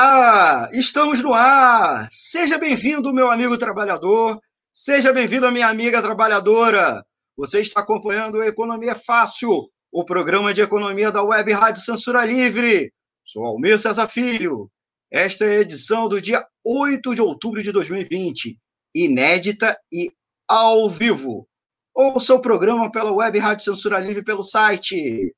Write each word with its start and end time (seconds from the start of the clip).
Olá, 0.00 0.70
estamos 0.72 1.20
no 1.20 1.34
ar. 1.34 2.06
Seja 2.08 2.56
bem-vindo, 2.56 3.12
meu 3.12 3.28
amigo 3.28 3.58
trabalhador. 3.58 4.40
Seja 4.72 5.12
bem-vindo, 5.12 5.50
minha 5.50 5.66
amiga 5.66 6.00
trabalhadora. 6.00 7.04
Você 7.36 7.60
está 7.60 7.80
acompanhando 7.80 8.36
o 8.36 8.44
Economia 8.44 8.94
Fácil, 8.94 9.68
o 9.90 10.04
programa 10.04 10.54
de 10.54 10.60
economia 10.60 11.10
da 11.10 11.24
Web 11.24 11.50
Rádio 11.50 11.82
Censura 11.82 12.24
Livre. 12.24 12.92
Sou 13.24 13.44
Almir 13.44 13.76
César 13.76 14.06
Filho. 14.06 14.70
Esta 15.10 15.44
é 15.44 15.56
a 15.56 15.60
edição 15.62 16.08
do 16.08 16.20
dia 16.20 16.46
8 16.64 17.16
de 17.16 17.20
outubro 17.20 17.60
de 17.60 17.72
2020, 17.72 18.56
inédita 18.94 19.76
e 19.90 20.12
ao 20.48 20.88
vivo. 20.88 21.48
Ouça 21.92 22.36
o 22.36 22.40
programa 22.40 22.88
pela 22.92 23.10
Web 23.10 23.36
Rádio 23.40 23.64
Censura 23.64 23.98
Livre 23.98 24.22
pelo 24.22 24.44
site 24.44 25.34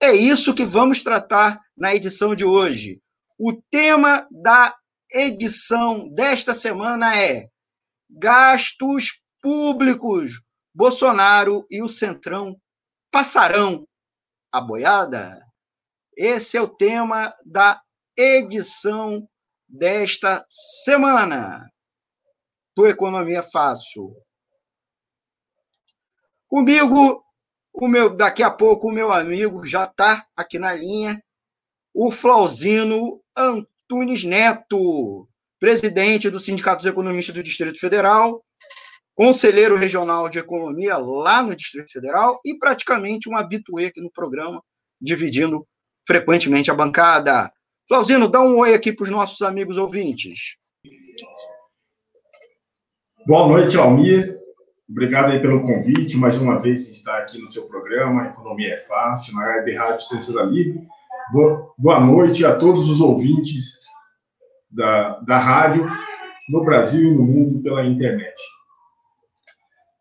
É 0.00 0.14
isso 0.14 0.54
que 0.54 0.64
vamos 0.64 1.02
tratar 1.02 1.60
na 1.76 1.94
edição 1.94 2.34
de 2.34 2.44
hoje. 2.44 3.00
O 3.38 3.52
tema 3.70 4.26
da 4.30 4.74
edição 5.12 6.08
desta 6.10 6.54
semana 6.54 7.16
é 7.18 7.48
gastos 8.10 9.22
públicos. 9.42 10.42
Bolsonaro 10.74 11.66
e 11.70 11.82
o 11.82 11.88
Centrão 11.88 12.56
passarão 13.10 13.86
a 14.50 14.60
boiada? 14.60 15.43
Esse 16.16 16.56
é 16.56 16.62
o 16.62 16.68
tema 16.68 17.34
da 17.44 17.80
edição 18.16 19.28
desta 19.68 20.44
semana 20.48 21.68
do 22.76 22.86
Economia 22.86 23.42
Fácil. 23.42 24.14
Comigo, 26.46 27.24
o 27.72 27.88
meu, 27.88 28.14
daqui 28.14 28.42
a 28.42 28.50
pouco, 28.50 28.88
o 28.88 28.92
meu 28.92 29.12
amigo 29.12 29.64
já 29.64 29.84
está 29.84 30.24
aqui 30.36 30.58
na 30.58 30.72
linha, 30.72 31.20
o 31.92 32.10
Flauzino 32.10 33.20
Antunes 33.36 34.22
Neto, 34.22 35.28
presidente 35.58 36.30
do 36.30 36.38
Sindicato 36.38 36.78
dos 36.78 36.86
Economistas 36.86 37.34
do 37.34 37.42
Distrito 37.42 37.80
Federal, 37.80 38.44
conselheiro 39.14 39.76
regional 39.76 40.28
de 40.28 40.38
economia 40.38 40.96
lá 40.96 41.42
no 41.42 41.56
Distrito 41.56 41.90
Federal 41.90 42.38
e 42.44 42.56
praticamente 42.56 43.28
um 43.28 43.36
habituê 43.36 43.86
aqui 43.86 44.00
no 44.00 44.10
programa, 44.12 44.62
dividindo 45.00 45.66
frequentemente 46.06 46.70
a 46.70 46.74
bancada. 46.74 47.52
Flauzino, 47.88 48.28
dá 48.28 48.40
um 48.40 48.58
oi 48.58 48.74
aqui 48.74 48.92
para 48.92 49.04
os 49.04 49.10
nossos 49.10 49.42
amigos 49.42 49.76
ouvintes. 49.76 50.56
Boa 53.26 53.46
noite, 53.48 53.76
Almir. 53.76 54.38
Obrigado 54.88 55.32
aí 55.32 55.40
pelo 55.40 55.62
convite, 55.62 56.16
mais 56.16 56.36
uma 56.36 56.58
vez 56.58 56.88
estar 56.88 57.18
aqui 57.18 57.38
no 57.38 57.48
seu 57.48 57.66
programa, 57.66 58.26
Economia 58.26 58.74
é 58.74 58.76
Fácil, 58.76 59.34
na 59.34 59.46
Web 59.46 59.74
Rádio 59.74 60.06
Censura 60.06 60.42
Livre. 60.44 60.86
Boa 61.78 62.00
noite 62.00 62.44
a 62.44 62.54
todos 62.54 62.88
os 62.88 63.00
ouvintes 63.00 63.78
da, 64.70 65.20
da 65.20 65.38
rádio 65.38 65.88
no 66.50 66.62
Brasil 66.62 67.08
e 67.08 67.14
no 67.14 67.22
mundo 67.22 67.62
pela 67.62 67.84
internet. 67.84 68.34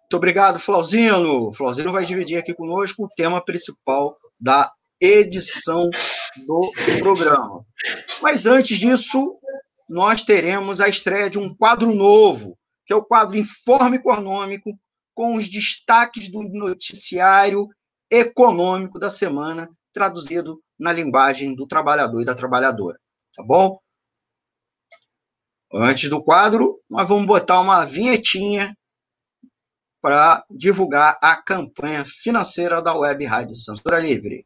Muito 0.01 0.17
obrigado, 0.17 0.59
Flauzino. 0.59 1.51
Flauzino 1.53 1.91
vai 1.91 2.05
dividir 2.05 2.37
aqui 2.37 2.53
conosco 2.53 3.05
o 3.05 3.09
tema 3.15 3.43
principal 3.43 4.17
da 4.39 4.69
edição 5.03 5.89
do 6.47 6.71
programa. 6.99 7.61
Mas 8.21 8.45
antes 8.45 8.77
disso, 8.77 9.37
nós 9.89 10.23
teremos 10.23 10.79
a 10.79 10.87
estreia 10.87 11.29
de 11.29 11.37
um 11.37 11.53
quadro 11.53 11.93
novo, 11.93 12.57
que 12.85 12.93
é 12.93 12.95
o 12.95 13.05
quadro 13.05 13.37
Informe 13.37 13.97
Econômico, 13.97 14.71
com 15.13 15.35
os 15.35 15.49
destaques 15.49 16.31
do 16.31 16.41
noticiário 16.49 17.67
econômico 18.09 18.97
da 18.97 19.09
semana, 19.09 19.69
traduzido 19.91 20.61
na 20.79 20.91
linguagem 20.91 21.55
do 21.55 21.67
trabalhador 21.67 22.21
e 22.21 22.25
da 22.25 22.33
trabalhadora. 22.33 22.97
Tá 23.35 23.43
bom? 23.43 23.79
Antes 25.73 26.09
do 26.09 26.23
quadro, 26.23 26.79
nós 26.89 27.07
vamos 27.07 27.25
botar 27.25 27.59
uma 27.59 27.83
vinhetinha 27.83 28.75
para 30.01 30.45
divulgar 30.49 31.17
a 31.21 31.41
campanha 31.41 32.03
financeira 32.05 32.81
da 32.81 32.93
Web 32.93 33.25
Rádio 33.25 33.55
Censura 33.55 33.99
Livre. 33.99 34.45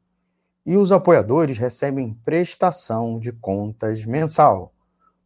e 0.65 0.75
os 0.77 0.91
apoiadores 0.91 1.57
recebem 1.57 2.13
prestação 2.23 3.19
de 3.19 3.31
contas 3.31 4.05
mensal. 4.05 4.73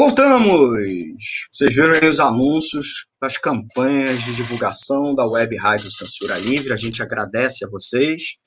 Voltamos! 0.00 1.46
Vocês 1.52 1.74
viram 1.74 1.92
aí 1.92 2.08
os 2.08 2.20
anúncios 2.20 3.04
das 3.20 3.36
campanhas 3.36 4.22
de 4.22 4.34
divulgação 4.34 5.14
da 5.14 5.26
Web 5.26 5.54
Rádio 5.58 5.90
Censura 5.90 6.38
Livre. 6.38 6.72
A 6.72 6.76
gente 6.76 7.02
agradece 7.02 7.66
a 7.66 7.68
vocês 7.68 8.38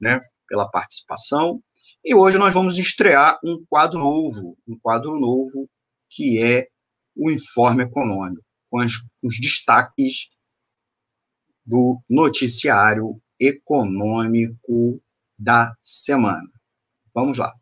né, 0.00 0.20
pela 0.46 0.70
participação. 0.70 1.60
E 2.04 2.14
hoje 2.14 2.38
nós 2.38 2.54
vamos 2.54 2.78
estrear 2.78 3.40
um 3.44 3.60
quadro 3.68 3.98
novo, 3.98 4.56
um 4.68 4.78
quadro 4.78 5.18
novo 5.18 5.68
que 6.08 6.40
é 6.40 6.68
o 7.16 7.28
Informe 7.28 7.82
Econômico, 7.82 8.46
com 8.70 8.78
as, 8.78 8.92
os 9.20 9.36
destaques 9.40 10.28
do 11.66 12.00
noticiário 12.08 13.20
econômico 13.40 15.02
da 15.36 15.72
semana. 15.82 16.48
Vamos 17.12 17.36
lá. 17.36 17.52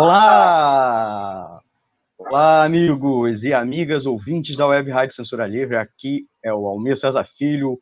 Olá! 0.00 1.60
Olá, 2.16 2.62
amigos 2.62 3.42
e 3.42 3.52
amigas 3.52 4.06
ouvintes 4.06 4.56
da 4.56 4.64
Web 4.64 4.92
Rádio 4.92 5.16
Censura 5.16 5.44
Livre. 5.44 5.76
Aqui 5.76 6.24
é 6.40 6.54
o 6.54 6.68
Almir 6.68 6.96
César 6.96 7.28
Filho, 7.36 7.80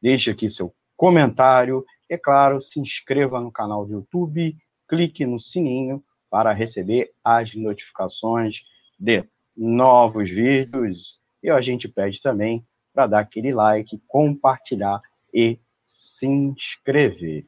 deixe 0.00 0.30
aqui 0.30 0.50
seu 0.50 0.74
comentário. 0.96 1.84
É 2.08 2.16
claro, 2.16 2.62
se 2.62 2.78
inscreva 2.78 3.40
no 3.40 3.50
canal 3.50 3.84
do 3.84 3.92
YouTube, 3.92 4.56
clique 4.88 5.26
no 5.26 5.40
sininho 5.40 6.02
para 6.30 6.52
receber 6.52 7.12
as 7.22 7.54
notificações 7.54 8.62
de 8.98 9.24
novos 9.56 10.30
vídeos. 10.30 11.18
E 11.42 11.50
a 11.50 11.60
gente 11.60 11.88
pede 11.88 12.20
também 12.20 12.64
para 12.94 13.08
dar 13.08 13.20
aquele 13.20 13.52
like, 13.52 14.00
compartilhar 14.06 15.02
e 15.32 15.58
se 15.88 16.26
inscrever. 16.26 17.44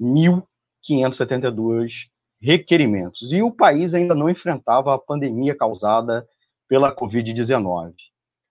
521.572 0.00 2.06
requerimentos. 2.40 3.32
E 3.32 3.42
o 3.42 3.50
país 3.50 3.92
ainda 3.92 4.14
não 4.14 4.30
enfrentava 4.30 4.94
a 4.94 4.98
pandemia 4.98 5.56
causada 5.56 6.24
pela 6.68 6.94
Covid-19. 6.94 7.94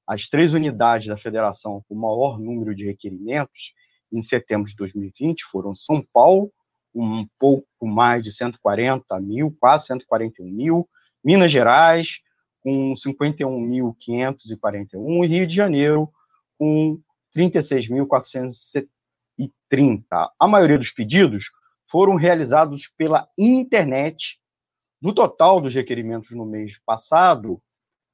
As 0.07 0.27
três 0.27 0.53
unidades 0.53 1.07
da 1.07 1.17
federação 1.17 1.83
com 1.87 1.95
maior 1.95 2.39
número 2.39 2.73
de 2.73 2.85
requerimentos 2.85 3.73
em 4.11 4.21
setembro 4.21 4.69
de 4.69 4.75
2020 4.75 5.45
foram 5.51 5.75
São 5.75 6.01
Paulo, 6.13 6.51
um 6.95 7.27
pouco 7.37 7.85
mais 7.85 8.23
de 8.23 8.31
140 8.31 9.19
mil, 9.19 9.53
quase 9.59 9.87
141 9.87 10.49
mil, 10.49 10.87
Minas 11.23 11.51
Gerais, 11.51 12.19
com 12.63 12.93
51.541, 12.93 15.23
e 15.23 15.27
Rio 15.27 15.45
de 15.45 15.55
Janeiro, 15.55 16.09
com 16.57 16.99
36.430. 17.35 18.87
A 20.39 20.47
maioria 20.47 20.77
dos 20.77 20.91
pedidos 20.91 21.51
foram 21.89 22.15
realizados 22.15 22.89
pela 22.97 23.27
internet. 23.37 24.39
Do 25.01 25.13
total 25.13 25.59
dos 25.61 25.75
requerimentos 25.75 26.31
no 26.31 26.45
mês 26.45 26.79
passado, 26.85 27.61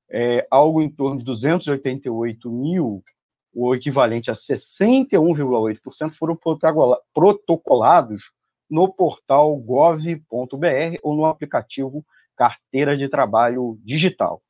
é, 0.09 0.47
algo 0.49 0.81
em 0.81 0.89
torno 0.89 1.19
de 1.19 1.25
288 1.25 2.51
mil, 2.51 3.03
o 3.53 3.75
equivalente 3.75 4.31
a 4.31 4.33
61,8%, 4.33 6.13
foram 6.13 6.37
protocolados 7.13 8.31
no 8.69 8.87
portal 8.91 9.55
gov.br 9.57 10.97
ou 11.03 11.15
no 11.15 11.25
aplicativo 11.25 12.03
Carteira 12.35 12.97
de 12.97 13.07
Trabalho 13.07 13.79
Digital. 13.83 14.41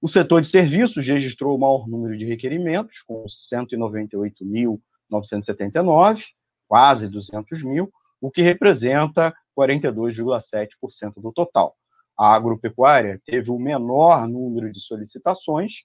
O 0.00 0.08
setor 0.08 0.40
de 0.40 0.48
serviços 0.48 1.06
registrou 1.06 1.56
o 1.56 1.60
maior 1.60 1.88
número 1.88 2.16
de 2.16 2.24
requerimentos, 2.24 3.02
com 3.02 3.24
198.979, 3.24 6.22
quase 6.68 7.08
200 7.08 7.64
mil, 7.64 7.92
o 8.20 8.30
que 8.30 8.42
representa 8.42 9.34
42,7% 9.56 11.14
do 11.16 11.32
total. 11.32 11.74
A 12.18 12.34
agropecuária 12.34 13.22
teve 13.24 13.50
o 13.50 13.58
menor 13.58 14.26
número 14.26 14.72
de 14.72 14.80
solicitações, 14.80 15.84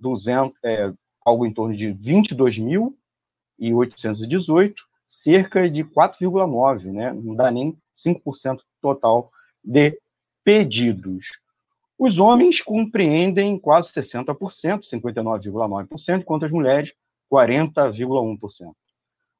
200, 0.00 0.58
é, 0.64 0.92
algo 1.24 1.46
em 1.46 1.54
torno 1.54 1.76
de 1.76 1.94
22.818, 1.94 4.74
cerca 5.06 5.70
de 5.70 5.84
4,9%, 5.84 6.92
né? 6.92 7.12
não 7.12 7.36
dá 7.36 7.48
nem 7.50 7.78
5% 7.94 8.60
total 8.80 9.30
de 9.62 10.00
pedidos. 10.42 11.38
Os 11.96 12.18
homens 12.18 12.60
compreendem 12.60 13.56
quase 13.56 13.92
60%, 13.92 14.80
59,9%, 14.80 16.18
enquanto 16.18 16.44
as 16.44 16.50
mulheres, 16.50 16.92
40,1%. 17.30 18.74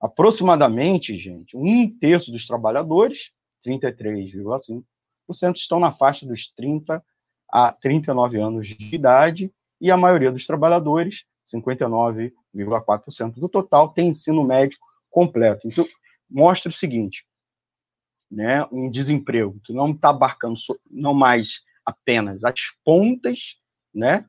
Aproximadamente, 0.01 1.19
gente, 1.19 1.57
um 1.57 1.91
terço 1.99 2.31
dos 2.31 2.47
trabalhadores, 2.47 3.33
33,5%, 3.67 4.85
estão 5.31 5.81
na 5.81 5.93
faixa 5.93 6.27
dos 6.27 6.53
30 6.55 7.03
a 7.51 7.73
39 7.73 8.41
anos 8.41 8.69
de 8.69 8.95
idade, 8.95 9.53
e 9.81 9.91
a 9.91 9.97
maioria 9.97 10.31
dos 10.31 10.47
trabalhadores, 10.47 11.25
59,4% 11.53 13.35
do 13.35 13.49
total, 13.49 13.91
tem 13.91 14.09
ensino 14.09 14.45
médio 14.45 14.79
completo. 15.11 15.69
Então, 15.69 15.87
mostra 16.31 16.71
o 16.71 16.73
seguinte, 16.73 17.27
né, 18.31 18.67
um 18.73 18.91
desemprego 18.91 19.61
que 19.65 19.73
não 19.73 19.91
está 19.91 20.09
abarcando 20.09 20.59
não 20.91 21.13
mais 21.13 21.61
apenas 21.85 22.45
as 22.45 22.61
pontas, 22.85 23.57
né, 23.93 24.25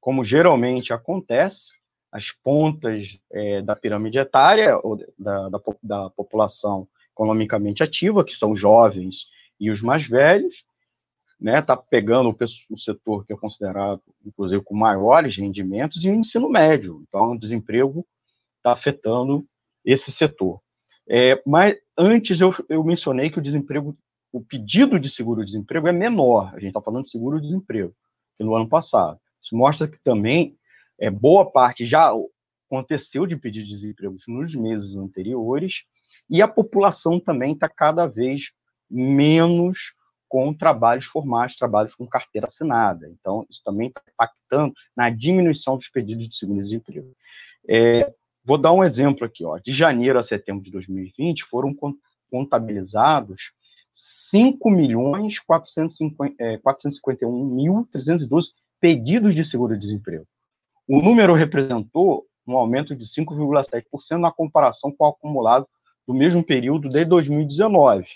como 0.00 0.24
geralmente 0.24 0.92
acontece, 0.92 1.72
as 2.12 2.30
pontas 2.30 3.18
é, 3.32 3.62
da 3.62 3.74
pirâmide 3.74 4.18
etária 4.18 4.78
ou 4.82 4.96
da, 5.18 5.48
da, 5.48 5.60
da, 5.82 6.10
população 6.10 6.88
economicamente 7.12 7.82
ativa, 7.82 8.24
que 8.24 8.34
são 8.34 8.54
jovens 8.54 9.26
e 9.60 9.70
os 9.70 9.82
mais 9.82 10.06
velhos, 10.06 10.64
né, 11.38 11.62
tá 11.62 11.76
pegando 11.76 12.30
o, 12.30 12.36
o 12.70 12.78
setor 12.78 13.24
que 13.26 13.32
é 13.32 13.36
considerado, 13.36 14.02
inclusive, 14.24 14.62
com 14.62 14.74
maiores 14.74 15.36
rendimentos 15.36 16.04
e 16.04 16.08
o 16.10 16.14
ensino 16.14 16.48
médio. 16.48 17.04
Então, 17.06 17.32
o 17.32 17.38
desemprego 17.38 18.06
está 18.56 18.72
afetando 18.72 19.46
esse 19.84 20.10
setor. 20.10 20.60
É, 21.08 21.42
mas 21.46 21.76
antes 21.96 22.40
eu, 22.40 22.54
eu 22.68 22.84
mencionei 22.84 23.30
que 23.30 23.38
o 23.38 23.42
desemprego, 23.42 23.96
o 24.32 24.40
pedido 24.40 24.98
de 25.00 25.10
seguro-desemprego 25.10 25.88
é 25.88 25.92
menor. 25.92 26.50
A 26.54 26.58
gente 26.58 26.68
está 26.68 26.80
falando 26.80 27.04
de 27.04 27.10
seguro-desemprego, 27.10 27.94
que 28.36 28.44
no 28.44 28.54
ano 28.54 28.68
passado. 28.68 29.18
Isso 29.42 29.56
mostra 29.56 29.88
que 29.88 29.98
também 30.04 30.56
é, 30.98 31.10
boa 31.10 31.50
parte 31.50 31.86
já 31.86 32.12
aconteceu 32.66 33.26
de 33.26 33.36
pedido 33.36 33.66
de 33.66 33.74
desemprego 33.74 34.16
nos 34.28 34.54
meses 34.54 34.94
anteriores, 34.94 35.84
e 36.28 36.40
a 36.40 36.46
população 36.46 37.18
também 37.18 37.54
está 37.54 37.68
cada 37.68 38.06
vez 38.06 38.52
menos 38.90 39.94
com 40.28 40.54
trabalhos 40.54 41.06
formais, 41.06 41.56
trabalhos 41.56 41.94
com 41.94 42.06
carteira 42.06 42.46
assinada. 42.46 43.08
Então, 43.08 43.44
isso 43.50 43.60
também 43.64 43.88
está 43.88 44.00
impactando 44.12 44.74
na 44.96 45.10
diminuição 45.10 45.76
dos 45.76 45.88
pedidos 45.88 46.28
de 46.28 46.36
seguro-desemprego. 46.36 47.12
É, 47.68 48.12
Vou 48.44 48.58
dar 48.58 48.72
um 48.72 48.82
exemplo 48.82 49.24
aqui, 49.24 49.44
ó. 49.44 49.58
De 49.58 49.72
janeiro 49.72 50.18
a 50.18 50.22
setembro 50.22 50.64
de 50.64 50.70
2020 50.70 51.44
foram 51.44 51.76
contabilizados 52.30 53.52
5 53.92 54.70
milhões 54.70 55.38
451 55.38 57.44
mil 57.44 57.86
312 57.92 58.48
pedidos 58.80 59.34
de 59.34 59.44
seguro-desemprego. 59.44 60.26
O 60.88 61.02
número 61.02 61.34
representou 61.34 62.26
um 62.46 62.56
aumento 62.56 62.96
de 62.96 63.04
5,7% 63.04 64.18
na 64.18 64.32
comparação 64.32 64.90
com 64.90 65.04
o 65.04 65.08
acumulado 65.08 65.68
do 66.06 66.14
mesmo 66.14 66.42
período 66.42 66.88
de 66.88 67.04
2019, 67.04 68.06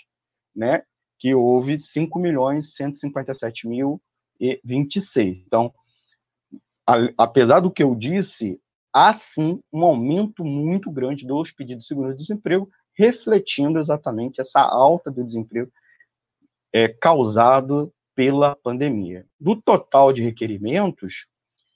né, 0.55 0.83
que 1.17 1.33
houve 1.33 1.77
5 1.77 2.19
milhões 2.19 2.75
157 2.75 3.67
mil 3.67 4.01
e 4.39 4.59
26. 4.63 5.37
Então, 5.45 5.73
a, 6.87 6.95
apesar 7.17 7.59
do 7.59 7.71
que 7.71 7.83
eu 7.83 7.95
disse, 7.95 8.59
há 8.93 9.13
sim 9.13 9.59
um 9.71 9.83
aumento 9.83 10.43
muito 10.43 10.91
grande 10.91 11.25
dos 11.25 11.51
pedidos 11.51 11.83
de 11.83 11.87
seguro-desemprego, 11.87 12.69
refletindo 12.97 13.79
exatamente 13.79 14.39
essa 14.39 14.61
alta 14.61 15.11
do 15.11 15.23
desemprego 15.23 15.71
é, 16.73 16.87
causado 16.87 17.91
pela 18.15 18.55
pandemia. 18.55 19.25
Do 19.39 19.61
total 19.61 20.13
de 20.13 20.21
requerimentos, 20.21 21.27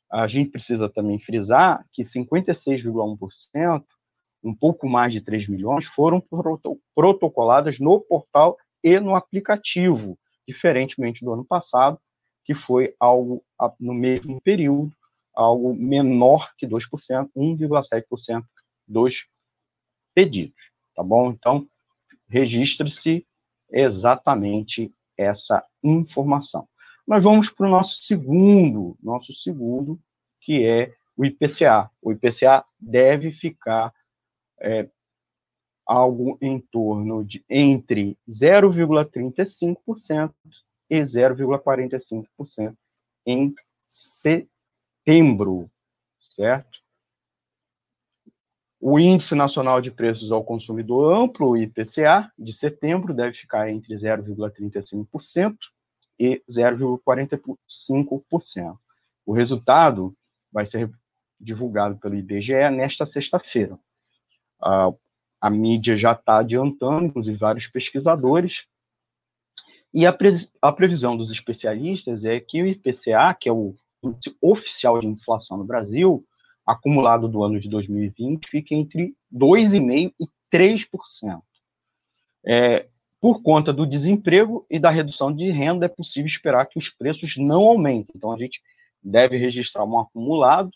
a 0.09 0.27
gente 0.27 0.49
precisa 0.49 0.89
também 0.89 1.19
frisar 1.19 1.85
que 1.91 2.03
56,1%, 2.03 3.83
um 4.41 4.55
pouco 4.55 4.87
mais 4.87 5.11
de 5.11 5.19
3 5.21 5.47
milhões, 5.49 5.85
foram 5.85 6.23
protocoladas 6.95 7.79
no 7.79 7.99
portal 7.99 8.57
e 8.83 8.99
no 8.99 9.15
aplicativo, 9.15 10.17
diferentemente 10.47 11.23
do 11.23 11.33
ano 11.33 11.45
passado, 11.45 11.99
que 12.45 12.55
foi 12.55 12.95
algo 12.99 13.43
no 13.79 13.93
mesmo 13.93 14.41
período 14.41 14.91
algo 15.39 15.73
menor 15.73 16.51
que 16.57 16.67
2%, 16.67 17.29
1,7% 17.35 18.43
dos 18.85 19.27
pedidos, 20.13 20.59
tá 20.93 21.01
bom? 21.01 21.31
Então, 21.31 21.67
registre-se 22.27 23.25
exatamente 23.71 24.93
essa 25.17 25.65
informação. 25.81 26.67
Nós 27.07 27.23
vamos 27.23 27.49
para 27.49 27.67
o 27.67 27.69
nosso 27.69 27.95
segundo, 28.03 28.97
nosso 29.01 29.33
segundo, 29.33 29.99
que 30.41 30.65
é 30.65 30.93
o 31.15 31.25
IPCA. 31.25 31.89
O 32.01 32.11
IPCA 32.11 32.65
deve 32.77 33.31
ficar 33.31 33.93
é, 34.59 34.89
algo 35.89 36.37
em 36.41 36.59
torno 36.59 37.25
de 37.25 37.43
entre 37.49 38.17
0,35% 38.29 40.33
e 40.89 41.01
0,45% 41.01 42.75
em 43.25 43.53
setembro 43.87 45.69
certo? 46.39 46.79
O 48.79 48.97
Índice 48.97 49.35
Nacional 49.35 49.81
de 49.81 49.91
Preços 49.91 50.31
ao 50.31 50.41
Consumidor 50.41 51.13
Amplo, 51.13 51.57
IPCA, 51.57 52.31
de 52.39 52.53
setembro, 52.53 53.13
deve 53.13 53.33
ficar 53.33 53.69
entre 53.69 53.93
0,35% 53.93 55.57
e 56.17 56.41
0,45%. 56.49 58.79
O 59.25 59.33
resultado 59.33 60.15
vai 60.49 60.65
ser 60.65 60.89
divulgado 61.37 61.97
pelo 61.97 62.15
IBGE 62.15 62.69
nesta 62.69 63.05
sexta-feira. 63.05 63.77
A, 64.61 64.93
a 65.41 65.49
mídia 65.49 65.95
já 65.95 66.11
está 66.11 66.39
adiantando, 66.39 67.05
inclusive 67.05 67.37
vários 67.37 67.67
pesquisadores, 67.67 68.65
e 69.93 70.05
a, 70.05 70.13
pre, 70.13 70.29
a 70.61 70.71
previsão 70.71 71.17
dos 71.17 71.31
especialistas 71.31 72.23
é 72.23 72.39
que 72.39 72.61
o 72.61 72.67
IPCA, 72.67 73.33
que 73.39 73.49
é 73.49 73.51
o 73.51 73.73
índice 74.03 74.35
oficial 74.41 74.99
de 74.99 75.07
inflação 75.07 75.57
no 75.57 75.63
Brasil, 75.63 76.23
acumulado 76.65 77.27
do 77.27 77.43
ano 77.43 77.59
de 77.59 77.67
2020, 77.67 78.47
fica 78.47 78.75
entre 78.75 79.15
2,5% 79.33 80.13
e 80.19 80.27
3%. 80.55 81.41
É, 82.45 82.87
por 83.19 83.41
conta 83.41 83.73
do 83.73 83.85
desemprego 83.85 84.65
e 84.69 84.79
da 84.79 84.91
redução 84.91 85.33
de 85.33 85.49
renda, 85.49 85.87
é 85.87 85.89
possível 85.89 86.27
esperar 86.27 86.65
que 86.67 86.77
os 86.77 86.89
preços 86.89 87.35
não 87.35 87.67
aumentem. 87.67 88.13
Então, 88.15 88.31
a 88.31 88.37
gente 88.37 88.61
deve 89.01 89.37
registrar 89.37 89.83
um 89.83 89.99
acumulado 89.99 90.71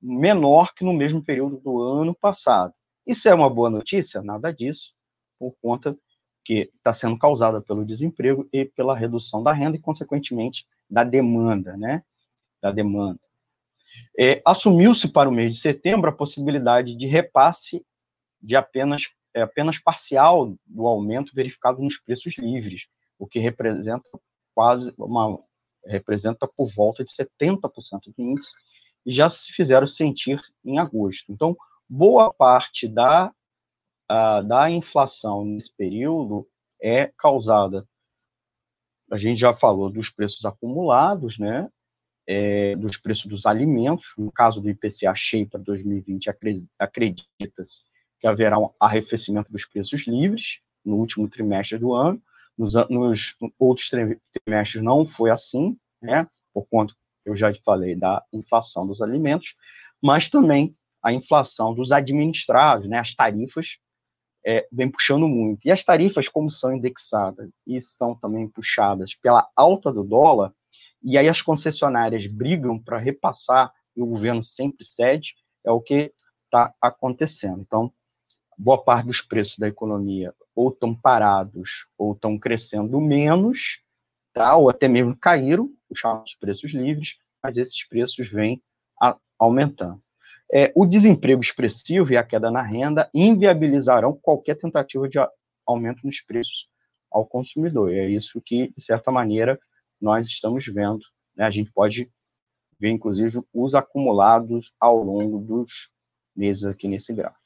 menor 0.00 0.74
que 0.74 0.84
no 0.84 0.92
mesmo 0.92 1.22
período 1.22 1.58
do 1.58 1.80
ano 1.82 2.14
passado. 2.14 2.72
Isso 3.08 3.26
é 3.26 3.34
uma 3.34 3.48
boa 3.48 3.70
notícia? 3.70 4.20
Nada 4.20 4.52
disso, 4.52 4.92
por 5.38 5.54
conta 5.62 5.96
que 6.44 6.70
está 6.76 6.92
sendo 6.92 7.18
causada 7.18 7.58
pelo 7.58 7.82
desemprego 7.82 8.46
e 8.52 8.66
pela 8.66 8.94
redução 8.94 9.42
da 9.42 9.50
renda 9.50 9.78
e, 9.78 9.80
consequentemente, 9.80 10.66
da 10.90 11.04
demanda, 11.04 11.74
né? 11.74 12.04
da 12.60 12.70
demanda. 12.70 13.18
É, 14.18 14.42
Assumiu-se 14.44 15.08
para 15.08 15.26
o 15.26 15.32
mês 15.32 15.54
de 15.54 15.60
setembro 15.62 16.10
a 16.10 16.12
possibilidade 16.12 16.94
de 16.94 17.06
repasse 17.06 17.82
de 18.42 18.54
apenas, 18.54 19.04
é, 19.32 19.40
apenas 19.40 19.78
parcial 19.78 20.54
do 20.66 20.86
aumento 20.86 21.34
verificado 21.34 21.82
nos 21.82 21.96
preços 21.96 22.36
livres, 22.36 22.82
o 23.18 23.26
que 23.26 23.38
representa 23.38 24.04
quase 24.54 24.92
uma 24.98 25.38
representa 25.86 26.46
por 26.46 26.68
volta 26.68 27.02
de 27.02 27.10
70% 27.10 28.12
do 28.14 28.22
índice, 28.22 28.52
e 29.06 29.14
já 29.14 29.30
se 29.30 29.50
fizeram 29.52 29.86
sentir 29.86 30.38
em 30.62 30.78
agosto. 30.78 31.32
Então, 31.32 31.56
boa 31.88 32.32
parte 32.32 32.86
da, 32.86 33.32
da 34.46 34.70
inflação 34.70 35.44
nesse 35.44 35.74
período 35.74 36.46
é 36.80 37.12
causada, 37.18 37.86
a 39.10 39.16
gente 39.16 39.40
já 39.40 39.54
falou 39.54 39.90
dos 39.90 40.10
preços 40.10 40.44
acumulados, 40.44 41.38
né, 41.38 41.68
é, 42.26 42.76
dos 42.76 42.96
preços 42.96 43.26
dos 43.26 43.46
alimentos. 43.46 44.12
No 44.18 44.30
caso 44.30 44.60
do 44.60 44.68
IPCA 44.68 45.14
cheio 45.14 45.48
para 45.48 45.60
2020, 45.60 46.28
acredita-se 46.78 47.80
que 48.20 48.26
haverá 48.26 48.58
um 48.58 48.70
arrefecimento 48.78 49.50
dos 49.50 49.64
preços 49.64 50.06
livres 50.06 50.60
no 50.84 50.96
último 50.96 51.28
trimestre 51.28 51.78
do 51.78 51.94
ano. 51.94 52.20
Nos, 52.56 52.74
nos 52.90 53.36
outros 53.58 53.88
trimestres 53.88 54.82
não 54.82 55.06
foi 55.06 55.30
assim, 55.30 55.78
né, 56.02 56.28
por 56.52 56.66
conta, 56.68 56.94
eu 57.24 57.36
já 57.36 57.52
falei, 57.64 57.94
da 57.94 58.22
inflação 58.32 58.86
dos 58.86 59.00
alimentos, 59.00 59.54
mas 60.02 60.28
também 60.28 60.76
a 61.02 61.12
inflação 61.12 61.74
dos 61.74 61.92
administrados, 61.92 62.88
né, 62.88 62.98
as 62.98 63.14
tarifas 63.14 63.78
é, 64.44 64.66
vem 64.72 64.90
puxando 64.90 65.28
muito. 65.28 65.66
E 65.66 65.70
as 65.70 65.84
tarifas, 65.84 66.28
como 66.28 66.50
são 66.50 66.74
indexadas 66.74 67.50
e 67.66 67.80
são 67.80 68.14
também 68.14 68.48
puxadas 68.48 69.14
pela 69.14 69.48
alta 69.54 69.92
do 69.92 70.02
dólar, 70.02 70.52
e 71.02 71.16
aí 71.16 71.28
as 71.28 71.42
concessionárias 71.42 72.26
brigam 72.26 72.78
para 72.78 72.98
repassar 72.98 73.72
e 73.96 74.02
o 74.02 74.06
governo 74.06 74.42
sempre 74.42 74.84
cede, 74.84 75.34
é 75.64 75.70
o 75.70 75.80
que 75.80 76.12
está 76.44 76.72
acontecendo. 76.80 77.60
Então, 77.60 77.92
boa 78.56 78.82
parte 78.82 79.06
dos 79.06 79.20
preços 79.20 79.56
da 79.58 79.68
economia 79.68 80.34
ou 80.54 80.70
estão 80.70 80.94
parados 80.94 81.86
ou 81.96 82.12
estão 82.12 82.38
crescendo 82.38 83.00
menos, 83.00 83.80
tá? 84.32 84.56
ou 84.56 84.68
até 84.68 84.88
mesmo 84.88 85.16
caíram, 85.16 85.70
os 85.88 86.00
preços 86.40 86.72
livres, 86.72 87.16
mas 87.42 87.56
esses 87.56 87.86
preços 87.86 88.28
vêm 88.28 88.62
a, 89.00 89.16
aumentando. 89.38 90.02
É, 90.50 90.72
o 90.74 90.86
desemprego 90.86 91.42
expressivo 91.42 92.12
e 92.12 92.16
a 92.16 92.24
queda 92.24 92.50
na 92.50 92.62
renda 92.62 93.10
inviabilizarão 93.12 94.18
qualquer 94.20 94.56
tentativa 94.56 95.08
de 95.08 95.18
aumento 95.66 96.06
nos 96.06 96.20
preços 96.20 96.66
ao 97.10 97.26
consumidor. 97.26 97.92
E 97.92 97.98
é 97.98 98.08
isso 98.08 98.40
que, 98.40 98.72
de 98.76 98.82
certa 98.82 99.10
maneira, 99.10 99.58
nós 100.00 100.26
estamos 100.26 100.64
vendo. 100.66 101.04
Né? 101.36 101.44
A 101.44 101.50
gente 101.50 101.70
pode 101.72 102.10
ver, 102.78 102.90
inclusive, 102.90 103.42
os 103.52 103.74
acumulados 103.74 104.72
ao 104.80 105.02
longo 105.02 105.38
dos 105.38 105.90
meses 106.34 106.64
aqui 106.64 106.88
nesse 106.88 107.12
gráfico. 107.12 107.38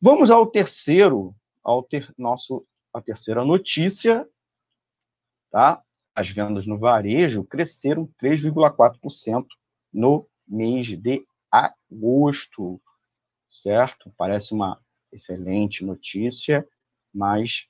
Vamos 0.00 0.30
ao 0.30 0.46
terceiro, 0.46 1.34
ao 1.64 1.82
ter, 1.82 2.12
nosso, 2.16 2.66
a 2.92 3.00
terceira 3.00 3.44
notícia, 3.44 4.28
tá? 5.50 5.82
As 6.14 6.30
vendas 6.30 6.66
no 6.66 6.78
varejo 6.78 7.44
cresceram 7.44 8.08
3,4% 8.22 9.46
no 9.92 10.28
mês 10.46 10.86
de 11.00 11.26
agosto, 11.50 12.80
certo? 13.48 14.12
Parece 14.16 14.52
uma 14.52 14.80
excelente 15.12 15.84
notícia, 15.84 16.66
mas 17.12 17.66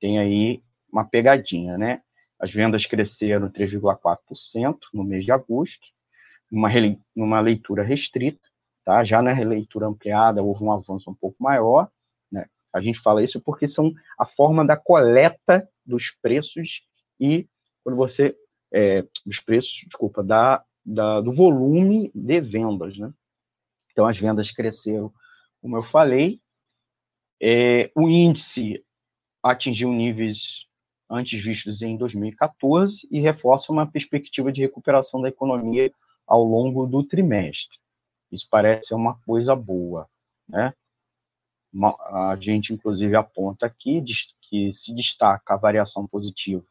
tem 0.00 0.18
aí 0.18 0.62
uma 0.92 1.04
pegadinha, 1.04 1.76
né? 1.76 2.02
As 2.38 2.52
vendas 2.52 2.86
cresceram 2.86 3.50
3,4% 3.50 4.78
no 4.94 5.04
mês 5.04 5.24
de 5.24 5.32
agosto, 5.32 5.86
numa, 6.50 7.40
leitura 7.40 7.82
restrita, 7.82 8.48
tá? 8.84 9.04
Já 9.04 9.20
na 9.20 9.32
releitura 9.32 9.86
ampliada 9.86 10.42
houve 10.42 10.64
um 10.64 10.72
avanço 10.72 11.10
um 11.10 11.14
pouco 11.14 11.42
maior, 11.42 11.90
né? 12.30 12.46
A 12.72 12.80
gente 12.80 13.00
fala 13.00 13.22
isso 13.22 13.40
porque 13.40 13.66
são 13.66 13.92
a 14.18 14.24
forma 14.24 14.64
da 14.64 14.76
coleta 14.76 15.68
dos 15.84 16.10
preços 16.22 16.82
e 17.20 17.48
quando 17.82 17.96
você 17.96 18.36
é, 18.72 19.02
dos 19.24 19.40
preços, 19.40 19.82
desculpa, 19.86 20.22
da, 20.22 20.62
da, 20.88 21.20
do 21.20 21.32
volume 21.32 22.10
de 22.14 22.40
vendas, 22.40 22.96
né? 22.96 23.12
Então 23.92 24.06
as 24.06 24.18
vendas 24.18 24.50
cresceram, 24.50 25.12
como 25.60 25.76
eu 25.76 25.82
falei, 25.82 26.40
é, 27.40 27.90
o 27.94 28.08
índice 28.08 28.82
atingiu 29.42 29.92
níveis 29.92 30.66
antes 31.10 31.42
vistos 31.42 31.82
em 31.82 31.96
2014 31.96 33.06
e 33.10 33.20
reforça 33.20 33.70
uma 33.70 33.86
perspectiva 33.86 34.50
de 34.50 34.62
recuperação 34.62 35.20
da 35.20 35.28
economia 35.28 35.92
ao 36.26 36.42
longo 36.42 36.86
do 36.86 37.04
trimestre. 37.04 37.78
Isso 38.32 38.46
parece 38.50 38.94
uma 38.94 39.18
coisa 39.20 39.54
boa, 39.54 40.08
né? 40.48 40.72
A 42.10 42.36
gente, 42.40 42.72
inclusive, 42.72 43.14
aponta 43.14 43.66
aqui 43.66 44.02
que 44.40 44.72
se 44.72 44.94
destaca 44.94 45.52
a 45.52 45.58
variação 45.58 46.06
positiva 46.06 46.64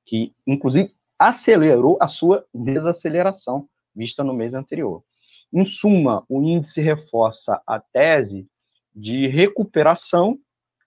que, 0.04 0.34
inclusive, 0.46 0.94
acelerou 1.18 1.96
a 2.00 2.08
sua 2.08 2.44
desaceleração 2.52 3.68
vista 3.94 4.24
no 4.24 4.34
mês 4.34 4.54
anterior. 4.54 5.04
Em 5.52 5.64
suma, 5.64 6.24
o 6.28 6.42
índice 6.42 6.80
reforça 6.80 7.62
a 7.66 7.78
tese 7.78 8.48
de 8.94 9.26
recuperação 9.28 10.38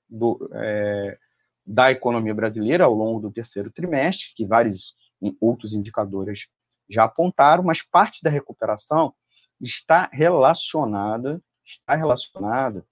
do, 0.09 0.49
é, 0.53 1.17
da 1.65 1.91
economia 1.91 2.33
brasileira 2.33 2.83
ao 2.83 2.93
longo 2.93 3.19
do 3.19 3.31
terceiro 3.31 3.71
trimestre, 3.71 4.33
que 4.35 4.45
vários 4.45 4.95
outros 5.39 5.73
indicadores 5.73 6.47
já 6.89 7.05
apontaram, 7.05 7.63
mas 7.63 7.81
parte 7.81 8.21
da 8.21 8.29
recuperação 8.29 9.13
está 9.61 10.09
relacionada 10.11 11.41
está 11.65 11.95
relacionada 11.95 12.85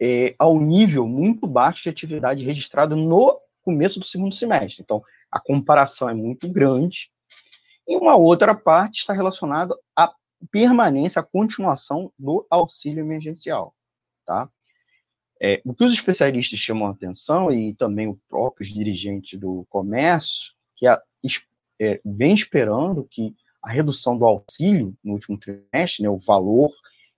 é, 0.00 0.34
ao 0.38 0.58
nível 0.60 1.06
muito 1.06 1.46
baixo 1.46 1.82
de 1.82 1.88
atividade 1.88 2.44
registrado 2.44 2.96
no 2.96 3.40
começo 3.62 3.98
do 3.98 4.06
segundo 4.06 4.34
semestre. 4.34 4.82
Então, 4.82 5.02
a 5.30 5.40
comparação 5.40 6.08
é 6.08 6.14
muito 6.14 6.48
grande. 6.48 7.10
E 7.86 7.96
uma 7.96 8.16
outra 8.16 8.54
parte 8.54 9.00
está 9.00 9.12
relacionada 9.12 9.74
à 9.96 10.12
permanência, 10.50 11.20
à 11.20 11.22
continuação 11.22 12.12
do 12.18 12.46
auxílio 12.50 13.00
emergencial. 13.00 13.74
Tá? 14.24 14.48
É, 15.40 15.60
o 15.64 15.74
que 15.74 15.84
os 15.84 15.92
especialistas 15.92 16.58
chamam 16.58 16.88
a 16.88 16.90
atenção, 16.90 17.50
e 17.50 17.74
também 17.74 18.08
o 18.08 18.18
próprios 18.28 18.72
dirigentes 18.72 19.38
do 19.38 19.66
comércio, 19.68 20.52
que 20.76 20.86
a, 20.86 21.00
é, 21.80 22.00
vem 22.04 22.34
esperando 22.34 23.06
que 23.10 23.34
a 23.62 23.70
redução 23.70 24.16
do 24.16 24.24
auxílio 24.24 24.94
no 25.02 25.14
último 25.14 25.38
trimestre, 25.38 26.02
né, 26.02 26.08
o 26.08 26.18
valor 26.18 26.72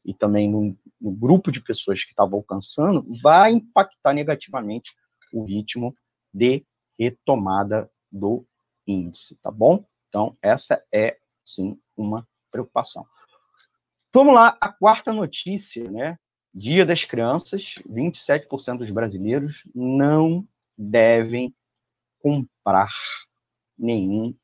e 0.05 0.15
também 0.15 0.51
no, 0.51 0.77
no 1.01 1.11
grupo 1.11 1.51
de 1.51 1.61
pessoas 1.61 2.05
que 2.05 2.11
estavam 2.11 2.39
alcançando, 2.39 3.05
vai 3.23 3.53
impactar 3.53 4.13
negativamente 4.13 4.93
o 5.33 5.45
ritmo 5.45 5.97
de 6.33 6.65
retomada 6.99 7.91
do 8.11 8.47
índice, 8.87 9.37
tá 9.37 9.51
bom? 9.51 9.85
Então, 10.09 10.37
essa 10.43 10.83
é, 10.93 11.17
sim, 11.45 11.81
uma 11.97 12.27
preocupação. 12.51 13.07
Vamos 14.13 14.35
lá, 14.35 14.59
a 14.61 14.69
quarta 14.69 15.13
notícia, 15.13 15.89
né? 15.91 16.19
Dia 16.53 16.85
das 16.85 17.05
Crianças, 17.05 17.77
27% 17.89 18.79
dos 18.79 18.91
brasileiros 18.91 19.63
não 19.73 20.47
devem 20.77 21.55
comprar 22.19 22.93
nenhum 23.79 24.35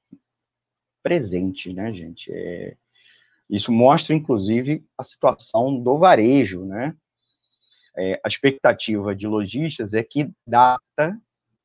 presente, 1.03 1.73
né, 1.73 1.93
gente? 1.93 2.33
É, 2.33 2.77
isso 3.49 3.71
mostra, 3.71 4.15
inclusive, 4.15 4.85
a 4.99 5.03
situação 5.03 5.79
do 5.79 5.99
varejo, 5.99 6.65
né? 6.65 6.97
É, 7.97 8.21
a 8.23 8.29
expectativa 8.29 9.15
de 9.15 9.27
lojistas 9.27 9.95
é 9.95 10.03
que 10.03 10.31
data, 10.47 11.19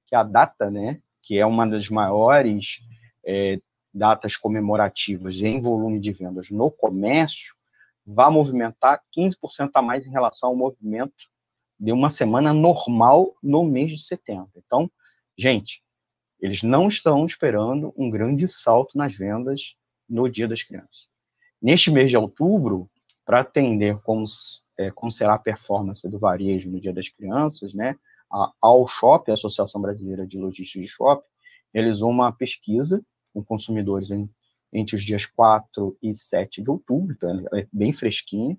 que 0.07 0.15
a 0.15 0.23
data, 0.23 0.71
né, 0.71 1.01
que 1.21 1.37
é 1.37 1.45
uma 1.45 1.67
das 1.67 1.89
maiores 1.89 2.79
é, 3.25 3.59
datas 3.93 4.37
comemorativas 4.37 5.35
em 5.35 5.59
volume 5.59 5.99
de 5.99 6.13
vendas 6.13 6.49
no 6.49 6.71
comércio, 6.71 7.53
vai 8.05 8.29
movimentar 8.29 9.01
15% 9.17 9.71
a 9.73 9.81
mais 9.81 10.05
em 10.05 10.09
relação 10.09 10.49
ao 10.49 10.55
movimento 10.55 11.29
de 11.77 11.91
uma 11.91 12.09
semana 12.09 12.53
normal 12.53 13.35
no 13.43 13.65
mês 13.65 13.91
de 13.91 14.01
setembro. 14.01 14.51
Então, 14.55 14.89
Gente, 15.41 15.81
eles 16.39 16.61
não 16.61 16.87
estão 16.87 17.25
esperando 17.25 17.91
um 17.97 18.11
grande 18.11 18.47
salto 18.47 18.95
nas 18.95 19.15
vendas 19.15 19.75
no 20.07 20.29
Dia 20.29 20.47
das 20.47 20.61
Crianças. 20.61 21.07
Neste 21.61 21.91
mês 21.91 22.09
de 22.09 22.17
outubro, 22.17 22.89
para 23.25 23.41
atender 23.41 23.97
como, 23.99 24.25
é, 24.77 24.89
como 24.91 25.11
será 25.11 25.35
a 25.35 25.39
performance 25.39 26.07
do 26.09 26.17
varejo 26.17 26.69
no 26.69 26.79
Dia 26.79 26.91
das 26.91 27.07
Crianças, 27.07 27.73
né, 27.73 27.95
a 28.31 28.51
Shop, 28.87 29.29
a 29.29 29.33
Associação 29.33 29.81
Brasileira 29.81 30.25
de 30.25 30.37
Logística 30.37 30.79
de 30.79 30.87
Shopping, 30.87 31.27
realizou 31.73 32.09
uma 32.09 32.31
pesquisa 32.31 33.01
com 33.33 33.43
consumidores 33.43 34.09
em, 34.09 34.29
entre 34.73 34.95
os 34.95 35.03
dias 35.03 35.25
4 35.25 35.97
e 36.01 36.13
7 36.13 36.61
de 36.61 36.69
outubro, 36.69 37.13
então 37.13 37.29
ela 37.29 37.59
é 37.59 37.67
bem 37.71 37.91
fresquinha. 37.91 38.57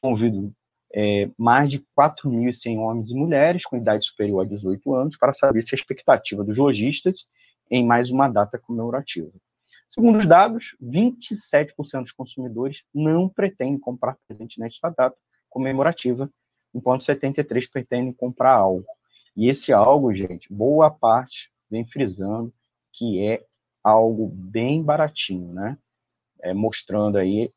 Convido 0.00 0.52
é, 0.94 1.30
mais 1.36 1.70
de 1.70 1.84
4.100 1.96 2.78
homens 2.78 3.10
e 3.10 3.14
mulheres 3.14 3.64
com 3.64 3.76
idade 3.76 4.04
superior 4.04 4.40
a 4.40 4.48
18 4.48 4.94
anos 4.94 5.16
para 5.16 5.32
saber 5.32 5.62
se 5.62 5.74
a 5.74 5.76
expectativa 5.76 6.44
dos 6.44 6.56
lojistas 6.56 7.26
em 7.70 7.86
mais 7.86 8.10
uma 8.10 8.28
data 8.28 8.58
comemorativa. 8.58 9.30
Segundo 9.88 10.18
os 10.18 10.26
dados, 10.26 10.76
27% 10.82 12.02
dos 12.02 12.12
consumidores 12.12 12.82
não 12.94 13.28
pretendem 13.28 13.78
comprar 13.78 14.16
presente 14.26 14.60
nesta 14.60 14.90
data 14.90 15.16
comemorativa, 15.48 16.30
enquanto 16.74 17.04
73% 17.04 17.70
pretendem 17.72 18.12
comprar 18.12 18.52
algo. 18.52 18.86
E 19.34 19.48
esse 19.48 19.72
algo, 19.72 20.14
gente, 20.14 20.52
boa 20.52 20.90
parte 20.90 21.50
vem 21.70 21.86
frisando 21.86 22.52
que 22.92 23.24
é 23.24 23.44
algo 23.82 24.28
bem 24.28 24.82
baratinho, 24.82 25.52
né? 25.52 25.78
É, 26.40 26.52
mostrando 26.52 27.16
aí 27.16 27.52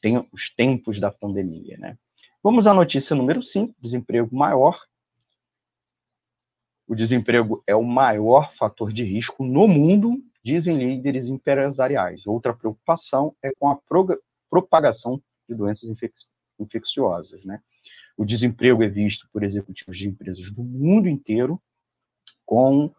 tem, 0.00 0.28
os 0.32 0.50
tempos 0.54 1.00
da 1.00 1.10
pandemia, 1.10 1.76
né? 1.78 1.96
Vamos 2.42 2.66
à 2.66 2.74
notícia 2.74 3.16
número 3.16 3.42
5, 3.42 3.74
desemprego 3.80 4.34
maior. 4.34 4.78
O 6.86 6.94
desemprego 6.94 7.62
é 7.66 7.74
o 7.74 7.84
maior 7.84 8.52
fator 8.54 8.92
de 8.92 9.04
risco 9.04 9.44
no 9.44 9.66
mundo 9.66 10.22
dizem 10.42 10.76
líderes 10.76 11.26
empresariais. 11.26 12.26
Outra 12.26 12.54
preocupação 12.54 13.34
é 13.42 13.52
com 13.58 13.68
a 13.68 13.78
propagação 14.50 15.22
de 15.48 15.54
doenças 15.54 15.88
infec 15.88 16.14
infecciosas. 16.58 17.44
Né? 17.44 17.60
O 18.16 18.24
desemprego 18.24 18.82
é 18.82 18.88
visto 18.88 19.28
por 19.32 19.42
executivos 19.42 19.96
de 19.98 20.08
empresas 20.08 20.50
do 20.50 20.62
mundo 20.62 21.08
inteiro 21.08 21.60
com 22.44 22.92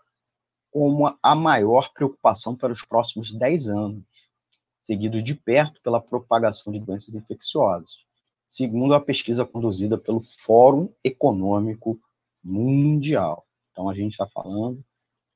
como 0.72 1.16
a 1.22 1.36
maior 1.36 1.94
preocupação 1.94 2.56
para 2.56 2.74
os 2.74 2.84
próximos 2.84 3.32
10 3.32 3.70
anos, 3.70 4.04
seguido 4.84 5.22
de 5.22 5.36
perto 5.36 5.80
pela 5.82 6.02
propagação 6.02 6.74
de 6.74 6.80
doenças 6.80 7.14
infecciosas, 7.14 7.92
segundo 8.50 8.96
a 8.96 9.00
pesquisa 9.00 9.46
conduzida 9.46 10.00
pelo 10.00 10.22
Fórum 10.44 10.92
Econômico 11.04 12.02
Mundial. 12.44 13.46
Então, 13.72 13.88
a 13.88 13.94
gente 13.94 14.14
está 14.14 14.28
falando 14.28 14.84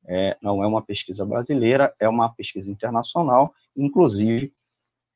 é, 0.06 0.38
não 0.42 0.64
é 0.64 0.68
uma 0.68 0.82
pesquisa 0.82 1.26
brasileira, 1.26 1.94
é 2.00 2.08
uma 2.08 2.30
pesquisa 2.30 2.72
internacional, 2.72 3.54
inclusive 3.76 4.54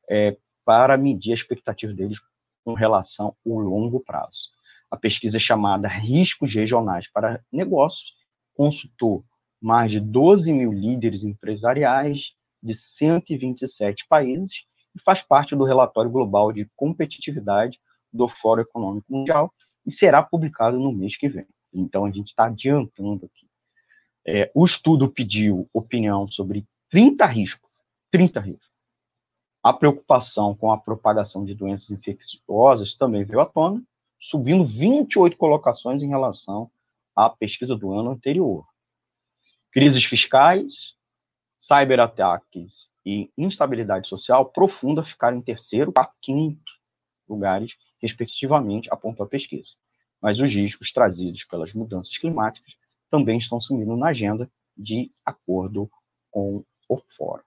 é, 0.09 0.37
para 0.65 0.97
medir 0.97 1.31
a 1.31 1.35
expectativa 1.35 1.93
deles 1.93 2.19
com 2.63 2.73
relação 2.73 3.35
ao 3.45 3.53
longo 3.53 3.99
prazo. 3.99 4.49
A 4.89 4.97
pesquisa 4.97 5.37
é 5.37 5.39
chamada 5.39 5.87
Riscos 5.87 6.53
Regionais 6.53 7.07
para 7.07 7.43
Negócios, 7.51 8.13
consultou 8.53 9.23
mais 9.61 9.91
de 9.91 9.99
12 9.99 10.51
mil 10.51 10.71
líderes 10.71 11.23
empresariais 11.23 12.33
de 12.61 12.75
127 12.75 14.05
países 14.07 14.65
e 14.95 14.99
faz 14.99 15.21
parte 15.21 15.55
do 15.55 15.63
relatório 15.63 16.11
global 16.11 16.51
de 16.51 16.69
competitividade 16.75 17.79
do 18.11 18.27
Fórum 18.27 18.61
Econômico 18.61 19.05
Mundial 19.09 19.53
e 19.85 19.91
será 19.91 20.21
publicado 20.21 20.77
no 20.77 20.91
mês 20.91 21.15
que 21.15 21.29
vem. 21.29 21.47
Então, 21.73 22.05
a 22.05 22.11
gente 22.11 22.27
está 22.27 22.45
adiantando 22.45 23.25
aqui. 23.25 23.47
É, 24.25 24.51
o 24.53 24.65
estudo 24.65 25.09
pediu 25.09 25.69
opinião 25.73 26.27
sobre 26.27 26.65
30 26.89 27.25
riscos, 27.25 27.69
30 28.11 28.39
riscos. 28.39 28.69
A 29.63 29.71
preocupação 29.73 30.55
com 30.55 30.71
a 30.71 30.77
propagação 30.77 31.45
de 31.45 31.53
doenças 31.53 31.89
infecciosas 31.89 32.95
também 32.95 33.23
veio 33.23 33.39
à 33.39 33.45
tona, 33.45 33.81
subindo 34.19 34.65
28 34.65 35.37
colocações 35.37 36.01
em 36.03 36.07
relação 36.07 36.69
à 37.15 37.29
pesquisa 37.29 37.75
do 37.75 37.91
ano 37.93 38.11
anterior. 38.11 38.65
Crises 39.71 40.03
fiscais, 40.03 40.93
cyberataques 41.57 42.89
e 43.05 43.31
instabilidade 43.37 44.07
social 44.07 44.45
profunda 44.45 45.03
ficaram 45.03 45.37
em 45.37 45.41
terceiro 45.41 45.93
e 45.95 46.07
quinto 46.21 46.71
lugares, 47.27 47.73
respectivamente, 48.01 48.91
apontou 48.91 49.25
a 49.25 49.29
pesquisa. 49.29 49.71
Mas 50.21 50.39
os 50.39 50.53
riscos 50.53 50.91
trazidos 50.91 51.43
pelas 51.45 51.73
mudanças 51.73 52.17
climáticas 52.17 52.75
também 53.11 53.37
estão 53.37 53.59
sumindo 53.59 53.95
na 53.95 54.07
agenda 54.07 54.49
de 54.75 55.11
acordo 55.23 55.91
com 56.31 56.63
o 56.87 56.97
fórum, 57.15 57.43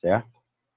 certo? 0.00 0.28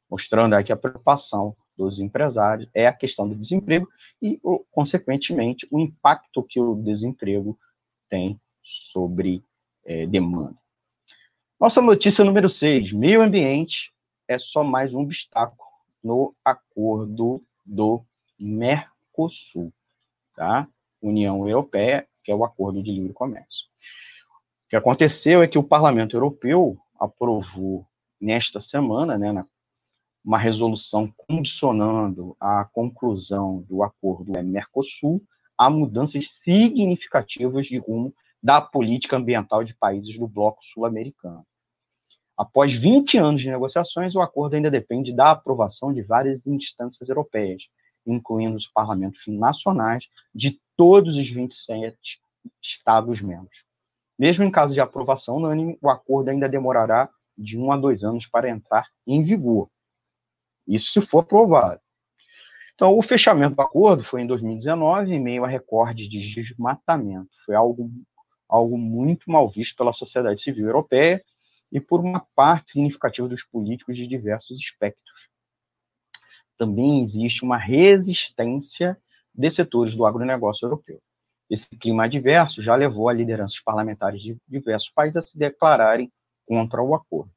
Mostrando 0.09 0.53
aqui 0.53 0.71
a 0.71 0.77
preocupação 0.77 1.55
dos 1.77 1.97
empresários 1.99 2.69
é 2.73 2.85
a 2.85 2.93
questão 2.93 3.27
do 3.27 3.33
desemprego 3.33 3.87
e, 4.21 4.39
consequentemente, 4.69 5.65
o 5.71 5.79
impacto 5.79 6.43
que 6.43 6.59
o 6.59 6.75
desemprego 6.75 7.57
tem 8.09 8.39
sobre 8.61 9.43
é, 9.85 10.05
demanda. 10.05 10.55
Nossa 11.59 11.81
notícia 11.81 12.25
número 12.25 12.49
6, 12.49 12.91
meio 12.91 13.21
ambiente 13.21 13.93
é 14.27 14.37
só 14.37 14.63
mais 14.63 14.93
um 14.93 15.01
obstáculo 15.01 15.69
no 16.03 16.35
acordo 16.43 17.41
do 17.65 18.03
Mercosul, 18.37 19.71
tá? 20.35 20.67
União 21.01 21.47
Europeia, 21.47 22.07
que 22.23 22.31
é 22.31 22.35
o 22.35 22.43
acordo 22.43 22.81
de 22.81 22.91
livre 22.91 23.13
comércio 23.13 23.71
que 24.71 24.75
aconteceu 24.77 25.43
é 25.43 25.47
que 25.49 25.57
o 25.57 25.63
Parlamento 25.63 26.15
Europeu 26.15 26.79
aprovou 26.97 27.85
nesta 28.21 28.61
semana, 28.61 29.17
né, 29.17 29.45
uma 30.23 30.37
resolução 30.37 31.13
condicionando 31.17 32.37
a 32.39 32.63
conclusão 32.63 33.65
do 33.67 33.83
acordo 33.83 34.31
Mercosul 34.41 35.21
a 35.57 35.69
mudanças 35.69 36.29
significativas 36.41 37.67
de 37.67 37.79
rumo 37.79 38.15
da 38.41 38.61
política 38.61 39.17
ambiental 39.17 39.61
de 39.61 39.75
países 39.75 40.17
do 40.17 40.25
bloco 40.25 40.63
sul-americano. 40.63 41.45
Após 42.37 42.71
20 42.71 43.17
anos 43.17 43.41
de 43.41 43.49
negociações, 43.49 44.15
o 44.15 44.21
acordo 44.21 44.55
ainda 44.55 44.71
depende 44.71 45.13
da 45.13 45.31
aprovação 45.31 45.93
de 45.93 46.01
várias 46.01 46.47
instâncias 46.47 47.09
europeias, 47.09 47.63
incluindo 48.07 48.55
os 48.55 48.67
parlamentos 48.67 49.21
nacionais 49.27 50.07
de 50.33 50.61
todos 50.81 51.15
os 51.15 51.29
27 51.29 52.19
Estados-membros. 52.59 53.63
Mesmo 54.17 54.43
em 54.43 54.49
caso 54.49 54.73
de 54.73 54.79
aprovação 54.79 55.35
unânime, 55.37 55.77
o 55.79 55.91
acordo 55.91 56.29
ainda 56.29 56.49
demorará 56.49 57.07
de 57.37 57.55
um 57.55 57.71
a 57.71 57.77
dois 57.77 58.03
anos 58.03 58.25
para 58.25 58.49
entrar 58.49 58.87
em 59.05 59.21
vigor. 59.21 59.69
Isso 60.67 60.91
se 60.91 60.99
for 60.99 61.19
aprovado. 61.19 61.79
Então, 62.73 62.97
o 62.97 63.03
fechamento 63.03 63.53
do 63.53 63.61
acordo 63.61 64.03
foi 64.03 64.23
em 64.23 64.25
2019, 64.25 65.13
em 65.13 65.19
meio 65.19 65.45
a 65.45 65.47
recordes 65.47 66.09
de 66.09 66.33
desmatamento. 66.33 67.29
Foi 67.45 67.53
algo, 67.53 67.91
algo 68.49 68.75
muito 68.75 69.29
mal 69.29 69.47
visto 69.47 69.75
pela 69.75 69.93
sociedade 69.93 70.41
civil 70.41 70.65
europeia 70.65 71.23
e 71.71 71.79
por 71.79 71.99
uma 71.99 72.25
parte 72.33 72.71
significativa 72.71 73.27
dos 73.27 73.43
políticos 73.43 73.95
de 73.95 74.07
diversos 74.07 74.59
espectros. 74.59 75.29
Também 76.57 77.03
existe 77.03 77.43
uma 77.43 77.57
resistência 77.57 78.99
de 79.33 79.49
setores 79.49 79.95
do 79.95 80.05
agronegócio 80.05 80.65
europeu. 80.65 80.99
Esse 81.49 81.75
clima 81.77 82.05
adverso 82.05 82.63
já 82.63 82.75
levou 82.75 83.09
a 83.09 83.13
lideranças 83.13 83.59
parlamentares 83.59 84.21
de 84.21 84.37
diversos 84.47 84.89
países 84.89 85.17
a 85.17 85.21
se 85.21 85.37
declararem 85.37 86.11
contra 86.45 86.81
o 86.81 86.95
acordo. 86.95 87.31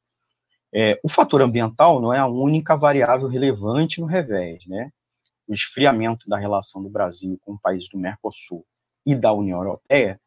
É, 0.73 0.99
o 1.03 1.09
fator 1.09 1.41
ambiental 1.41 2.01
não 2.01 2.13
é 2.13 2.19
a 2.19 2.27
única 2.27 2.75
variável 2.75 3.27
relevante 3.27 3.99
no 3.99 4.05
revés, 4.05 4.65
né? 4.67 4.91
O 5.47 5.53
esfriamento 5.53 6.27
da 6.27 6.37
relação 6.37 6.81
do 6.81 6.89
Brasil 6.89 7.39
com 7.41 7.57
países 7.57 7.87
do 7.89 7.97
Mercosul 7.97 8.65
e 9.05 9.15
da 9.15 9.31
União 9.31 9.59
Europeia 9.59 10.19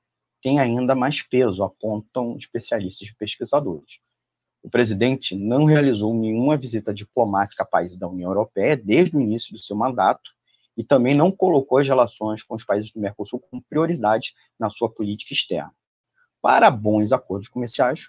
tem 0.43 0.61
ainda 0.61 0.95
mais 0.95 1.23
peso, 1.23 1.65
apontam 1.65 2.37
especialistas 2.39 3.09
e 3.09 3.15
pesquisadores. 3.15 3.99
O 4.63 4.71
presidente 4.71 5.35
não 5.35 5.65
realizou 5.65 6.15
nenhuma 6.15 6.57
visita 6.57 6.93
diplomática 6.93 7.63
a 7.63 7.67
países 7.67 7.99
da 7.99 8.09
União 8.09 8.31
Europeia 8.31 8.77
desde 8.77 9.17
o 9.17 9.21
início 9.21 9.53
do 9.53 9.63
seu 9.63 9.77
mandato 9.77 10.31
e 10.79 10.85
também 10.85 11.13
não 11.13 11.33
colocou 11.33 11.79
as 11.79 11.89
relações 11.89 12.41
com 12.45 12.55
os 12.55 12.65
países 12.65 12.93
do 12.93 13.01
Mercosul 13.01 13.41
como 13.41 13.61
prioridade 13.61 14.33
na 14.57 14.71
sua 14.71 14.89
política 14.89 15.35
externa. 15.35 15.75
Para 16.41 16.71
bons 16.71 17.11
acordos 17.11 17.49
comerciais, 17.49 18.09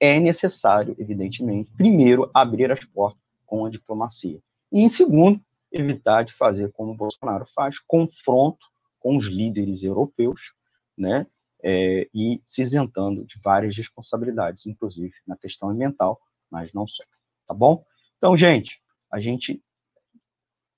é 0.00 0.18
necessário, 0.18 0.96
evidentemente, 0.98 1.70
primeiro, 1.76 2.28
abrir 2.34 2.72
as 2.72 2.84
portas 2.84 3.22
com 3.46 3.64
a 3.64 3.70
diplomacia. 3.70 4.40
E, 4.72 4.80
em 4.80 4.88
segundo, 4.88 5.40
evitar 5.70 6.24
de 6.24 6.32
fazer 6.32 6.72
como 6.72 6.90
o 6.90 6.96
Bolsonaro 6.96 7.46
faz, 7.54 7.78
confronto 7.78 8.66
com 8.98 9.16
os 9.16 9.26
líderes 9.26 9.84
europeus, 9.84 10.52
né, 10.98 11.28
é, 11.62 12.08
e 12.12 12.42
se 12.44 12.60
isentando 12.62 13.24
de 13.24 13.38
várias 13.40 13.76
responsabilidades, 13.76 14.66
inclusive 14.66 15.14
na 15.24 15.36
questão 15.36 15.68
ambiental, 15.68 16.20
mas 16.50 16.72
não 16.72 16.88
só. 16.88 17.04
Tá 17.46 17.54
bom? 17.54 17.84
Então, 18.18 18.36
gente, 18.36 18.80
a 19.12 19.20
gente 19.20 19.62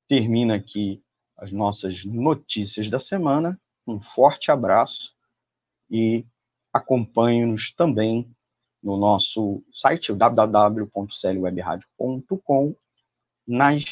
termina 0.08 0.54
aqui 0.54 1.02
as 1.36 1.52
nossas 1.52 2.04
notícias 2.04 2.90
da 2.90 2.98
semana. 2.98 3.60
Um 3.86 4.00
forte 4.00 4.50
abraço 4.50 5.14
e 5.90 6.24
acompanhe-nos 6.72 7.72
também 7.72 8.34
no 8.82 8.96
nosso 8.96 9.62
site, 9.72 10.12
www.clwebradio.com, 10.12 12.76
nas 13.46 13.84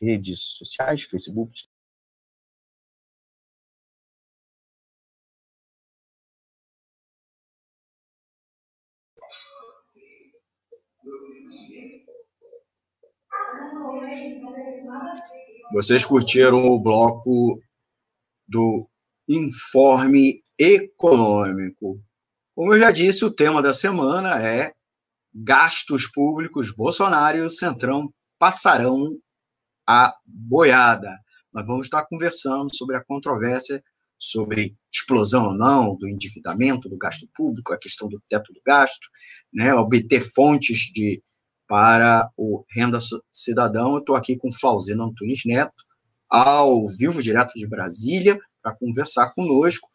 redes 0.00 0.40
sociais, 0.40 1.02
Facebook, 1.02 1.68
Vocês 15.72 16.04
curtiram 16.04 16.64
o 16.64 16.80
bloco 16.80 17.60
do 18.46 18.88
informe 19.28 20.42
econômico. 20.58 22.00
Como 22.54 22.74
eu 22.74 22.80
já 22.80 22.90
disse, 22.90 23.24
o 23.24 23.30
tema 23.30 23.60
da 23.60 23.72
semana 23.72 24.42
é 24.42 24.72
gastos 25.34 26.10
públicos 26.10 26.74
Bolsonaro 26.74 27.36
e 27.36 27.42
o 27.42 27.50
Centrão 27.50 28.12
passarão 28.38 29.18
a 29.86 30.14
boiada. 30.26 31.10
Nós 31.52 31.66
vamos 31.66 31.86
estar 31.86 32.06
conversando 32.06 32.74
sobre 32.74 32.96
a 32.96 33.04
controvérsia 33.04 33.82
sobre 34.18 34.76
explosão 34.92 35.46
ou 35.46 35.54
não 35.54 35.96
do 35.96 36.08
endividamento 36.08 36.88
do 36.88 36.98
gasto 36.98 37.28
público, 37.34 37.72
a 37.72 37.78
questão 37.78 38.08
do 38.08 38.20
teto 38.28 38.52
do 38.52 38.60
gasto, 38.66 39.06
né, 39.52 39.72
obter 39.74 40.20
fontes 40.20 40.90
de 40.92 41.22
para 41.68 42.28
o 42.36 42.64
Renda 42.74 42.98
Cidadão. 43.30 43.92
Eu 43.92 43.98
estou 43.98 44.16
aqui 44.16 44.36
com 44.36 44.50
Flauzino 44.50 45.04
Antunes 45.04 45.42
Neto, 45.44 45.84
ao 46.28 46.86
vivo, 46.86 47.22
direto 47.22 47.52
de 47.54 47.66
Brasília, 47.66 48.38
para 48.62 48.74
conversar 48.74 49.32
conosco. 49.34 49.88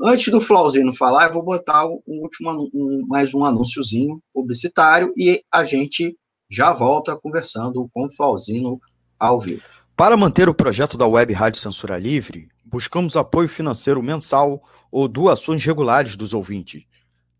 Antes 0.00 0.32
do 0.32 0.40
Flauzino 0.40 0.92
falar, 0.92 1.28
eu 1.28 1.32
vou 1.32 1.44
botar 1.44 1.86
um 1.86 2.00
último, 2.06 2.68
um, 2.74 3.06
mais 3.08 3.32
um 3.32 3.44
anúnciozinho 3.44 4.20
publicitário 4.34 5.12
e 5.16 5.42
a 5.50 5.64
gente 5.64 6.16
já 6.50 6.72
volta 6.72 7.16
conversando 7.16 7.88
com 7.92 8.06
o 8.06 8.10
Flauzino 8.10 8.80
ao 9.18 9.38
vivo. 9.38 9.82
Para 9.96 10.16
manter 10.16 10.48
o 10.48 10.54
projeto 10.54 10.98
da 10.98 11.06
Web 11.06 11.32
Rádio 11.32 11.60
Censura 11.60 11.98
Livre, 11.98 12.48
buscamos 12.64 13.16
apoio 13.16 13.48
financeiro 13.48 14.02
mensal 14.02 14.62
ou 14.90 15.06
doações 15.06 15.64
regulares 15.64 16.16
dos 16.16 16.34
ouvintes, 16.34 16.82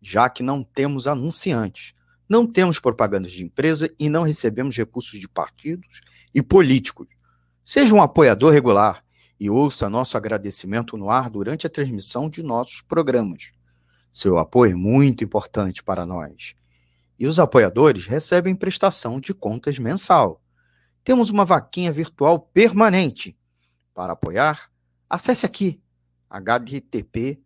já 0.01 0.29
que 0.29 0.41
não 0.41 0.63
temos 0.63 1.07
anunciantes. 1.07 1.93
Não 2.27 2.47
temos 2.47 2.79
propagandas 2.79 3.31
de 3.31 3.43
empresa 3.43 3.93
e 3.99 4.09
não 4.09 4.23
recebemos 4.23 4.75
recursos 4.75 5.19
de 5.19 5.27
partidos 5.27 6.01
e 6.33 6.41
políticos. 6.41 7.07
Seja 7.63 7.93
um 7.93 8.01
apoiador 8.01 8.51
regular 8.51 9.03
e 9.39 9.49
ouça 9.49 9.89
nosso 9.89 10.15
agradecimento 10.15 10.97
no 10.97 11.09
ar 11.09 11.29
durante 11.29 11.67
a 11.67 11.69
transmissão 11.69 12.29
de 12.29 12.41
nossos 12.41 12.81
programas. 12.81 13.51
Seu 14.11 14.37
apoio 14.37 14.73
é 14.73 14.75
muito 14.75 15.23
importante 15.23 15.83
para 15.83 16.05
nós. 16.05 16.55
E 17.17 17.27
os 17.27 17.39
apoiadores 17.39 18.05
recebem 18.05 18.55
prestação 18.55 19.19
de 19.19 19.33
contas 19.33 19.77
mensal. 19.79 20.41
Temos 21.03 21.29
uma 21.29 21.45
vaquinha 21.45 21.91
virtual 21.91 22.39
permanente. 22.39 23.37
Para 23.93 24.13
apoiar, 24.13 24.69
acesse 25.09 25.45
aqui 25.45 25.81
https 26.29 27.37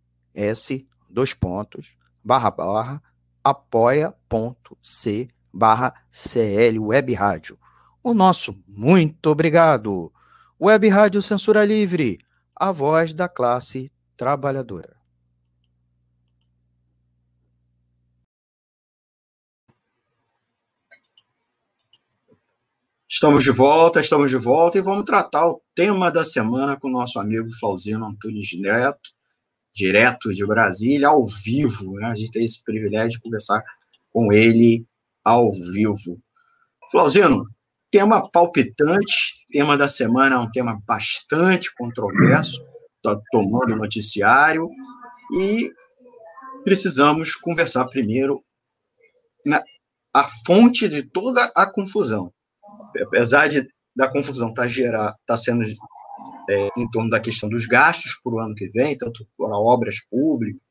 dois 1.09 1.33
pontos 1.33 1.93
barra 2.23 2.51
barra 2.51 3.01
apoia.c 3.49 5.29
barra 5.53 5.93
CL 6.11 6.79
Web 6.79 7.13
Rádio. 7.13 7.57
O 8.03 8.13
nosso 8.13 8.53
muito 8.67 9.29
obrigado. 9.29 10.11
Web 10.59 10.89
Rádio 10.89 11.21
Censura 11.21 11.63
Livre, 11.63 12.19
a 12.53 12.71
voz 12.71 13.13
da 13.13 13.29
classe 13.29 13.91
trabalhadora. 14.17 14.97
Estamos 23.09 23.45
de 23.45 23.51
volta, 23.51 24.01
estamos 24.01 24.29
de 24.29 24.37
volta 24.37 24.77
e 24.77 24.81
vamos 24.81 25.05
tratar 25.05 25.47
o 25.47 25.61
tema 25.73 26.11
da 26.11 26.25
semana 26.25 26.77
com 26.77 26.89
o 26.89 26.91
nosso 26.91 27.17
amigo 27.17 27.49
Flauzino 27.57 28.05
Antunes 28.05 28.49
Neto, 28.59 29.16
direto 29.77 30.33
de 30.33 30.45
Brasília, 30.45 31.09
ao 31.09 31.23
vivo. 31.25 31.93
Né? 31.93 32.07
A 32.07 32.15
gente 32.15 32.31
tem 32.31 32.43
esse 32.43 32.63
privilégio 32.63 33.11
de 33.11 33.21
conversar 33.21 33.63
com 34.11 34.33
ele 34.33 34.85
ao 35.23 35.51
vivo. 35.51 36.19
Flauzino, 36.89 37.45
tema 37.91 38.27
palpitante, 38.31 39.45
tema 39.51 39.77
da 39.77 39.87
semana 39.87 40.35
é 40.35 40.39
um 40.39 40.49
tema 40.49 40.81
bastante 40.85 41.73
controverso, 41.75 42.65
está 42.95 43.21
tomando 43.31 43.75
noticiário, 43.75 44.67
e 45.39 45.71
precisamos 46.63 47.35
conversar 47.35 47.85
primeiro 47.85 48.43
na, 49.45 49.63
a 50.13 50.23
fonte 50.23 50.89
de 50.89 51.03
toda 51.03 51.51
a 51.55 51.71
confusão. 51.71 52.33
Apesar 52.99 53.47
de, 53.47 53.67
da 53.95 54.09
confusão 54.09 54.49
estar 54.49 54.67
tá, 54.67 55.15
tá 55.25 55.37
sendo 55.37 55.63
é, 56.49 56.69
em 56.77 56.89
torno 56.89 57.09
da 57.09 57.19
questão 57.19 57.49
dos 57.49 57.65
gastos 57.65 58.19
para 58.23 58.33
o 58.33 58.39
ano 58.39 58.55
que 58.55 58.67
vem, 58.69 58.97
tanto 58.97 59.27
para 59.37 59.57
obras 59.57 59.99
públicas, 60.09 60.61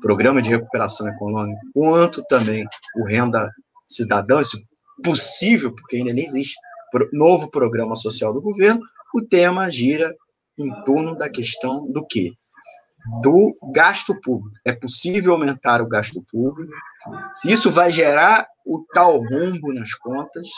programa 0.00 0.42
de 0.42 0.50
recuperação 0.50 1.08
econômica, 1.08 1.60
quanto 1.72 2.24
também 2.24 2.64
o 2.96 3.06
renda 3.06 3.50
cidadão, 3.86 4.40
esse 4.40 4.66
possível, 5.02 5.74
porque 5.74 5.96
ainda 5.96 6.12
nem 6.12 6.24
existe, 6.24 6.56
novo 7.12 7.50
programa 7.50 7.96
social 7.96 8.32
do 8.32 8.40
governo, 8.40 8.80
o 9.14 9.22
tema 9.22 9.70
gira 9.70 10.14
em 10.58 10.70
torno 10.84 11.16
da 11.16 11.30
questão 11.30 11.90
do 11.90 12.04
quê? 12.06 12.32
Do 13.22 13.56
gasto 13.72 14.18
público. 14.20 14.56
É 14.64 14.72
possível 14.72 15.32
aumentar 15.32 15.80
o 15.80 15.88
gasto 15.88 16.22
público? 16.30 16.72
Se 17.34 17.50
isso 17.50 17.70
vai 17.70 17.90
gerar 17.90 18.46
o 18.64 18.84
tal 18.92 19.18
rombo 19.18 19.72
nas 19.72 19.94
contas, 19.94 20.48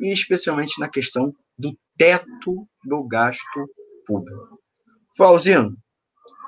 e 0.00 0.12
especialmente 0.12 0.78
na 0.78 0.88
questão 0.88 1.32
do 1.58 1.76
teto 1.96 2.66
do 2.84 3.06
gasto 3.06 3.66
público. 4.06 4.60
Flauzino, 5.16 5.76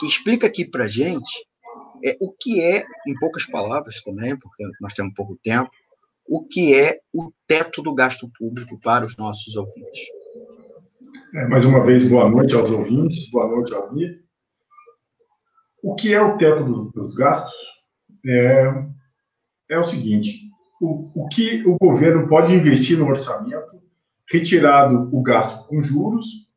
explica 0.03 0.47
aqui 0.47 0.65
para 0.65 0.87
gente 0.87 1.47
é, 2.05 2.17
o 2.21 2.33
que 2.33 2.61
é, 2.61 2.85
em 3.07 3.15
poucas 3.19 3.47
palavras 3.47 4.03
também, 4.03 4.39
porque 4.39 4.65
nós 4.81 4.95
temos 4.95 5.13
pouco 5.15 5.39
tempo, 5.43 5.71
o 6.27 6.47
que 6.47 6.75
é 6.75 7.01
o 7.13 7.33
teto 7.47 7.83
do 7.83 7.95
gasto 7.95 8.31
público 8.39 8.79
para 8.83 9.05
os 9.05 9.17
nossos 9.17 9.57
ouvintes. 9.57 10.09
É, 11.35 11.47
mais 11.49 11.65
uma 11.65 11.83
vez, 11.83 12.03
boa 12.05 12.29
noite 12.29 12.55
aos 12.55 12.71
ouvintes, 12.71 13.31
boa 13.31 13.49
noite 13.49 13.75
ao. 13.75 13.91
O 15.83 15.95
que 15.95 16.13
é 16.13 16.21
o 16.21 16.37
teto 16.37 16.65
do, 16.65 16.91
dos 16.91 17.15
gastos? 17.15 17.55
É, 18.27 18.73
é 19.71 19.79
o 19.79 19.85
seguinte: 19.85 20.49
o, 20.81 21.25
o 21.25 21.29
que 21.29 21.65
o 21.67 21.77
governo 21.81 22.27
pode 22.27 22.53
investir 22.53 22.99
no 22.99 23.09
orçamento, 23.09 23.81
retirado 24.31 25.09
o 25.13 25.23
gasto 25.23 25.67
com 25.67 25.81
juros 25.81 26.48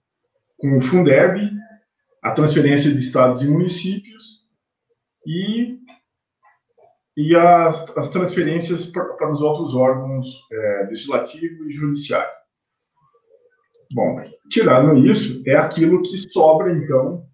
com 0.62 0.78
o 0.78 0.82
Fundeb, 0.82 1.52
a 2.22 2.32
transferência 2.32 2.92
de 2.92 3.00
estados 3.00 3.42
e 3.42 3.50
municípios 3.50 4.42
e, 5.26 5.80
e 7.18 7.36
as, 7.36 7.98
as 7.98 8.10
transferências 8.10 8.86
para, 8.86 9.04
para 9.16 9.32
os 9.32 9.42
outros 9.42 9.76
órgãos 9.76 10.28
é, 10.52 10.88
legislativo 10.88 11.66
e 11.66 11.72
judiciário. 11.72 12.32
Bom, 13.94 14.22
tirando 14.50 14.98
isso, 15.06 15.44
é 15.46 15.56
aquilo 15.56 16.02
que 16.02 16.16
sobra, 16.16 16.72
então, 16.72 17.26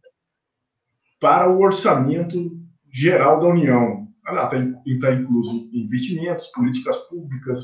para 1.20 1.54
o 1.54 1.62
orçamento 1.62 2.58
geral 2.92 3.40
da 3.40 3.48
União. 3.48 4.08
Está 4.26 4.48
tá 4.48 5.14
incluso 5.14 5.70
investimentos, 5.72 6.48
políticas 6.48 6.98
públicas, 7.10 7.60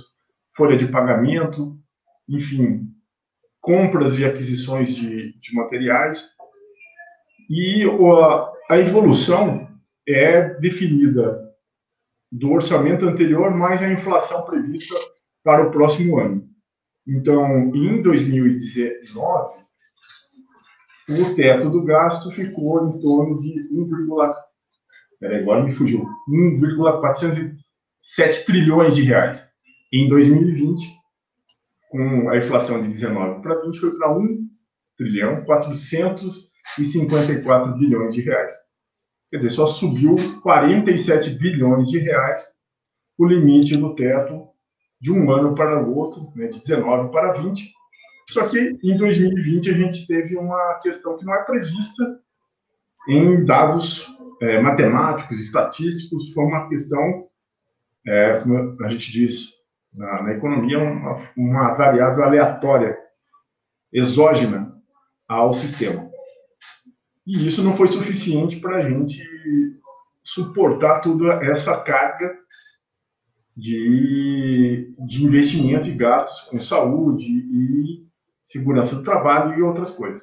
folha 0.55 0.77
de 0.77 0.87
pagamento, 0.87 1.77
enfim, 2.29 2.92
compras 3.63 4.19
e 4.19 4.25
aquisições 4.25 4.93
de, 4.93 5.33
de 5.39 5.55
materiais. 5.55 6.29
E 7.49 7.83
a, 7.83 8.51
a 8.69 8.77
evolução 8.77 9.67
é 10.07 10.53
definida 10.59 11.41
do 12.29 12.51
orçamento 12.51 13.05
anterior 13.05 13.55
mais 13.55 13.81
a 13.81 13.91
inflação 13.91 14.43
prevista 14.43 14.93
para 15.43 15.65
o 15.65 15.71
próximo 15.71 16.19
ano. 16.19 16.47
Então, 17.07 17.73
em 17.73 18.01
2019, 18.01 19.63
o 21.09 21.35
teto 21.35 21.69
do 21.69 21.83
gasto 21.83 22.31
ficou 22.31 22.87
em 22.87 23.01
torno 23.01 23.41
de 23.41 23.67
1, 23.71 23.89
peraí, 25.19 25.41
agora 25.41 25.61
me 25.63 25.71
fugiu, 25.71 26.07
1,407 26.27 28.45
trilhões 28.45 28.95
de 28.95 29.03
reais. 29.03 29.47
Em 29.91 30.07
2020, 30.09 31.02
com 31.93 32.27
a 32.27 32.35
inflação 32.37 32.81
de 32.81 32.87
19 32.87 33.43
para 33.43 33.61
20, 33.61 33.79
foi 33.79 33.95
para 33.95 34.17
1 34.17 34.49
trilhão 34.97 35.45
454 35.45 37.77
bilhões 37.77 38.15
de 38.15 38.21
reais. 38.21 38.51
Quer 39.29 39.37
dizer, 39.37 39.51
só 39.51 39.67
subiu 39.67 40.15
47 40.41 41.37
bilhões 41.37 41.87
de 41.89 41.99
reais 41.99 42.43
o 43.15 43.27
limite 43.27 43.77
do 43.77 43.93
teto 43.93 44.47
de 44.99 45.11
um 45.11 45.31
ano 45.31 45.53
para 45.53 45.83
o 45.83 45.95
outro, 45.95 46.33
né, 46.35 46.47
de 46.47 46.59
19 46.61 47.11
para 47.11 47.33
20. 47.33 47.71
Só 48.31 48.47
que 48.47 48.75
em 48.83 48.97
2020 48.97 49.69
a 49.69 49.73
gente 49.73 50.07
teve 50.07 50.35
uma 50.35 50.79
questão 50.81 51.15
que 51.15 51.23
não 51.23 51.35
é 51.35 51.43
prevista 51.43 52.19
em 53.07 53.45
dados 53.45 54.07
é, 54.41 54.59
matemáticos, 54.59 55.39
estatísticos, 55.39 56.33
foi 56.33 56.45
uma 56.45 56.67
questão, 56.69 57.27
é, 58.07 58.39
como 58.39 58.83
a 58.83 58.87
gente 58.87 59.11
diz 59.11 59.61
na, 59.93 60.23
na 60.23 60.33
economia, 60.33 60.79
uma, 60.79 61.13
uma 61.37 61.73
variável 61.73 62.23
aleatória, 62.23 62.97
exógena 63.91 64.75
ao 65.27 65.53
sistema. 65.53 66.09
E 67.25 67.45
isso 67.45 67.63
não 67.63 67.73
foi 67.73 67.87
suficiente 67.87 68.59
para 68.59 68.77
a 68.77 68.89
gente 68.89 69.23
suportar 70.23 71.01
toda 71.01 71.33
essa 71.45 71.79
carga 71.81 72.37
de, 73.55 74.93
de 74.99 75.23
investimento 75.23 75.87
e 75.87 75.95
gastos 75.95 76.41
com 76.49 76.59
saúde 76.59 77.27
e 77.29 78.09
segurança 78.39 78.95
do 78.95 79.03
trabalho 79.03 79.57
e 79.57 79.61
outras 79.61 79.91
coisas. 79.91 80.21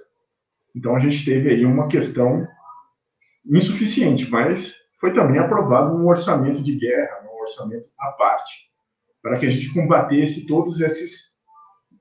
Então 0.74 0.94
a 0.96 0.98
gente 0.98 1.24
teve 1.24 1.50
aí 1.50 1.64
uma 1.64 1.88
questão 1.88 2.46
insuficiente, 3.46 4.28
mas 4.30 4.74
foi 5.00 5.12
também 5.14 5.38
aprovado 5.38 5.96
um 5.96 6.06
orçamento 6.06 6.62
de 6.62 6.76
guerra, 6.76 7.24
um 7.24 7.40
orçamento 7.40 7.88
à 7.98 8.12
parte, 8.12 8.69
para 9.22 9.38
que 9.38 9.46
a 9.46 9.50
gente 9.50 9.72
combatesse 9.72 10.46
todos 10.46 10.80
esses 10.80 11.30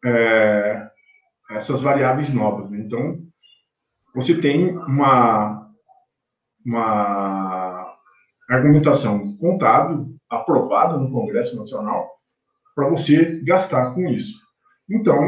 é, 0.06 0.88
essas 1.52 1.82
variáveis 1.82 2.34
novas. 2.34 2.70
Né? 2.70 2.80
Então 2.80 3.20
você 4.16 4.40
tem 4.40 4.70
uma 4.88 5.68
uma 6.66 7.96
argumentação 8.50 9.38
contábil 9.38 10.16
aprovada 10.30 10.98
no 10.98 11.12
Congresso 11.12 11.56
Nacional 11.56 12.10
para 12.76 12.90
você 12.90 13.42
gastar 13.44 13.94
com 13.94 14.08
isso. 14.10 14.40
Então, 14.92 15.20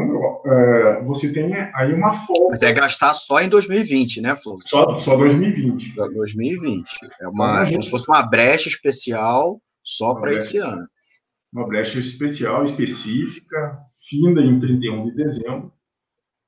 é, 0.44 1.02
você 1.04 1.32
tem 1.32 1.54
aí 1.74 1.94
uma 1.94 2.12
folga. 2.12 2.48
Mas 2.50 2.62
é 2.62 2.72
gastar 2.72 3.14
só 3.14 3.40
em 3.40 3.48
2020, 3.48 4.20
né, 4.20 4.34
Flávio? 4.34 4.60
Só, 4.66 4.96
só 4.96 5.16
2020. 5.16 5.94
2020. 5.94 6.84
É 7.20 7.28
uma, 7.28 7.46
então, 7.46 7.64
gente... 7.64 7.72
como 7.72 7.82
se 7.84 7.90
fosse 7.90 8.08
uma 8.08 8.22
brecha 8.22 8.68
especial 8.68 9.60
só 9.84 10.16
para 10.16 10.34
esse 10.34 10.58
ano. 10.58 10.88
Uma 11.52 11.66
brecha 11.66 11.98
especial, 11.98 12.64
específica, 12.64 13.78
finda 14.08 14.40
em 14.40 14.58
31 14.58 15.04
de 15.04 15.14
dezembro. 15.14 15.72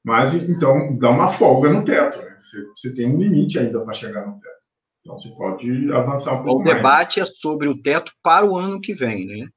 Mas, 0.04 0.34
então, 0.34 0.98
dá 0.98 1.10
uma 1.10 1.28
folga 1.28 1.72
no 1.72 1.84
teto. 1.84 2.18
Né? 2.18 2.36
Você, 2.40 2.66
você 2.76 2.94
tem 2.94 3.14
um 3.14 3.18
limite 3.18 3.58
ainda 3.58 3.80
para 3.80 3.92
chegar 3.92 4.26
no 4.26 4.40
teto. 4.40 4.54
Então, 5.00 5.18
você 5.18 5.28
pode 5.30 5.92
avançar 5.92 6.40
um 6.40 6.42
pouco 6.42 6.62
O 6.62 6.64
debate 6.64 7.18
mais. 7.18 7.28
é 7.28 7.32
sobre 7.34 7.68
o 7.68 7.80
teto 7.80 8.12
para 8.22 8.46
o 8.46 8.56
ano 8.56 8.80
que 8.80 8.94
vem, 8.94 9.26
né? 9.26 9.48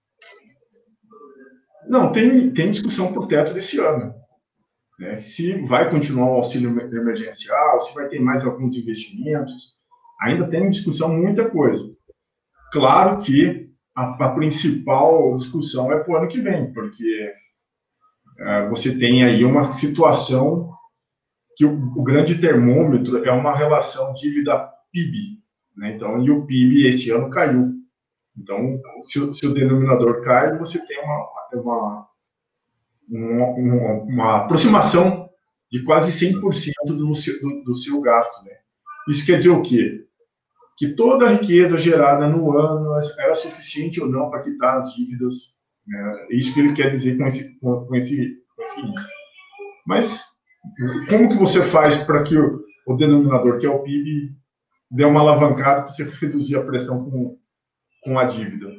Não, 1.88 2.12
tem, 2.12 2.52
tem 2.52 2.72
discussão 2.72 3.14
para 3.14 3.22
o 3.22 3.28
teto 3.28 3.54
desse 3.54 3.80
ano. 3.80 4.14
Né? 5.00 5.20
Se 5.22 5.54
vai 5.66 5.90
continuar 5.90 6.30
o 6.32 6.36
auxílio 6.36 6.70
emergencial, 6.94 7.80
se 7.82 7.94
vai 7.94 8.08
ter 8.08 8.20
mais 8.20 8.46
alguns 8.46 8.76
investimentos. 8.76 9.54
Ainda 10.22 10.50
tem 10.50 10.70
discussão 10.70 11.10
muita 11.10 11.50
coisa. 11.50 11.90
Claro 12.74 13.20
que 13.20 13.67
a, 13.98 14.26
a 14.26 14.30
principal 14.36 15.36
discussão 15.38 15.92
é 15.92 15.98
para 15.98 16.14
o 16.14 16.18
ano 16.18 16.28
que 16.28 16.40
vem, 16.40 16.72
porque 16.72 17.32
é, 18.38 18.70
você 18.70 18.96
tem 18.96 19.24
aí 19.24 19.44
uma 19.44 19.74
situação 19.74 20.72
que 21.56 21.66
o, 21.66 21.74
o, 21.74 22.04
grande 22.04 22.40
termômetro 22.40 23.26
é 23.26 23.32
uma 23.32 23.56
relação 23.56 24.14
dívida-PIB. 24.14 25.42
Né? 25.76 25.96
Então, 25.96 26.24
e 26.24 26.30
o 26.30 26.46
PIB 26.46 26.86
esse 26.86 27.10
ano 27.10 27.32
caiu. 27.32 27.74
Então, 28.38 28.80
se, 29.06 29.34
se 29.34 29.48
o 29.48 29.54
denominador 29.54 30.22
cai, 30.22 30.56
você 30.60 30.86
tem 30.86 31.04
uma, 31.04 31.28
uma, 31.54 32.08
uma, 33.08 33.92
uma 34.04 34.38
aproximação 34.38 35.28
de 35.72 35.84
quase 35.84 36.12
100% 36.12 36.40
do 36.86 36.96
do, 36.96 37.64
do 37.66 37.76
seu 37.76 38.00
gasto. 38.00 38.46
Né? 38.46 38.52
Isso 39.10 39.26
quer 39.26 39.38
dizer 39.38 39.50
o 39.50 39.64
quê? 39.64 40.07
Que 40.78 40.90
toda 40.90 41.26
a 41.26 41.32
riqueza 41.32 41.78
gerada 41.78 42.28
no 42.28 42.58
ano 42.58 42.98
era 43.18 43.36
suficiente 43.36 44.00
ou 44.00 44.08
não 44.08 44.30
para 44.30 44.42
quitar 44.42 44.78
as 44.78 44.94
dívidas. 44.94 45.54
Né? 45.88 46.28
É 46.30 46.36
isso 46.36 46.54
que 46.54 46.60
ele 46.60 46.74
quer 46.74 46.90
dizer 46.90 47.18
com 47.18 47.26
esse, 47.26 47.60
com 47.60 47.96
esse, 47.96 48.38
com 48.56 48.64
esse 48.64 48.80
índice. 48.80 49.08
Mas 49.86 50.24
como 51.10 51.30
que 51.30 51.38
você 51.38 51.62
faz 51.64 52.04
para 52.04 52.24
que 52.24 52.38
o, 52.38 52.64
o, 52.86 52.96
denominador, 52.96 53.58
que 53.58 53.66
é 53.66 53.70
o 53.70 53.82
PIB, 53.82 54.36
dê 54.92 55.06
uma 55.06 55.22
alavancada 55.22 55.82
para 55.82 55.90
você 55.90 56.04
reduzir 56.04 56.58
a 56.58 56.64
pressão 56.64 57.10
com, 57.10 57.38
com 58.04 58.20
a 58.20 58.26
dívida? 58.26 58.72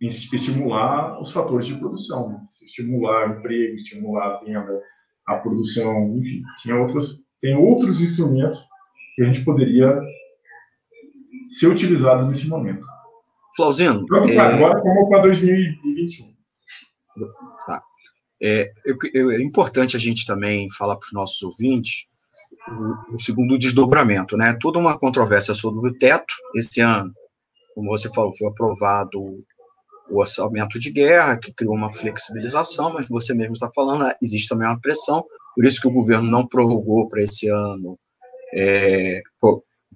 estimular 0.00 1.20
os 1.20 1.32
fatores 1.32 1.66
de 1.66 1.74
produção, 1.74 2.28
né? 2.28 2.40
estimular 2.64 3.28
o 3.28 3.38
emprego, 3.38 3.74
estimular 3.74 4.26
a 4.26 4.44
venda, 4.44 4.82
a 5.26 5.36
produção, 5.36 6.16
enfim, 6.16 6.42
tinha 6.62 6.76
outras, 6.76 7.14
tem 7.40 7.56
outros 7.56 8.00
instrumentos 8.00 8.64
que 9.14 9.22
a 9.22 9.26
gente 9.26 9.44
poderia 9.44 9.98
ser 11.46 11.68
utilizado 11.68 12.26
nesse 12.26 12.48
momento. 12.48 12.84
Flauzino. 13.54 14.04
Tanto 14.06 14.34
para 14.34 14.50
é... 14.50 14.54
agora 14.54 14.80
como 14.80 15.08
para 15.08 15.22
2021. 15.22 16.34
Tá. 17.66 17.82
É, 18.42 18.70
é, 19.14 19.42
importante 19.42 19.96
a 19.96 19.98
gente 19.98 20.26
também 20.26 20.70
falar 20.70 20.96
para 20.96 21.06
os 21.06 21.12
nossos 21.12 21.42
ouvintes 21.42 22.06
o, 22.68 23.14
o, 23.14 23.18
segundo 23.18 23.58
desdobramento, 23.58 24.36
né? 24.36 24.56
Toda 24.60 24.78
uma 24.78 24.98
controvérsia 24.98 25.54
sobre 25.54 25.88
o 25.88 25.98
teto 25.98 26.34
esse 26.54 26.82
ano, 26.82 27.10
como 27.74 27.88
você 27.88 28.12
falou, 28.12 28.36
foi 28.36 28.48
aprovado 28.48 29.18
o 30.10 30.20
orçamento 30.20 30.78
de 30.78 30.92
guerra, 30.92 31.38
que 31.38 31.52
criou 31.52 31.74
uma 31.74 31.90
flexibilização, 31.90 32.92
mas 32.92 33.08
você 33.08 33.34
mesmo 33.34 33.54
está 33.54 33.70
falando, 33.74 34.04
ah, 34.04 34.14
existe 34.22 34.48
também 34.48 34.68
uma 34.68 34.80
pressão, 34.80 35.24
por 35.54 35.64
isso 35.64 35.80
que 35.80 35.88
o 35.88 35.92
governo 35.92 36.30
não 36.30 36.46
prorrogou 36.46 37.08
para 37.08 37.22
esse 37.22 37.48
ano 37.48 37.98
é, 38.54 39.20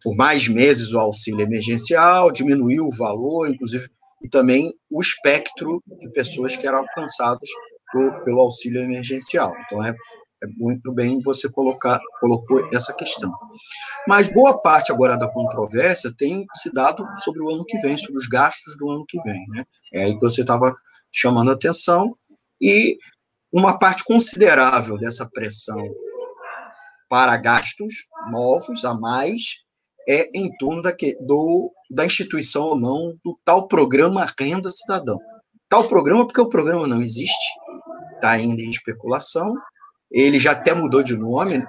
por, 0.03 0.17
mais 0.17 0.49
meses 0.49 0.93
o 0.93 0.99
auxílio 0.99 1.41
emergencial, 1.41 2.31
diminuiu 2.31 2.87
o 2.87 2.97
valor, 2.97 3.49
inclusive, 3.49 3.89
e 4.23 4.29
também 4.29 4.73
o 4.91 5.01
espectro 5.01 5.83
de 5.99 6.11
pessoas 6.11 6.57
que 6.57 6.67
eram 6.67 6.79
alcançadas 6.79 7.49
por, 7.93 8.25
pelo 8.25 8.41
auxílio 8.41 8.83
emergencial. 8.83 9.53
Então, 9.67 9.85
é 9.85 9.95
é 10.43 10.47
muito 10.57 10.91
bem 10.93 11.21
você 11.21 11.51
colocar 11.51 12.01
colocou 12.19 12.67
essa 12.73 12.95
questão. 12.95 13.31
Mas 14.09 14.33
boa 14.33 14.59
parte 14.61 14.91
agora 14.91 15.19
da 15.19 15.29
controvérsia 15.29 16.13
tem 16.17 16.47
se 16.55 16.73
dado 16.73 17.07
sobre 17.19 17.43
o 17.43 17.51
ano 17.51 17.65
que 17.65 17.79
vem, 17.81 17.99
sobre 17.99 18.17
os 18.17 18.27
gastos 18.27 18.77
do 18.79 18.89
ano 18.89 19.05
que 19.07 19.21
vem. 19.23 19.45
Né? 19.49 19.65
É 19.93 20.05
aí 20.05 20.15
que 20.15 20.21
você 20.21 20.41
estava 20.41 20.75
chamando 21.13 21.51
a 21.51 21.55
atenção, 21.55 22.17
e 22.61 22.97
uma 23.53 23.79
parte 23.79 24.05
considerável 24.05 24.97
dessa 24.97 25.29
pressão 25.29 25.83
para 27.09 27.37
gastos 27.37 28.07
novos, 28.31 28.85
a 28.85 28.95
mais, 28.95 29.65
é 30.09 30.31
em 30.35 30.51
torno 30.57 30.83
da, 30.83 30.93
que, 30.93 31.17
do, 31.21 31.73
da 31.91 32.05
instituição 32.05 32.63
ou 32.63 32.79
não 32.79 33.15
do 33.25 33.39
tal 33.45 33.69
programa 33.69 34.27
Renda 34.39 34.71
Cidadão. 34.71 35.19
Tal 35.69 35.87
programa, 35.87 36.27
porque 36.27 36.41
o 36.41 36.49
programa 36.49 36.87
não 36.87 37.01
existe, 37.01 37.49
está 38.15 38.31
ainda 38.31 38.61
em 38.61 38.71
especulação, 38.71 39.55
ele 40.11 40.39
já 40.39 40.53
até 40.53 40.75
mudou 40.75 41.03
de 41.03 41.17
nome. 41.17 41.65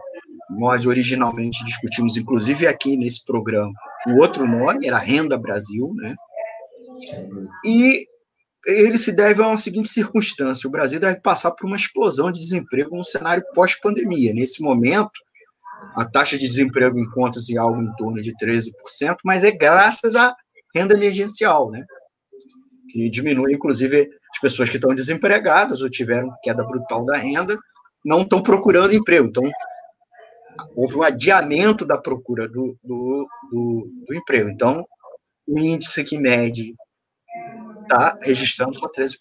Nós 0.50 0.86
originalmente 0.86 1.64
discutimos, 1.64 2.18
inclusive 2.18 2.68
aqui 2.68 2.98
nesse 2.98 3.24
programa, 3.24 3.72
o 4.08 4.20
outro 4.20 4.48
nome 4.48 4.88
era 4.88 4.98
Renda 4.98 5.38
Brasil, 5.38 5.94
né? 5.96 6.16
E 7.64 8.06
ele 8.66 8.98
se 8.98 9.12
deve 9.12 9.42
a 9.42 9.48
uma 9.48 9.58
seguinte 9.58 9.90
circunstância: 9.90 10.68
o 10.68 10.72
Brasil 10.72 11.00
deve 11.00 11.20
passar 11.22 11.52
por 11.52 11.68
uma 11.68 11.76
explosão 11.76 12.32
de 12.32 12.40
desemprego 12.40 12.96
no 12.96 13.04
cenário 13.04 13.44
pós-pandemia. 13.54 14.34
Nesse 14.34 14.62
momento, 14.62 15.12
a 15.96 16.06
taxa 16.06 16.38
de 16.38 16.46
desemprego 16.46 17.00
encontra-se 17.00 17.58
algo 17.58 17.82
em 17.82 17.92
torno 17.96 18.22
de 18.22 18.34
13%, 18.36 19.18
mas 19.24 19.44
é 19.44 19.52
graças 19.52 20.16
à 20.16 20.36
renda 20.76 20.96
emergencial, 20.96 21.70
né? 21.70 21.86
Que 22.90 23.10
diminui, 23.10 23.54
inclusive, 23.54 24.10
as 24.34 24.40
pessoas 24.40 24.70
que 24.70 24.78
estão 24.78 24.96
desempregadas 24.96 25.82
ou 25.82 25.90
tiveram 25.90 26.32
queda 26.44 26.64
brutal 26.64 27.06
da 27.06 27.18
renda, 27.18 27.58
não 28.06 28.22
estão 28.22 28.42
procurando 28.42 28.94
emprego. 28.94 29.28
Então, 29.28 29.44
houve 30.76 30.98
um 30.98 31.04
adiamento 31.04 31.86
da 31.86 31.98
procura 31.98 32.48
do, 32.48 32.78
do, 32.84 33.28
do, 33.52 33.88
do 34.08 34.16
emprego. 34.16 34.50
Então, 34.50 34.86
o 35.48 35.60
índice 35.60 36.04
que 36.04 36.18
mede 36.18 36.74
está 37.82 38.18
registrando 38.22 38.76
só 38.76 38.88
13%. 38.90 39.18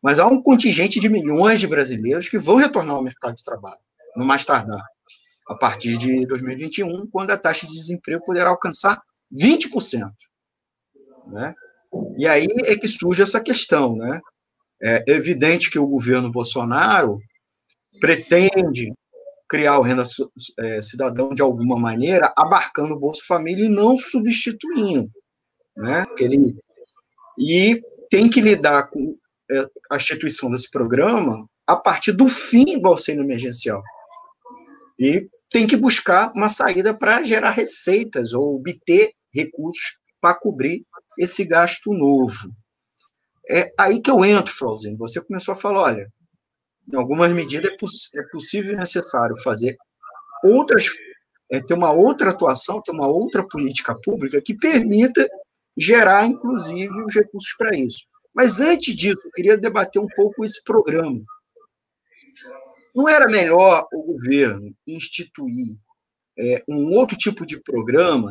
Mas 0.00 0.18
há 0.18 0.26
um 0.26 0.42
contingente 0.42 0.98
de 0.98 1.08
milhões 1.08 1.60
de 1.60 1.66
brasileiros 1.66 2.28
que 2.28 2.38
vão 2.38 2.56
retornar 2.56 2.96
ao 2.96 3.04
mercado 3.04 3.34
de 3.36 3.44
trabalho, 3.44 3.78
no 4.16 4.24
mais 4.24 4.44
tardar, 4.44 4.84
a 5.48 5.54
partir 5.54 5.96
de 5.96 6.26
2021, 6.26 7.06
quando 7.08 7.30
a 7.30 7.38
taxa 7.38 7.66
de 7.66 7.72
desemprego 7.72 8.24
poderá 8.24 8.50
alcançar 8.50 9.00
20%. 9.32 10.10
Né? 11.28 11.54
E 12.16 12.26
aí 12.26 12.46
é 12.64 12.76
que 12.76 12.88
surge 12.88 13.22
essa 13.22 13.40
questão. 13.40 13.96
Né? 13.96 14.20
É 14.82 15.04
evidente 15.08 15.70
que 15.70 15.78
o 15.78 15.86
governo 15.86 16.30
Bolsonaro 16.30 17.18
pretende 18.00 18.92
criar 19.52 19.78
o 19.78 19.82
renda 19.82 20.02
é, 20.60 20.80
cidadão 20.80 21.28
de 21.28 21.42
alguma 21.42 21.78
maneira, 21.78 22.32
abarcando 22.34 22.94
o 22.94 22.98
Bolsa 22.98 23.22
Família 23.26 23.66
e 23.66 23.68
não 23.68 23.94
substituindo, 23.98 25.10
né? 25.76 26.06
Ele, 26.18 26.56
e 27.38 27.78
tem 28.08 28.30
que 28.30 28.40
lidar 28.40 28.88
com 28.88 29.14
é, 29.50 29.66
a 29.90 29.96
instituição 29.96 30.50
desse 30.50 30.70
programa 30.70 31.46
a 31.66 31.76
partir 31.76 32.12
do 32.12 32.26
fim 32.28 32.80
do 32.80 32.88
auxílio 32.88 33.22
emergencial. 33.22 33.82
E 35.02 35.28
tem 35.50 35.66
que 35.66 35.76
buscar 35.76 36.32
uma 36.32 36.48
saída 36.48 36.94
para 36.94 37.24
gerar 37.24 37.50
receitas 37.50 38.32
ou 38.32 38.54
obter 38.54 39.12
recursos 39.34 39.98
para 40.20 40.38
cobrir 40.38 40.86
esse 41.18 41.44
gasto 41.44 41.92
novo. 41.92 42.54
É 43.50 43.72
aí 43.78 44.00
que 44.00 44.10
eu 44.10 44.24
entro, 44.24 44.54
Flauzinho. 44.54 44.96
Você 44.98 45.20
começou 45.20 45.52
a 45.52 45.56
falar, 45.56 45.82
olha, 45.82 46.12
em 46.90 46.96
algumas 46.96 47.32
medidas 47.32 47.72
é, 47.72 47.76
poss 47.76 48.10
é 48.14 48.22
possível 48.30 48.74
e 48.74 48.76
necessário 48.76 49.34
fazer 49.42 49.76
outras, 50.44 50.88
é, 51.50 51.60
ter 51.60 51.74
uma 51.74 51.90
outra 51.90 52.30
atuação, 52.30 52.80
ter 52.80 52.92
uma 52.92 53.08
outra 53.08 53.44
política 53.46 53.98
pública 54.04 54.40
que 54.40 54.56
permita 54.56 55.28
gerar, 55.76 56.26
inclusive, 56.26 57.02
os 57.02 57.12
recursos 57.12 57.54
para 57.58 57.76
isso. 57.76 58.06
Mas 58.32 58.60
antes 58.60 58.94
disso, 58.94 59.20
eu 59.24 59.32
queria 59.32 59.58
debater 59.58 60.00
um 60.00 60.08
pouco 60.14 60.44
esse 60.44 60.62
programa. 60.62 61.20
Não 62.94 63.08
era 63.08 63.26
melhor 63.26 63.86
o 63.92 64.02
governo 64.02 64.74
instituir 64.86 65.78
é, 66.38 66.62
um 66.68 66.94
outro 66.96 67.16
tipo 67.16 67.46
de 67.46 67.60
programa, 67.62 68.30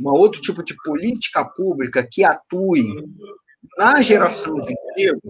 um 0.00 0.10
outro 0.10 0.40
tipo 0.40 0.62
de 0.62 0.74
política 0.84 1.44
pública 1.44 2.06
que 2.10 2.24
atue 2.24 2.84
na 3.78 4.00
geração 4.00 4.54
de 4.54 4.72
emprego, 4.72 5.20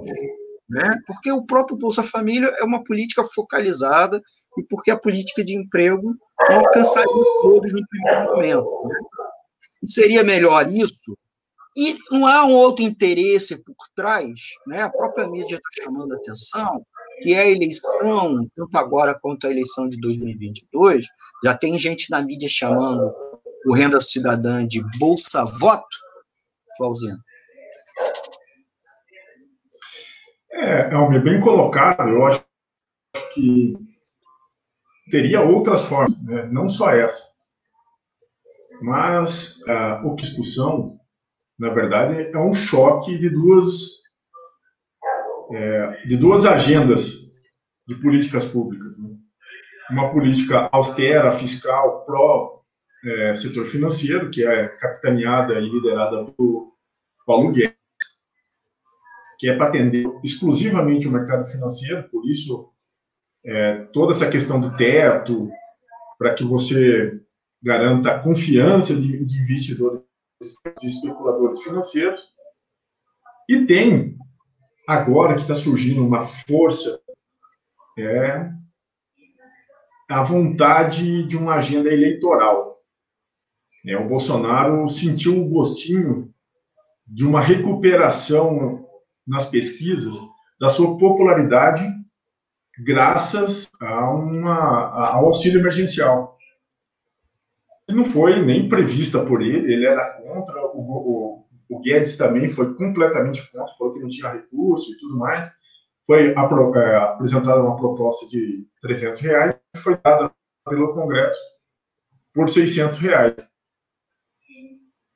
né? 0.68 0.98
porque 1.06 1.30
o 1.30 1.44
próprio 1.44 1.76
Bolsa 1.76 2.02
Família 2.02 2.48
é 2.58 2.64
uma 2.64 2.82
política 2.82 3.22
focalizada 3.24 4.20
e 4.58 4.62
porque 4.64 4.90
a 4.90 4.98
política 4.98 5.44
de 5.44 5.54
emprego 5.54 6.14
não 6.48 6.58
alcançaria 6.58 7.24
todos 7.42 7.72
no 7.72 7.86
primeiro 7.88 8.32
momento. 8.32 8.88
Né? 8.88 8.98
Seria 9.86 10.24
melhor 10.24 10.70
isso? 10.72 11.16
E 11.76 11.94
não 12.10 12.26
há 12.26 12.46
um 12.46 12.54
outro 12.54 12.82
interesse 12.82 13.62
por 13.62 13.74
trás, 13.94 14.32
né? 14.66 14.82
a 14.82 14.90
própria 14.90 15.28
mídia 15.28 15.56
está 15.56 15.84
chamando 15.84 16.14
a 16.14 16.16
atenção, 16.16 16.84
que 17.20 17.34
é 17.34 17.40
a 17.40 17.50
eleição, 17.50 18.46
tanto 18.54 18.76
agora 18.76 19.18
quanto 19.20 19.46
a 19.46 19.50
eleição 19.50 19.88
de 19.88 19.98
2022, 20.00 21.06
já 21.44 21.56
tem 21.56 21.78
gente 21.78 22.10
na 22.10 22.22
mídia 22.22 22.48
chamando 22.48 23.12
o 23.66 23.74
Renda 23.74 24.00
Cidadã 24.00 24.66
de 24.66 24.82
Bolsa 24.98 25.44
Voto, 25.44 25.96
Flauzinho. 26.76 27.16
É, 30.52 30.94
Elmer, 30.94 31.22
bem 31.22 31.40
colocado. 31.40 32.08
Eu 32.08 32.26
acho 32.26 32.44
que 33.34 33.74
teria 35.10 35.42
outras 35.42 35.82
formas, 35.82 36.16
né? 36.22 36.46
não 36.50 36.68
só 36.68 36.90
essa. 36.90 37.26
Mas 38.80 39.58
a 39.66 40.02
discussão, 40.16 40.98
na 41.58 41.70
verdade, 41.70 42.30
é 42.32 42.38
um 42.38 42.52
choque 42.52 43.18
de 43.18 43.30
duas 43.30 43.95
é, 45.52 46.06
de 46.06 46.16
duas 46.16 46.44
agendas 46.44 47.26
de 47.86 47.94
políticas 47.96 48.44
públicas. 48.46 48.98
Né? 48.98 49.10
Uma 49.90 50.10
política 50.10 50.68
austera, 50.72 51.32
fiscal, 51.32 52.04
pró 52.04 52.62
é, 53.04 53.36
financeiro, 53.36 54.30
que 54.30 54.44
é 54.44 54.68
capitaneada 54.68 55.54
e 55.60 55.68
liderada 55.68 56.24
por 56.32 56.72
Paulo 57.24 57.52
Guedes, 57.52 57.76
que 59.38 59.48
é 59.48 59.56
para 59.56 59.68
atender 59.68 60.06
exclusivamente 60.24 61.06
o 61.06 61.12
mercado 61.12 61.46
financeiro, 61.46 62.08
por 62.08 62.28
isso 62.28 62.70
é, 63.44 63.84
toda 63.92 64.12
essa 64.12 64.28
questão 64.28 64.60
do 64.60 64.76
teto, 64.76 65.50
para 66.18 66.34
que 66.34 66.42
você 66.42 67.20
garanta 67.62 68.10
a 68.10 68.18
confiança 68.18 68.94
de, 68.94 69.24
de 69.24 69.42
investidores, 69.42 70.02
de 70.80 70.86
especuladores 70.86 71.62
financeiros, 71.62 72.20
e 73.48 73.64
tem 73.66 74.16
agora 74.86 75.34
que 75.34 75.42
está 75.42 75.54
surgindo 75.54 76.04
uma 76.04 76.24
força 76.24 77.00
é 77.98 78.50
a 80.08 80.22
vontade 80.22 81.26
de 81.26 81.36
uma 81.36 81.54
agenda 81.54 81.92
eleitoral. 81.92 82.78
É, 83.84 83.96
o 83.96 84.08
Bolsonaro 84.08 84.88
sentiu 84.88 85.40
o 85.40 85.48
gostinho 85.48 86.32
de 87.06 87.24
uma 87.24 87.40
recuperação 87.40 88.86
nas 89.26 89.44
pesquisas 89.44 90.14
da 90.60 90.68
sua 90.68 90.96
popularidade 90.98 91.84
graças 92.78 93.70
a 93.80 94.10
uma, 94.10 95.10
ao 95.12 95.26
auxílio 95.26 95.60
emergencial. 95.60 96.36
Não 97.88 98.04
foi 98.04 98.44
nem 98.44 98.68
prevista 98.68 99.24
por 99.24 99.40
ele, 99.40 99.72
ele 99.72 99.86
era 99.86 100.10
contra, 100.20 100.60
o, 100.66 100.80
o, 100.80 101.45
o 101.68 101.80
Guedes 101.80 102.16
também 102.16 102.48
foi 102.48 102.74
completamente 102.74 103.42
contra, 103.50 103.74
falou 103.76 103.92
que 103.92 104.00
não 104.00 104.08
tinha 104.08 104.32
recurso 104.32 104.92
e 104.92 104.98
tudo 104.98 105.16
mais. 105.16 105.50
Foi 106.06 106.32
é, 106.32 106.96
apresentada 106.96 107.60
uma 107.60 107.76
proposta 107.76 108.28
de 108.28 108.66
300 108.82 109.20
reais 109.20 109.56
e 109.74 109.78
foi 109.78 109.96
dada 110.04 110.30
pelo 110.68 110.94
Congresso 110.94 111.40
por 112.32 112.48
600 112.48 112.98
reais. 112.98 113.34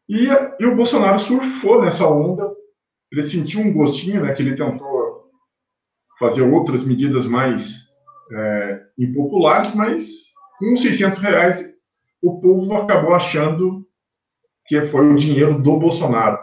E, 0.08 0.26
e 0.58 0.66
o 0.66 0.74
Bolsonaro 0.74 1.18
surfou 1.18 1.82
nessa 1.82 2.06
onda 2.08 2.50
ele 3.12 3.22
sentiu 3.22 3.60
um 3.60 3.72
gostinho, 3.72 4.22
né, 4.22 4.32
que 4.34 4.42
ele 4.42 4.56
tentou 4.56 5.30
fazer 6.18 6.42
outras 6.42 6.84
medidas 6.84 7.26
mais 7.26 7.88
é, 8.32 8.80
impopulares, 8.98 9.74
mas 9.74 10.08
com 10.58 10.76
600 10.76 11.18
reais 11.18 11.74
o 12.22 12.40
povo 12.40 12.74
acabou 12.76 13.14
achando 13.14 13.86
que 14.70 14.84
foi 14.84 15.04
o 15.04 15.16
dinheiro 15.16 15.60
do 15.60 15.76
Bolsonaro, 15.80 16.38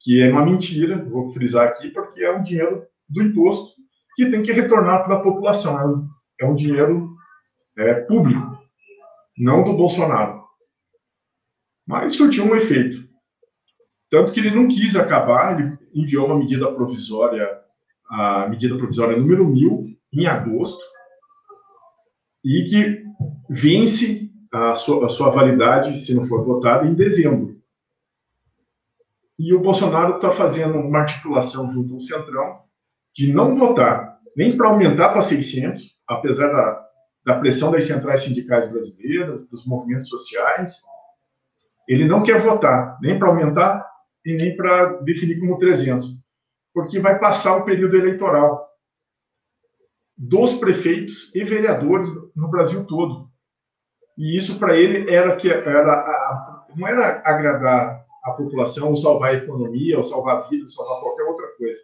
que 0.00 0.20
é 0.20 0.32
uma 0.32 0.44
mentira, 0.44 1.00
vou 1.00 1.28
frisar 1.30 1.68
aqui, 1.68 1.88
porque 1.90 2.24
é 2.24 2.36
um 2.36 2.42
dinheiro 2.42 2.84
do 3.08 3.22
imposto 3.22 3.76
que 4.16 4.28
tem 4.28 4.42
que 4.42 4.50
retornar 4.50 5.04
para 5.04 5.14
a 5.14 5.20
população, 5.20 5.78
é 6.40 6.44
um, 6.44 6.54
é 6.54 6.54
dinheiro 6.56 7.14
é, 7.78 7.94
público, 8.00 8.58
não 9.38 9.62
do 9.62 9.74
Bolsonaro. 9.74 10.42
Mas 11.86 12.16
surtiu 12.16 12.46
um 12.46 12.56
efeito. 12.56 13.08
Tanto 14.10 14.32
que 14.32 14.40
ele 14.40 14.50
não 14.50 14.66
quis 14.66 14.96
acabar, 14.96 15.60
ele 15.60 15.78
enviou 15.94 16.26
uma 16.26 16.36
medida 16.36 16.72
provisória, 16.72 17.48
a 18.10 18.48
medida 18.48 18.76
provisória 18.76 19.16
número 19.16 19.46
1000, 19.46 19.86
em 20.14 20.26
agosto, 20.26 20.82
e 22.44 22.64
que 22.64 23.04
vence 23.48 24.28
a 24.52 24.74
sua, 24.74 25.06
a 25.06 25.08
sua 25.08 25.30
validade, 25.30 25.96
se 25.96 26.12
não 26.12 26.24
for 26.24 26.44
votada, 26.44 26.84
em 26.84 26.94
dezembro. 26.94 27.57
E 29.38 29.54
o 29.54 29.60
Bolsonaro 29.60 30.16
está 30.16 30.32
fazendo 30.32 30.78
uma 30.78 31.00
articulação 31.00 31.70
junto 31.70 31.94
ao 31.94 32.00
Centrão 32.00 32.60
de 33.14 33.32
não 33.32 33.54
votar 33.54 34.18
nem 34.36 34.56
para 34.56 34.68
aumentar 34.68 35.10
para 35.10 35.22
600, 35.22 35.96
apesar 36.06 36.48
da, 36.48 36.86
da 37.24 37.40
pressão 37.40 37.70
das 37.70 37.84
centrais 37.84 38.22
sindicais 38.22 38.68
brasileiras, 38.70 39.48
dos 39.48 39.66
movimentos 39.66 40.08
sociais. 40.08 40.74
Ele 41.88 42.06
não 42.06 42.22
quer 42.22 42.40
votar 42.40 42.98
nem 43.00 43.18
para 43.18 43.28
aumentar 43.28 43.86
e 44.24 44.36
nem 44.36 44.56
para 44.56 45.00
definir 45.02 45.40
como 45.40 45.58
300, 45.58 46.16
porque 46.74 47.00
vai 47.00 47.18
passar 47.18 47.56
o 47.56 47.64
período 47.64 47.96
eleitoral 47.96 48.68
dos 50.16 50.54
prefeitos 50.54 51.32
e 51.34 51.44
vereadores 51.44 52.08
no 52.34 52.48
Brasil 52.48 52.84
todo. 52.84 53.28
E 54.16 54.36
isso 54.36 54.58
para 54.58 54.76
ele 54.76 55.12
era 55.12 55.36
que 55.36 55.48
era 55.48 56.66
não 56.76 56.86
era 56.86 57.22
agradar 57.24 58.04
a 58.28 58.34
população, 58.34 58.88
ou 58.88 58.96
salvar 58.96 59.30
a 59.30 59.34
economia, 59.34 59.96
ou 59.96 60.02
salvar 60.02 60.36
a 60.36 60.40
vida, 60.48 60.64
ou 60.64 60.68
salvar 60.68 61.00
qualquer 61.00 61.24
outra 61.24 61.46
coisa. 61.56 61.80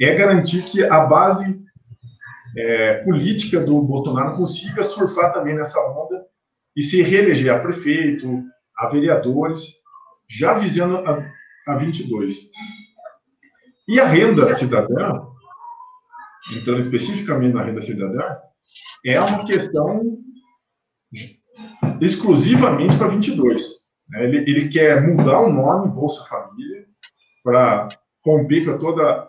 É 0.00 0.14
garantir 0.14 0.64
que 0.64 0.82
a 0.84 1.06
base 1.06 1.62
é, 2.56 2.94
política 3.04 3.60
do 3.60 3.80
Bolsonaro 3.82 4.36
consiga 4.36 4.82
surfar 4.82 5.32
também 5.32 5.54
nessa 5.54 5.80
onda 5.80 6.24
e 6.76 6.82
se 6.82 7.02
reeleger 7.02 7.52
a 7.52 7.58
prefeito, 7.58 8.42
a 8.76 8.88
vereadores, 8.88 9.74
já 10.28 10.54
visando 10.54 10.98
a, 10.98 11.24
a 11.68 11.76
22. 11.76 12.34
E 13.86 14.00
a 14.00 14.06
renda 14.06 14.48
cidadã, 14.48 15.22
entrando 16.52 16.80
especificamente 16.80 17.54
na 17.54 17.62
renda 17.62 17.80
cidadã, 17.80 18.36
é 19.04 19.20
uma 19.20 19.44
questão 19.44 20.18
exclusivamente 22.00 22.96
para 22.96 23.08
22. 23.08 23.83
Né? 24.14 24.24
Ele, 24.24 24.38
ele 24.38 24.68
quer 24.68 25.02
mudar 25.02 25.40
o 25.40 25.52
nome 25.52 25.90
Bolsa 25.90 26.24
Família 26.26 26.86
para 27.42 27.88
romper 28.24 28.64
com 28.64 28.78
toda 28.78 29.28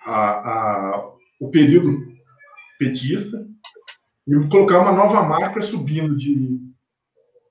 a, 0.00 0.14
a, 0.14 1.12
o 1.40 1.50
período 1.50 1.98
petista 2.78 3.44
e 4.26 4.48
colocar 4.48 4.78
uma 4.78 4.92
nova 4.92 5.22
marca 5.22 5.60
subindo 5.60 6.16
de 6.16 6.58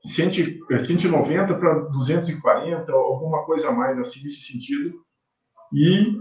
190 0.06 1.56
para 1.56 1.80
240, 1.90 2.92
alguma 2.92 3.46
coisa 3.46 3.72
mais 3.72 4.00
assim 4.00 4.24
nesse 4.24 4.42
sentido, 4.42 4.94
e 5.72 6.20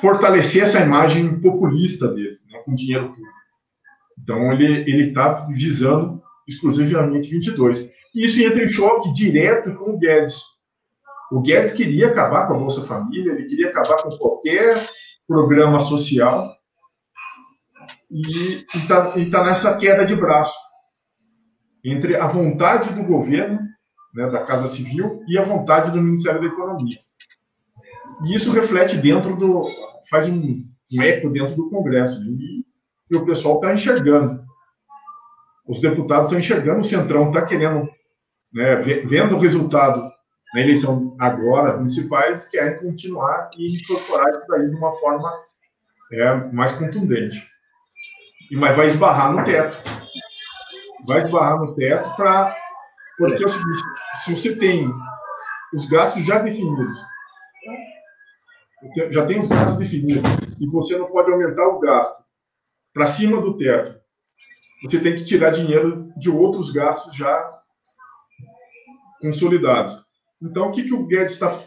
fortalecer 0.00 0.62
essa 0.62 0.80
imagem 0.80 1.40
populista 1.40 2.08
dele, 2.08 2.38
né, 2.50 2.58
com 2.60 2.74
dinheiro 2.74 3.08
público. 3.08 3.32
Então, 4.18 4.52
ele 4.52 5.02
está 5.02 5.46
visando 5.46 6.21
exclusivamente 6.46 7.30
22. 7.30 7.90
E 8.14 8.24
isso 8.24 8.42
entra 8.42 8.64
em 8.64 8.68
choque 8.68 9.12
direto 9.12 9.74
com 9.74 9.92
o 9.92 9.98
Guedes. 9.98 10.40
O 11.30 11.40
Guedes 11.40 11.72
queria 11.72 12.08
acabar 12.08 12.46
com 12.46 12.54
a 12.54 12.58
Bolsa 12.58 12.82
Família, 12.82 13.32
ele 13.32 13.46
queria 13.46 13.68
acabar 13.68 14.02
com 14.02 14.10
qualquer 14.10 14.84
programa 15.26 15.80
social, 15.80 16.54
e 18.10 18.66
está 18.74 19.12
tá 19.30 19.44
nessa 19.44 19.74
queda 19.78 20.04
de 20.04 20.14
braço 20.14 20.54
entre 21.82 22.16
a 22.16 22.26
vontade 22.26 22.92
do 22.92 23.02
governo 23.02 23.58
né, 24.14 24.28
da 24.28 24.44
Casa 24.44 24.68
Civil 24.68 25.24
e 25.26 25.38
a 25.38 25.44
vontade 25.44 25.90
do 25.90 26.02
Ministério 26.02 26.40
da 26.40 26.46
Economia. 26.46 26.98
E 28.24 28.34
isso 28.34 28.52
reflete 28.52 28.98
dentro 28.98 29.34
do. 29.34 29.66
faz 30.10 30.28
um, 30.28 30.64
um 30.92 31.02
eco 31.02 31.30
dentro 31.30 31.56
do 31.56 31.70
Congresso. 31.70 32.22
E, 32.22 32.64
e 33.10 33.16
o 33.16 33.24
pessoal 33.24 33.56
está 33.56 33.74
enxergando. 33.74 34.41
Os 35.72 35.80
deputados 35.80 36.26
estão 36.26 36.38
enxergando, 36.38 36.80
o 36.80 36.84
Centrão 36.84 37.28
está 37.28 37.46
querendo, 37.46 37.88
né, 38.52 38.76
vendo 38.76 39.34
o 39.34 39.38
resultado 39.38 40.12
na 40.52 40.60
eleição 40.60 41.16
agora, 41.18 41.78
municipais, 41.78 42.46
querem 42.50 42.78
continuar 42.78 43.48
e 43.58 43.74
incorporar 43.74 44.28
isso 44.28 44.44
daí 44.50 44.68
de 44.68 44.76
uma 44.76 44.92
forma 44.92 45.32
é, 46.12 46.34
mais 46.52 46.72
contundente. 46.72 47.48
E, 48.50 48.56
mas 48.56 48.76
vai 48.76 48.84
esbarrar 48.84 49.32
no 49.32 49.42
teto. 49.44 49.78
Vai 51.08 51.20
esbarrar 51.20 51.58
no 51.58 51.74
teto 51.74 52.14
para. 52.16 52.52
Porque 53.16 53.42
é 53.42 53.46
o 53.46 53.48
seguinte: 53.48 53.82
se 54.24 54.36
você 54.36 54.54
tem 54.54 54.92
os 55.72 55.88
gastos 55.88 56.22
já 56.26 56.38
definidos, 56.38 56.98
já 59.10 59.24
tem 59.24 59.38
os 59.38 59.48
gastos 59.48 59.78
definidos, 59.78 60.30
e 60.60 60.66
você 60.66 60.98
não 60.98 61.06
pode 61.06 61.32
aumentar 61.32 61.66
o 61.66 61.80
gasto 61.80 62.22
para 62.92 63.06
cima 63.06 63.40
do 63.40 63.56
teto, 63.56 64.01
você 64.82 65.00
tem 65.00 65.14
que 65.16 65.24
tirar 65.24 65.50
dinheiro 65.50 66.12
de 66.16 66.30
outros 66.30 66.70
gastos 66.70 67.14
já 67.14 67.60
consolidados. 69.20 70.04
Então, 70.42 70.68
o 70.68 70.72
que, 70.72 70.82
que 70.82 70.92
o 70.92 71.06
Guedes 71.06 71.32
está 71.32 71.62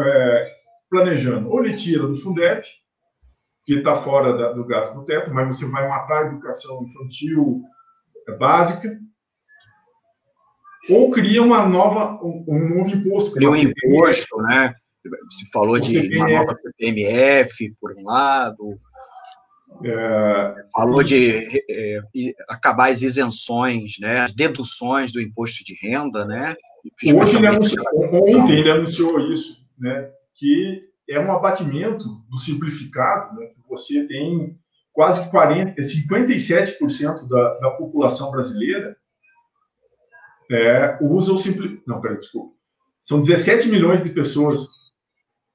é, 0.00 0.52
planejando? 0.90 1.48
Ou 1.48 1.64
ele 1.64 1.76
tira 1.76 2.06
do 2.06 2.16
Fundeb, 2.16 2.62
que 3.64 3.74
está 3.74 3.94
fora 3.94 4.36
da, 4.36 4.52
do 4.52 4.64
gasto 4.64 4.94
do 4.94 5.04
teto, 5.04 5.32
mas 5.32 5.46
você 5.46 5.66
vai 5.66 5.86
matar 5.88 6.24
a 6.24 6.26
educação 6.26 6.82
infantil 6.82 7.62
básica, 8.38 8.98
ou 10.90 11.10
cria 11.10 11.42
uma 11.42 11.66
nova, 11.66 12.18
um, 12.24 12.44
um 12.48 12.76
novo 12.76 12.90
imposto. 12.90 13.32
Cria 13.32 13.50
um 13.50 13.56
imposto, 13.56 14.36
né? 14.42 14.74
Se 15.30 15.50
falou 15.50 15.78
de 15.78 16.16
uma 16.16 16.28
nova 16.28 16.54
CPMF, 16.54 17.74
por 17.80 17.92
um 17.92 18.04
lado, 18.04 18.66
é, 19.84 20.54
falou 20.72 21.02
de 21.02 21.62
é, 21.70 22.00
acabar 22.48 22.90
as 22.90 23.02
isenções, 23.02 23.98
né, 24.00 24.20
as 24.20 24.32
deduções 24.32 25.12
do 25.12 25.20
imposto 25.20 25.64
de 25.64 25.74
renda, 25.80 26.24
né? 26.24 26.56
Hoje 27.14 27.36
ele 27.36 27.46
anunciou, 27.46 27.86
ontem 27.94 28.58
ele 28.58 28.70
anunciou 28.70 29.20
isso, 29.32 29.64
né, 29.78 30.10
que 30.34 30.80
é 31.08 31.18
um 31.20 31.32
abatimento 31.32 32.04
do 32.28 32.38
simplificado, 32.38 33.38
né, 33.38 33.46
que 33.46 33.60
você 33.68 34.04
tem 34.06 34.58
quase 34.92 35.30
40, 35.30 35.80
57% 35.80 37.28
da, 37.28 37.54
da 37.58 37.70
população 37.70 38.30
brasileira 38.30 38.96
é, 40.50 40.98
usa 41.00 41.32
o 41.32 41.38
simplificado. 41.38 41.82
Não, 41.86 42.00
peraí, 42.00 42.18
desculpa. 42.18 42.54
São 43.00 43.20
17 43.20 43.68
milhões 43.68 44.02
de 44.02 44.10
pessoas 44.10 44.66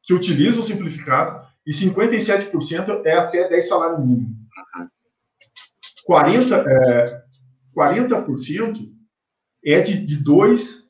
que 0.01 0.13
utilizam 0.13 0.61
o 0.61 0.65
simplificado 0.65 1.42
e 1.65 1.71
57% 1.71 3.01
é 3.05 3.13
até 3.13 3.47
10 3.47 3.67
salários 3.67 4.05
mínimos. 4.05 4.37
40%, 6.09 6.65
é, 6.67 7.23
40% 7.75 8.91
é 9.65 9.79
de, 9.79 10.05
de 10.05 10.17
2 10.17 10.83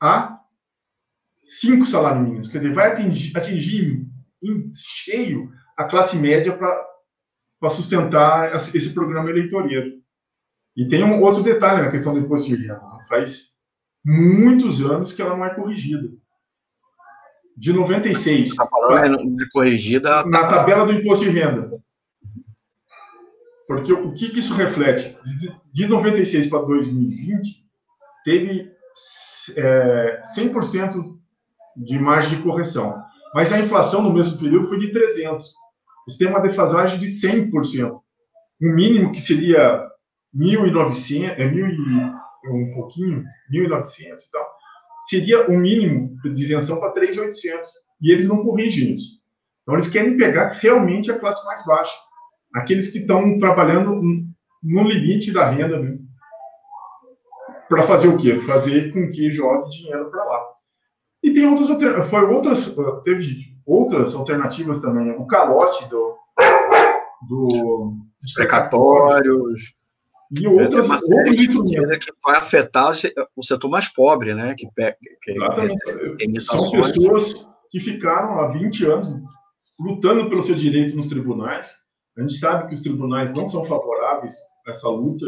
a 0.00 0.40
5 1.42 1.84
salários 1.84 2.22
mínimos. 2.22 2.48
Quer 2.48 2.58
dizer, 2.58 2.74
vai 2.74 2.92
atingir, 2.92 3.36
atingir 3.36 4.06
em 4.42 4.70
cheio 4.72 5.50
a 5.76 5.84
classe 5.84 6.16
média 6.16 6.56
para 6.56 7.70
sustentar 7.70 8.54
esse 8.54 8.90
programa 8.90 9.30
eleitoreiro. 9.30 10.00
E 10.76 10.86
tem 10.86 11.02
um 11.02 11.20
outro 11.20 11.42
detalhe 11.42 11.82
na 11.82 11.90
questão 11.90 12.14
do 12.14 12.20
imposto 12.20 12.48
de 12.48 12.62
renda. 12.62 12.80
Faz 13.08 13.50
muitos 14.04 14.80
anos 14.80 15.12
que 15.12 15.20
ela 15.20 15.36
não 15.36 15.44
é 15.44 15.54
corrigida 15.54 16.08
de 17.60 17.74
96. 17.74 18.48
Está 18.48 18.66
falando 18.66 19.18
pra, 19.18 19.44
é 19.44 19.48
corrigida. 19.52 20.24
Na 20.24 20.44
tabela 20.44 20.86
do 20.86 20.94
imposto 20.94 21.26
de 21.26 21.30
renda. 21.30 21.70
Porque 23.68 23.92
o 23.92 24.14
que, 24.14 24.30
que 24.30 24.40
isso 24.40 24.54
reflete? 24.54 25.14
De, 25.38 25.54
de 25.70 25.86
96 25.86 26.46
para 26.46 26.62
2020, 26.62 27.62
teve 28.24 28.72
é, 29.56 30.22
100% 30.34 31.18
de 31.76 31.98
margem 31.98 32.38
de 32.38 32.42
correção. 32.42 32.98
Mas 33.34 33.52
a 33.52 33.60
inflação 33.60 34.00
no 34.00 34.12
mesmo 34.12 34.38
período 34.38 34.66
foi 34.66 34.78
de 34.78 34.90
300. 34.90 35.46
Isso 36.08 36.18
tem 36.18 36.28
uma 36.28 36.40
defasagem 36.40 36.98
de 36.98 37.06
100%. 37.08 38.00
Um 38.62 38.74
mínimo 38.74 39.12
que 39.12 39.20
seria 39.20 39.86
1.900, 40.34 41.34
é 41.36 41.46
1.000 41.46 42.14
e 42.42 42.48
um 42.48 42.72
pouquinho, 42.72 43.22
1.900 43.52 44.00
e 44.00 44.30
tal 44.32 44.49
seria 45.10 45.48
o 45.48 45.58
mínimo 45.58 46.16
de 46.22 46.42
isenção 46.42 46.78
para 46.78 46.92
3,800. 46.92 47.68
E 48.00 48.12
eles 48.12 48.28
não 48.28 48.44
corrigem 48.44 48.94
isso. 48.94 49.20
Então, 49.62 49.74
eles 49.74 49.88
querem 49.88 50.16
pegar 50.16 50.58
realmente 50.60 51.10
a 51.10 51.18
classe 51.18 51.44
mais 51.44 51.64
baixa. 51.66 51.94
Aqueles 52.54 52.88
que 52.88 52.98
estão 52.98 53.36
trabalhando 53.38 54.00
no 54.62 54.82
limite 54.88 55.32
da 55.32 55.50
renda, 55.50 55.78
né? 55.80 55.98
para 57.68 57.84
fazer 57.84 58.08
o 58.08 58.18
quê? 58.18 58.36
Fazer 58.38 58.92
com 58.92 59.10
que 59.10 59.30
jogue 59.30 59.70
dinheiro 59.70 60.10
para 60.10 60.24
lá. 60.24 60.46
E 61.22 61.32
tem 61.32 61.46
outras 61.46 61.68
foi 62.08 62.24
outras 62.24 62.74
teve 63.04 63.54
outras 63.64 64.14
alternativas 64.14 64.80
também. 64.80 65.12
O 65.12 65.26
calote 65.26 65.88
do, 65.88 66.16
do 67.28 67.94
dos 68.20 68.32
precatórios, 68.34 69.74
e 70.30 70.46
outras, 70.46 70.86
uma 70.86 70.98
série 70.98 71.34
de 71.34 71.48
medidas 71.48 71.98
que 71.98 72.12
vai 72.24 72.38
afetar 72.38 72.92
o 73.34 73.42
setor 73.42 73.68
mais 73.68 73.92
pobre, 73.92 74.32
né? 74.34 74.54
Que, 74.56 74.68
que 75.22 76.40
São 76.40 76.82
pessoas 76.82 77.46
que 77.70 77.80
ficaram 77.80 78.40
há 78.40 78.48
20 78.48 78.86
anos 78.86 79.16
lutando 79.78 80.28
pelo 80.28 80.42
seu 80.42 80.54
direito 80.54 80.96
nos 80.96 81.06
tribunais. 81.06 81.68
A 82.16 82.20
gente 82.20 82.34
sabe 82.34 82.68
que 82.68 82.74
os 82.74 82.80
tribunais 82.80 83.32
não 83.32 83.48
são 83.48 83.64
favoráveis 83.64 84.34
a 84.66 84.70
essa 84.70 84.88
luta 84.88 85.26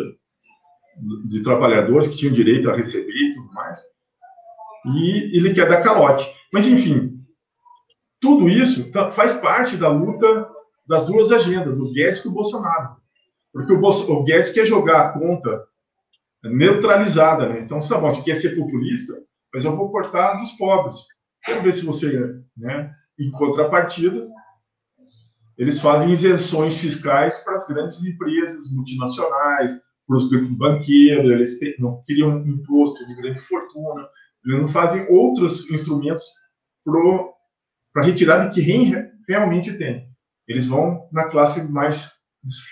de 1.26 1.42
trabalhadores 1.42 2.07
que 2.07 2.16
tinham 2.16 2.34
direito 2.34 2.70
a 2.70 2.76
receber 2.76 3.12
e 3.12 3.34
tudo 3.34 3.53
mais. 3.53 3.80
E 4.94 5.36
ele 5.36 5.55
quer 5.55 5.68
dar 5.68 5.82
calote. 5.82 6.28
Mas, 6.53 6.66
enfim, 6.66 7.18
tudo 8.20 8.48
isso 8.48 8.90
tá, 8.92 9.11
faz 9.11 9.32
parte 9.34 9.76
da 9.76 9.88
luta 9.88 10.48
das 10.86 11.07
duas 11.07 11.32
agendas, 11.32 11.76
do 11.76 11.92
Guedes 11.92 12.20
e 12.20 12.24
do 12.24 12.32
Bolsonaro. 12.32 13.01
Porque 13.53 13.72
o, 13.72 13.80
Bolso, 13.80 14.11
o 14.11 14.24
Guedes 14.24 14.50
quer 14.50 14.66
jogar 14.66 15.00
a 15.00 15.12
conta 15.12 15.64
neutralizada, 16.44 17.48
né? 17.48 17.61
Então, 17.61 17.78
tá 17.78 17.98
bom, 17.98 18.11
você 18.11 18.22
quer 18.22 18.34
ser 18.34 18.57
populista, 18.57 19.14
mas 19.53 19.64
eu 19.64 19.76
vou 19.76 19.90
cortar 19.90 20.38
dos 20.38 20.53
pobres. 20.53 20.96
Quero 21.44 21.62
ver 21.62 21.72
se 21.72 21.84
você, 21.84 22.34
né? 22.57 22.92
Em 23.18 23.30
contrapartida, 23.30 24.26
eles 25.59 25.80
fazem 25.80 26.11
isenções 26.11 26.76
fiscais 26.76 27.38
para 27.38 27.57
as 27.57 27.66
grandes 27.66 28.05
empresas 28.05 28.72
multinacionais, 28.72 29.78
para 30.07 30.16
os 30.16 30.28
banqueiros, 30.57 31.30
eles 31.30 31.59
não 31.78 32.03
criam 32.05 32.30
um 32.30 32.46
imposto 32.46 33.07
de 33.07 33.14
grande 33.14 33.38
fortuna, 33.38 34.09
eles 34.44 34.61
não 34.61 34.68
fazem 34.68 35.07
outros 35.09 35.70
instrumentos 35.70 36.24
para 37.92 38.03
retirar 38.03 38.48
de 38.48 38.62
quem 38.62 38.92
realmente 39.28 39.72
tem. 39.74 40.09
Eles 40.48 40.66
vão 40.66 41.09
na 41.12 41.28
classe 41.28 41.62
mais 41.62 42.11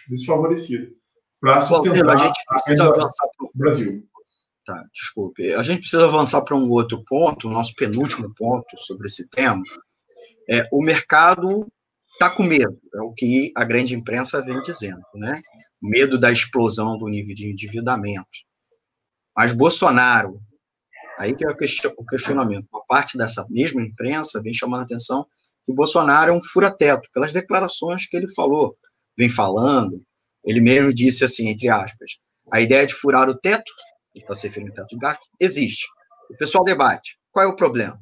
desfavorecido 0.08 0.92
para 1.40 1.62
sustentar 1.62 2.04
Bom, 2.04 2.10
a 2.12 2.16
gente 2.16 2.44
precisa 2.46 2.84
a 2.84 2.88
avançar 2.88 3.28
para 3.36 3.46
o 3.46 3.50
Brasil. 3.54 4.10
Tá, 4.64 4.84
desculpe. 4.92 5.52
A 5.54 5.62
gente 5.62 5.80
precisa 5.80 6.04
avançar 6.04 6.42
para 6.42 6.56
um 6.56 6.70
outro 6.70 7.02
ponto, 7.04 7.48
o 7.48 7.50
nosso 7.50 7.74
penúltimo 7.74 8.32
ponto 8.34 8.76
sobre 8.76 9.06
esse 9.06 9.28
tema. 9.30 9.62
É, 10.48 10.68
o 10.70 10.82
mercado 10.82 11.66
está 12.12 12.28
com 12.28 12.42
medo, 12.42 12.78
é 12.94 13.00
o 13.00 13.14
que 13.14 13.50
a 13.56 13.64
grande 13.64 13.94
imprensa 13.94 14.44
vem 14.44 14.60
dizendo, 14.60 15.02
né? 15.14 15.34
Medo 15.82 16.18
da 16.18 16.30
explosão 16.30 16.98
do 16.98 17.08
nível 17.08 17.34
de 17.34 17.50
endividamento. 17.50 18.28
Mas 19.34 19.54
Bolsonaro, 19.54 20.38
aí 21.18 21.34
que 21.34 21.46
é 21.46 21.48
o 21.48 22.04
questionamento, 22.04 22.68
uma 22.70 22.84
parte 22.86 23.16
dessa 23.16 23.46
mesma 23.48 23.80
imprensa 23.80 24.42
vem 24.42 24.52
chamando 24.52 24.80
a 24.80 24.84
atenção 24.84 25.26
que 25.64 25.72
Bolsonaro 25.72 26.32
é 26.32 26.34
um 26.34 26.42
fura-teto, 26.42 27.08
pelas 27.12 27.32
declarações 27.32 28.06
que 28.06 28.16
ele 28.16 28.30
falou 28.32 28.76
vem 29.20 29.28
falando, 29.28 30.02
ele 30.42 30.62
mesmo 30.62 30.94
disse 30.94 31.22
assim, 31.22 31.48
entre 31.48 31.68
aspas, 31.68 32.12
a 32.50 32.58
ideia 32.58 32.86
de 32.86 32.94
furar 32.94 33.28
o 33.28 33.38
teto, 33.38 33.70
ele 34.14 34.24
está 34.24 34.34
se 34.34 34.46
referindo 34.46 34.72
ao 34.72 34.76
teto 34.76 34.88
de 34.88 34.96
gasto, 34.96 35.26
existe. 35.38 35.86
O 36.30 36.36
pessoal 36.38 36.64
debate. 36.64 37.18
Qual 37.30 37.44
é 37.44 37.48
o 37.48 37.54
problema? 37.54 38.00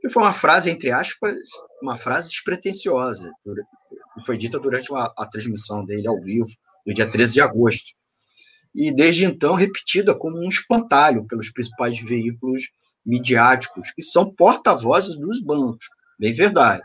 Que 0.00 0.08
foi 0.08 0.22
uma 0.22 0.32
frase, 0.32 0.70
entre 0.70 0.92
aspas, 0.92 1.34
uma 1.82 1.96
frase 1.96 2.28
despretensiosa, 2.28 3.28
que 3.42 4.24
foi 4.24 4.38
dita 4.38 4.60
durante 4.60 4.94
a, 4.94 5.12
a 5.18 5.26
transmissão 5.26 5.84
dele 5.84 6.06
ao 6.06 6.18
vivo, 6.20 6.48
no 6.86 6.94
dia 6.94 7.10
13 7.10 7.32
de 7.32 7.40
agosto. 7.40 7.90
E 8.72 8.94
desde 8.94 9.24
então 9.24 9.54
repetida 9.54 10.16
como 10.16 10.38
um 10.38 10.48
espantalho 10.48 11.26
pelos 11.26 11.50
principais 11.50 11.98
veículos 11.98 12.62
midiáticos, 13.04 13.90
que 13.90 14.02
são 14.02 14.32
porta-vozes 14.32 15.18
dos 15.18 15.42
bancos, 15.42 15.86
bem 16.20 16.32
verdade. 16.32 16.84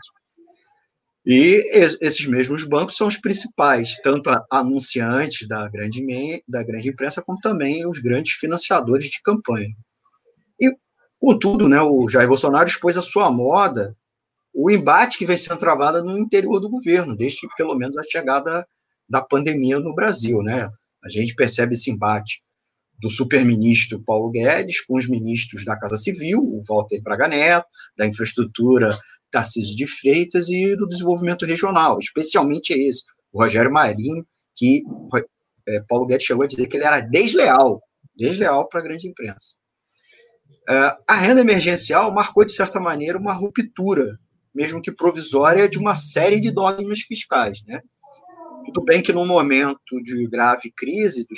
E 1.30 1.64
esses 2.00 2.26
mesmos 2.26 2.64
bancos 2.64 2.96
são 2.96 3.06
os 3.06 3.16
principais, 3.16 4.00
tanto 4.02 4.30
anunciantes 4.50 5.46
da 5.46 5.68
grande, 5.68 6.02
da 6.48 6.62
grande 6.62 6.88
imprensa, 6.88 7.22
como 7.22 7.38
também 7.38 7.86
os 7.86 8.00
grandes 8.00 8.32
financiadores 8.32 9.08
de 9.08 9.22
campanha. 9.22 9.70
E 10.60 10.74
Contudo, 11.20 11.68
né, 11.68 11.80
o 11.82 12.08
Jair 12.08 12.26
Bolsonaro 12.26 12.66
expôs 12.66 12.96
a 12.96 13.02
sua 13.02 13.30
moda 13.30 13.94
o 14.54 14.70
embate 14.70 15.18
que 15.18 15.26
vem 15.26 15.36
sendo 15.36 15.58
travado 15.58 16.02
no 16.02 16.18
interior 16.18 16.58
do 16.58 16.70
governo, 16.70 17.16
desde 17.16 17.46
pelo 17.56 17.76
menos 17.76 17.96
a 17.98 18.02
chegada 18.02 18.66
da 19.08 19.20
pandemia 19.20 19.78
no 19.78 19.94
Brasil. 19.94 20.42
Né? 20.42 20.68
A 21.04 21.08
gente 21.10 21.34
percebe 21.34 21.74
esse 21.74 21.90
embate 21.90 22.42
do 22.98 23.10
superministro 23.10 24.02
Paulo 24.02 24.30
Guedes 24.30 24.80
com 24.80 24.96
os 24.96 25.08
ministros 25.08 25.64
da 25.64 25.78
Casa 25.78 25.96
Civil, 25.96 26.40
o 26.40 26.60
Walter 26.66 27.00
Braga 27.02 27.28
Neto, 27.28 27.68
da 27.96 28.06
Infraestrutura, 28.06 28.90
Tarcísio 29.30 29.76
de 29.76 29.86
Freitas, 29.86 30.48
e 30.48 30.76
do 30.76 30.86
Desenvolvimento 30.86 31.46
Regional, 31.46 31.98
especialmente 31.98 32.72
esse, 32.72 33.04
o 33.32 33.42
Rogério 33.42 33.72
Marinho, 33.72 34.24
que 34.56 34.82
é, 35.66 35.80
Paulo 35.88 36.06
Guedes 36.06 36.26
chegou 36.26 36.44
a 36.44 36.46
dizer 36.46 36.66
que 36.66 36.76
ele 36.76 36.84
era 36.84 37.00
desleal, 37.00 37.82
desleal 38.16 38.68
para 38.68 38.80
a 38.80 38.82
grande 38.82 39.08
imprensa. 39.08 39.56
É, 40.68 40.96
a 41.08 41.14
renda 41.14 41.40
emergencial 41.40 42.12
marcou, 42.12 42.44
de 42.44 42.52
certa 42.52 42.78
maneira, 42.80 43.18
uma 43.18 43.32
ruptura, 43.32 44.18
mesmo 44.54 44.82
que 44.82 44.92
provisória, 44.92 45.68
de 45.68 45.78
uma 45.78 45.94
série 45.94 46.40
de 46.40 46.50
dogmas 46.50 47.00
fiscais. 47.00 47.62
Né? 47.66 47.80
Tudo 48.66 48.84
bem 48.84 49.02
que, 49.02 49.12
num 49.12 49.26
momento 49.26 50.02
de 50.02 50.28
grave 50.28 50.72
crise 50.76 51.26
do, 51.26 51.34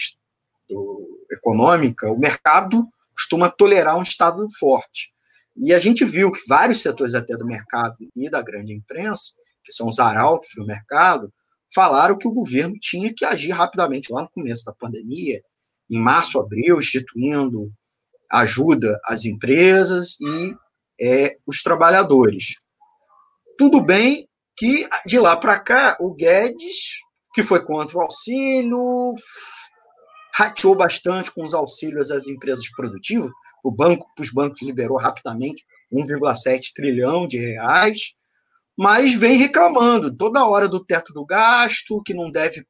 do, 0.68 1.26
econômica, 1.30 2.10
o 2.10 2.18
mercado 2.18 2.86
costuma 3.14 3.50
tolerar 3.50 3.98
um 3.98 4.02
Estado 4.02 4.44
forte. 4.58 5.11
E 5.56 5.72
a 5.72 5.78
gente 5.78 6.04
viu 6.04 6.32
que 6.32 6.40
vários 6.48 6.80
setores 6.80 7.14
até 7.14 7.36
do 7.36 7.46
mercado 7.46 7.96
e 8.16 8.30
da 8.30 8.42
grande 8.42 8.72
imprensa, 8.72 9.32
que 9.64 9.72
são 9.72 9.88
os 9.88 9.98
arautos 9.98 10.50
do 10.56 10.66
mercado, 10.66 11.32
falaram 11.74 12.16
que 12.16 12.28
o 12.28 12.32
governo 12.32 12.74
tinha 12.80 13.12
que 13.14 13.24
agir 13.24 13.50
rapidamente 13.50 14.12
lá 14.12 14.22
no 14.22 14.30
começo 14.30 14.64
da 14.64 14.74
pandemia, 14.74 15.42
em 15.90 15.98
março, 15.98 16.38
abril, 16.38 16.78
instituindo 16.78 17.70
ajuda 18.30 18.98
às 19.04 19.24
empresas 19.24 20.18
e 20.20 20.54
é, 21.00 21.36
os 21.46 21.62
trabalhadores. 21.62 22.56
Tudo 23.58 23.80
bem 23.80 24.26
que 24.56 24.88
de 25.06 25.18
lá 25.18 25.36
para 25.36 25.58
cá 25.60 25.96
o 26.00 26.14
Guedes, 26.14 27.00
que 27.34 27.42
foi 27.42 27.64
contra 27.64 27.98
o 27.98 28.00
auxílio, 28.00 29.14
rateou 30.34 30.74
bastante 30.74 31.30
com 31.30 31.44
os 31.44 31.52
auxílios 31.52 32.10
às 32.10 32.26
empresas 32.26 32.70
produtivas. 32.70 33.30
O 33.62 33.70
banco, 33.70 34.06
os 34.18 34.32
bancos 34.32 34.62
liberou 34.62 34.98
rapidamente 34.98 35.64
1,7 35.92 36.72
trilhão 36.74 37.26
de 37.26 37.38
reais, 37.38 38.14
mas 38.76 39.14
vem 39.14 39.36
reclamando 39.36 40.14
toda 40.14 40.46
hora 40.46 40.68
do 40.68 40.84
teto 40.84 41.12
do 41.12 41.24
gasto, 41.24 42.02
que 42.02 42.14
não 42.14 42.30
deve 42.30 42.64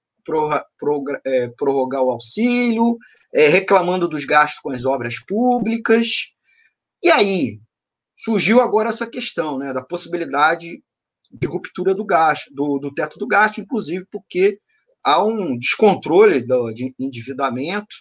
é, 1.24 1.49
prorrogar 1.57 2.03
o 2.03 2.11
auxílio, 2.11 2.97
é, 3.34 3.49
reclamando 3.49 4.09
dos 4.09 4.24
gastos 4.24 4.61
com 4.61 4.70
as 4.70 4.84
obras 4.84 5.18
públicas. 5.24 6.34
E 7.03 7.11
aí 7.11 7.61
surgiu 8.16 8.61
agora 8.61 8.90
essa 8.90 9.07
questão 9.07 9.59
né, 9.59 9.72
da 9.72 9.82
possibilidade 9.82 10.82
de 11.30 11.47
ruptura 11.47 11.95
do 11.95 12.05
gasto, 12.05 12.53
do, 12.55 12.78
do 12.78 12.93
teto 12.93 13.18
do 13.18 13.26
gasto, 13.26 13.61
inclusive 13.61 14.07
porque 14.12 14.59
há 15.03 15.24
um 15.24 15.59
descontrole 15.59 16.40
do, 16.40 16.72
de 16.72 16.95
endividamento, 16.99 17.97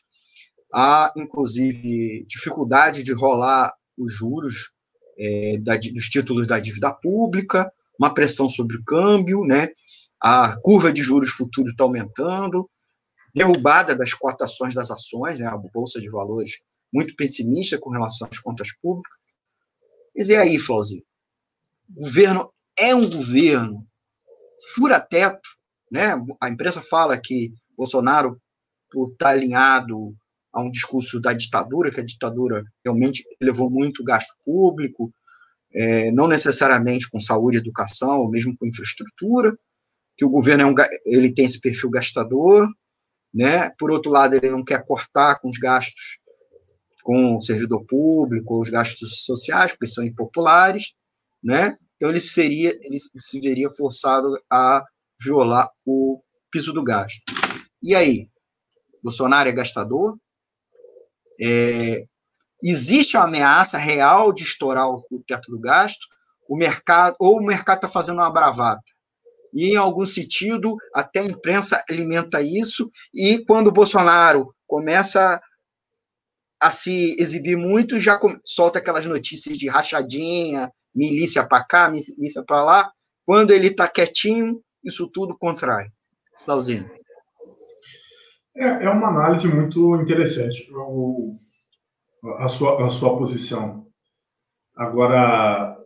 há 0.74 1.12
inclusive 1.16 2.26
dificuldade 2.28 3.04
de 3.04 3.14
rolar 3.14 3.74
os 3.98 4.14
juros 4.14 4.72
é, 5.18 5.58
da, 5.60 5.76
dos 5.76 6.10
títulos 6.10 6.48
da 6.48 6.60
dívida 6.60 6.92
pública, 6.92 7.72
uma 8.00 8.14
pressão 8.14 8.50
sobre 8.50 8.78
o 8.78 8.84
câmbio, 8.84 9.42
né? 9.42 9.70
a 10.22 10.56
curva 10.62 10.94
de 10.94 11.02
juros 11.02 11.32
futuros 11.32 11.72
está 11.72 11.84
aumentando, 11.84 12.70
derrubada 13.34 13.96
das 13.96 14.14
cotações 14.14 14.74
das 14.74 14.92
ações, 14.92 15.40
né? 15.40 15.48
a 15.48 15.58
Bolsa 15.58 16.00
de 16.00 16.10
Valores 16.10 16.60
muito 16.94 17.16
pessimista 17.16 17.80
com 17.80 17.90
relação 17.90 18.28
às 18.32 18.40
contas 18.40 18.70
públicas. 18.82 19.18
Mas 20.16 20.30
e 20.30 20.36
aí, 20.36 20.60
Flauzinho? 20.60 21.04
O 21.90 22.02
governo 22.02 22.54
é 22.78 22.94
um 22.94 23.10
governo 23.10 23.86
fura-teto, 24.76 25.50
né? 25.92 26.14
A 26.40 26.50
imprensa 26.50 26.82
fala 26.82 27.18
que 27.18 27.54
Bolsonaro, 27.76 28.40
estar 29.14 29.30
alinhado 29.30 30.16
a 30.54 30.62
um 30.62 30.70
discurso 30.70 31.20
da 31.20 31.34
ditadura, 31.34 31.92
que 31.92 32.00
a 32.00 32.06
ditadura 32.06 32.64
realmente 32.84 33.24
levou 33.40 33.70
muito 33.70 34.04
gasto 34.04 34.36
público, 34.44 35.14
é, 35.74 36.12
não 36.12 36.28
necessariamente 36.28 37.10
com 37.10 37.20
saúde 37.20 37.58
educação, 37.58 38.20
ou 38.20 38.30
mesmo 38.30 38.56
com 38.58 38.68
infraestrutura, 38.68 39.58
que 40.18 40.26
o 40.26 40.30
governo 40.30 40.64
é 40.64 40.66
um, 40.66 40.76
ele 41.06 41.34
tem 41.34 41.46
esse 41.46 41.60
perfil 41.60 41.90
gastador, 41.90 42.68
né? 43.34 43.70
Por 43.80 43.92
outro 43.92 44.12
lado, 44.12 44.36
ele 44.36 44.50
não 44.50 44.64
quer 44.64 44.86
cortar 44.86 45.40
com 45.40 45.50
os 45.50 45.58
gastos 45.58 46.20
com 47.04 47.38
o 47.38 47.42
servidor 47.42 47.84
público, 47.86 48.60
os 48.60 48.70
gastos 48.70 49.24
sociais, 49.24 49.72
porque 49.72 49.88
são 49.88 50.04
impopulares, 50.04 50.94
né? 51.44 51.78
Então 51.96 52.10
ele 52.10 52.20
seria, 52.20 52.70
ele 52.82 52.98
se 53.00 53.40
veria 53.40 53.70
forçado 53.70 54.40
a 54.50 54.84
violar 55.20 55.70
o 55.86 56.22
piso 56.52 56.74
do 56.74 56.84
gasto. 56.84 57.22
E 57.82 57.96
aí, 57.96 58.28
Bolsonaro 59.02 59.50
é 59.50 59.52
gastador? 59.52 60.18
É, 61.42 62.06
existe 62.64 63.18
uma 63.18 63.26
ameaça 63.26 63.78
real 63.78 64.32
de 64.32 64.44
estourar 64.44 64.88
o, 64.90 65.04
teto 65.26 65.52
do 65.52 65.60
gasto? 65.60 66.08
O 66.48 66.58
mercado 66.58 67.16
ou 67.20 67.40
o 67.40 67.44
mercado 67.44 67.78
está 67.78 67.88
fazendo 67.88 68.20
uma 68.20 68.32
bravata? 68.32 68.84
E, 69.54 69.72
em 69.72 69.76
algum 69.76 70.06
sentido, 70.06 70.78
até 70.94 71.20
a 71.20 71.26
imprensa 71.26 71.84
alimenta 71.90 72.42
isso, 72.42 72.90
e 73.14 73.44
quando 73.46 73.68
o 73.68 73.72
Bolsonaro 73.72 74.54
começa 74.66 75.42
a 76.62 76.72
se 76.72 77.16
exibir 77.20 77.58
muito, 77.58 78.00
já 78.00 78.20
solta 78.46 78.80
aquelas 78.80 79.06
notícias 79.06 79.58
de 79.58 79.68
rachadinha, 79.68 80.72
milícia 80.94 81.46
para 81.46 81.64
cá, 81.66 81.90
milícia 81.90 82.44
para 82.46 82.64
lá. 82.64 82.92
Quando 83.26 83.52
ele 83.52 83.68
está 83.68 83.88
quietinho, 83.88 84.62
isso 84.84 85.10
tudo 85.12 85.38
contrai. 85.38 85.88
Flauzinho. 86.40 86.90
É, 88.56 88.66
é 88.86 88.90
uma 88.90 89.08
análise 89.08 89.48
muito 89.48 89.96
interessante 90.02 90.70
o, 90.74 91.38
a, 92.40 92.48
sua, 92.50 92.86
a 92.86 92.90
sua 92.90 93.18
posição. 93.18 93.88
Agora, 94.76 95.78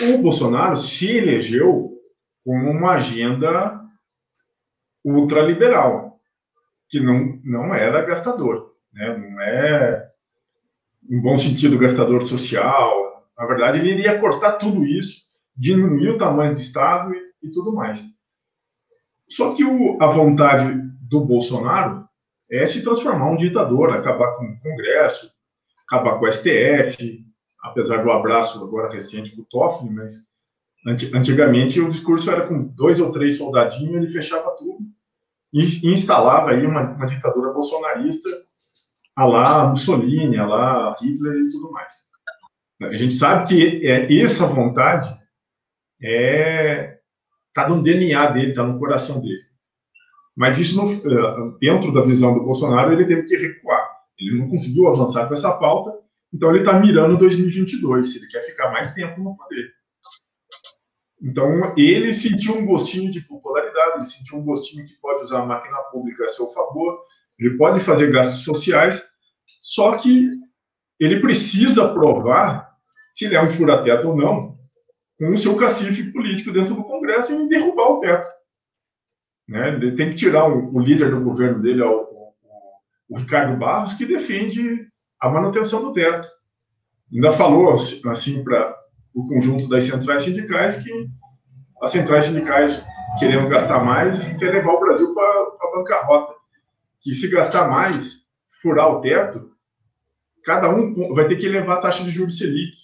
o 0.00 0.18
Bolsonaro 0.18 0.76
se 0.76 1.10
elegeu 1.10 1.92
com 2.44 2.56
uma 2.70 2.92
agenda 2.92 3.80
ultraliberal, 5.04 6.18
que 6.88 7.00
não, 7.00 7.40
não 7.44 7.74
era 7.74 8.04
gastador, 8.04 8.72
né? 8.92 9.16
não 9.16 9.40
é, 9.40 10.08
em 11.10 11.20
bom 11.20 11.36
sentido, 11.36 11.78
gastador 11.78 12.22
social. 12.22 13.26
Na 13.38 13.46
verdade, 13.46 13.80
ele 13.80 13.90
iria 13.90 14.18
cortar 14.18 14.52
tudo 14.52 14.84
isso, 14.84 15.22
diminuir 15.56 16.10
o 16.10 16.18
tamanho 16.18 16.54
do 16.54 16.58
Estado 16.58 17.14
e, 17.14 17.18
e 17.42 17.50
tudo 17.50 17.74
mais. 17.74 18.04
Só 19.28 19.54
que 19.54 19.64
o, 19.64 20.00
a 20.00 20.06
vontade 20.08 20.85
do 21.08 21.24
Bolsonaro 21.24 22.06
é 22.50 22.66
se 22.66 22.82
transformar 22.82 23.30
um 23.30 23.36
ditador, 23.36 23.90
acabar 23.90 24.36
com 24.36 24.44
o 24.44 24.60
Congresso, 24.60 25.30
acabar 25.88 26.18
com 26.18 26.26
o 26.26 26.32
STF, 26.32 27.24
apesar 27.62 28.02
do 28.02 28.10
abraço 28.10 28.62
agora 28.62 28.92
recente 28.92 29.34
com 29.34 29.42
o 29.42 29.46
Toffoli, 29.46 29.90
mas 29.90 30.26
Antigamente 30.86 31.80
o 31.80 31.88
discurso 31.88 32.30
era 32.30 32.46
com 32.46 32.62
dois 32.62 33.00
ou 33.00 33.10
três 33.10 33.38
soldadinhos, 33.38 33.96
ele 33.96 34.12
fechava 34.12 34.54
tudo 34.56 34.78
e 35.52 35.92
instalava 35.92 36.52
aí 36.52 36.64
uma, 36.64 36.82
uma 36.82 37.06
ditadura 37.06 37.52
bolsonarista 37.52 38.28
a 39.16 39.24
lá 39.24 39.66
Mussolini, 39.66 40.36
a 40.36 40.46
lá 40.46 40.94
Hitler 41.00 41.34
e 41.34 41.50
tudo 41.50 41.72
mais. 41.72 41.92
A 42.82 42.90
gente 42.90 43.16
sabe 43.16 43.48
que 43.48 43.86
é, 43.86 44.22
essa 44.22 44.46
vontade 44.46 45.18
é 46.04 46.98
está 47.48 47.68
no 47.68 47.82
DNA 47.82 48.30
dele, 48.32 48.50
está 48.50 48.62
no 48.62 48.78
coração 48.78 49.20
dele. 49.20 49.42
Mas 50.36 50.58
isso, 50.58 50.76
não, 50.76 50.92
eh, 50.92 51.58
dentro 51.60 51.92
da 51.92 52.02
visão 52.02 52.34
do 52.34 52.44
Bolsonaro, 52.44 52.92
ele 52.92 53.06
teve 53.06 53.22
que 53.22 53.36
recuar. 53.36 53.88
Ele 54.18 54.38
não 54.38 54.48
conseguiu 54.48 54.86
avançar 54.88 55.26
com 55.26 55.34
essa 55.34 55.52
pauta, 55.52 55.98
então 56.32 56.50
ele 56.50 56.58
está 56.58 56.78
mirando 56.78 57.16
2022. 57.16 58.16
Ele 58.16 58.26
quer 58.26 58.42
ficar 58.42 58.70
mais 58.70 58.92
tempo 58.92 59.20
no 59.22 59.36
poder. 59.36 59.70
Então, 61.22 61.74
ele 61.78 62.12
sentiu 62.12 62.54
um 62.54 62.66
gostinho 62.66 63.10
de 63.10 63.22
popularidade, 63.22 63.96
ele 63.96 64.06
sentiu 64.06 64.38
um 64.38 64.44
gostinho 64.44 64.84
que 64.84 64.94
pode 65.00 65.24
usar 65.24 65.40
a 65.40 65.46
máquina 65.46 65.78
pública 65.90 66.26
a 66.26 66.28
seu 66.28 66.48
favor, 66.48 66.98
ele 67.38 67.56
pode 67.56 67.80
fazer 67.80 68.12
gastos 68.12 68.44
sociais, 68.44 69.02
só 69.62 69.96
que 69.96 70.26
ele 71.00 71.20
precisa 71.20 71.92
provar 71.92 72.70
se 73.10 73.24
ele 73.24 73.34
é 73.34 73.42
um 73.42 73.50
fura-teto 73.50 74.08
ou 74.08 74.16
não, 74.16 74.58
com 75.18 75.30
o 75.30 75.38
seu 75.38 75.56
cacife 75.56 76.12
político 76.12 76.52
dentro 76.52 76.74
do 76.74 76.84
Congresso 76.84 77.32
e 77.32 77.48
derrubar 77.48 77.92
o 77.92 78.00
teto. 78.00 78.28
Né? 79.48 79.68
Ele 79.68 79.92
tem 79.92 80.10
que 80.10 80.16
tirar 80.16 80.48
o, 80.48 80.74
o 80.74 80.80
líder 80.80 81.10
do 81.10 81.20
governo 81.20 81.60
dele, 81.62 81.82
o, 81.82 82.02
o, 82.02 82.32
o 83.10 83.18
Ricardo 83.18 83.56
Barros, 83.56 83.94
que 83.94 84.04
defende 84.04 84.86
a 85.20 85.28
manutenção 85.28 85.82
do 85.82 85.92
teto. 85.92 86.28
Ainda 87.12 87.30
falou 87.32 87.74
assim 87.74 88.42
para 88.42 88.76
o 89.14 89.26
conjunto 89.26 89.68
das 89.68 89.84
centrais 89.84 90.22
sindicais, 90.22 90.76
que 90.76 91.08
as 91.80 91.92
centrais 91.92 92.24
sindicais, 92.24 92.82
querendo 93.18 93.48
gastar 93.48 93.84
mais, 93.84 94.32
quer 94.38 94.52
levar 94.52 94.72
o 94.72 94.80
Brasil 94.80 95.14
para 95.14 95.24
a 95.24 95.76
bancarrota. 95.76 96.34
Que 97.00 97.14
se 97.14 97.28
gastar 97.28 97.68
mais, 97.70 98.26
furar 98.60 98.90
o 98.90 99.00
teto, 99.00 99.50
cada 100.44 100.68
um 100.68 101.14
vai 101.14 101.28
ter 101.28 101.36
que 101.36 101.46
elevar 101.46 101.78
a 101.78 101.80
taxa 101.80 102.02
de 102.02 102.10
juros 102.10 102.38
Selic, 102.38 102.76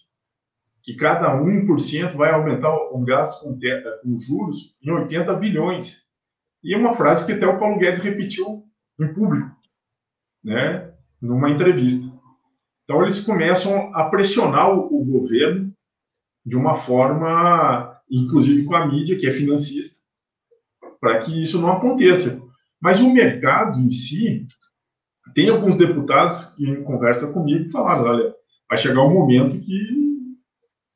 que 0.83 0.95
cada 0.95 1.37
1% 1.37 2.15
vai 2.15 2.33
aumentar 2.33 2.75
o 2.75 2.99
gasto 3.05 3.41
com, 3.41 3.57
com 3.57 4.19
juros 4.19 4.77
em 4.83 4.91
80 4.91 5.35
bilhões. 5.35 6.02
E 6.63 6.77
uma 6.77 6.95
frase 6.95 7.27
que 7.27 7.33
até 7.33 7.47
o 7.47 7.59
Paulo 7.59 7.79
Guedes 7.79 8.01
repetiu 8.01 8.65
em 9.01 9.13
público, 9.13 9.51
né, 10.45 10.93
numa 11.21 11.51
entrevista. 11.51 12.13
Então, 12.85 13.03
eles 13.03 13.21
começam 13.21 13.95
a 13.95 14.09
pressionar 14.09 14.71
o, 14.73 15.01
o 15.01 15.05
governo 15.05 15.73
de 16.45 16.57
uma 16.57 16.75
forma, 16.75 17.93
inclusive 18.11 18.65
com 18.65 18.75
a 18.75 18.87
mídia, 18.87 19.19
que 19.19 19.27
é 19.27 19.31
financista, 19.31 20.01
para 21.01 21.21
que 21.21 21.43
isso 21.43 21.61
não 21.61 21.71
aconteça. 21.71 22.41
Mas 22.81 23.01
o 23.01 23.13
mercado 23.13 23.79
em 23.79 23.91
si, 23.91 24.47
tem 25.35 25.49
alguns 25.49 25.77
deputados 25.77 26.45
que 26.57 26.69
em 26.69 26.83
conversa 26.83 27.33
comigo 27.33 27.71
falaram, 27.71 28.05
olha, 28.05 28.35
vai 28.69 28.77
chegar 28.77 29.03
um 29.03 29.15
momento 29.15 29.61
que 29.61 30.03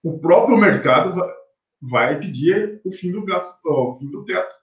o 0.03 0.19
próprio 0.19 0.57
mercado 0.57 1.21
vai 1.81 2.19
pedir 2.19 2.81
o 2.85 2.91
fim 2.91 3.13
do 3.13 3.25
gasto, 3.25 3.57
o 3.65 3.99
fim 3.99 4.11
do 4.11 4.25
teto. 4.25 4.56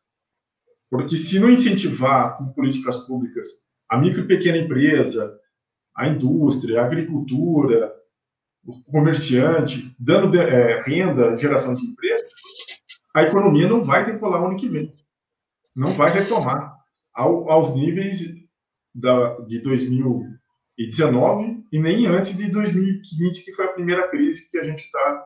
Porque 0.93 1.17
se 1.17 1.39
não 1.39 1.49
incentivar 1.49 2.37
com 2.37 2.53
políticas 2.53 2.97
públicas 3.07 3.47
a 3.89 3.97
micro 3.97 4.21
e 4.21 4.27
pequena 4.27 4.59
empresa, 4.59 5.35
a 5.97 6.07
indústria, 6.07 6.79
a 6.79 6.85
agricultura, 6.85 7.91
o 8.63 8.79
comerciante, 8.83 9.91
dando 9.97 10.29
de, 10.29 10.37
é, 10.37 10.79
renda, 10.81 11.35
geração 11.35 11.73
de 11.73 11.83
emprego, 11.83 12.21
a 13.15 13.23
economia 13.23 13.67
não 13.67 13.83
vai 13.83 14.05
decolar 14.05 14.43
o 14.43 14.45
ano 14.45 14.55
que 14.55 14.69
vem. 14.69 14.93
Não 15.75 15.89
vai 15.93 16.11
retomar 16.11 16.75
ao, 17.11 17.49
aos 17.49 17.73
níveis 17.73 18.31
da, 18.93 19.39
de 19.47 19.63
2019 19.63 21.63
e 21.71 21.79
nem 21.79 22.05
antes 22.05 22.37
de 22.37 22.51
2015, 22.51 23.43
que 23.43 23.55
foi 23.55 23.65
a 23.65 23.73
primeira 23.73 24.07
crise 24.09 24.47
que 24.47 24.59
a 24.59 24.63
gente 24.63 24.83
está 24.83 25.25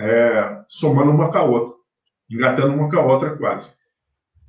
é, 0.00 0.64
somando 0.66 1.12
uma 1.12 1.30
com 1.30 1.38
a 1.38 1.44
outra, 1.44 1.76
engatando 2.28 2.74
uma 2.74 2.90
com 2.90 2.96
a 2.96 3.06
outra 3.06 3.36
quase. 3.36 3.72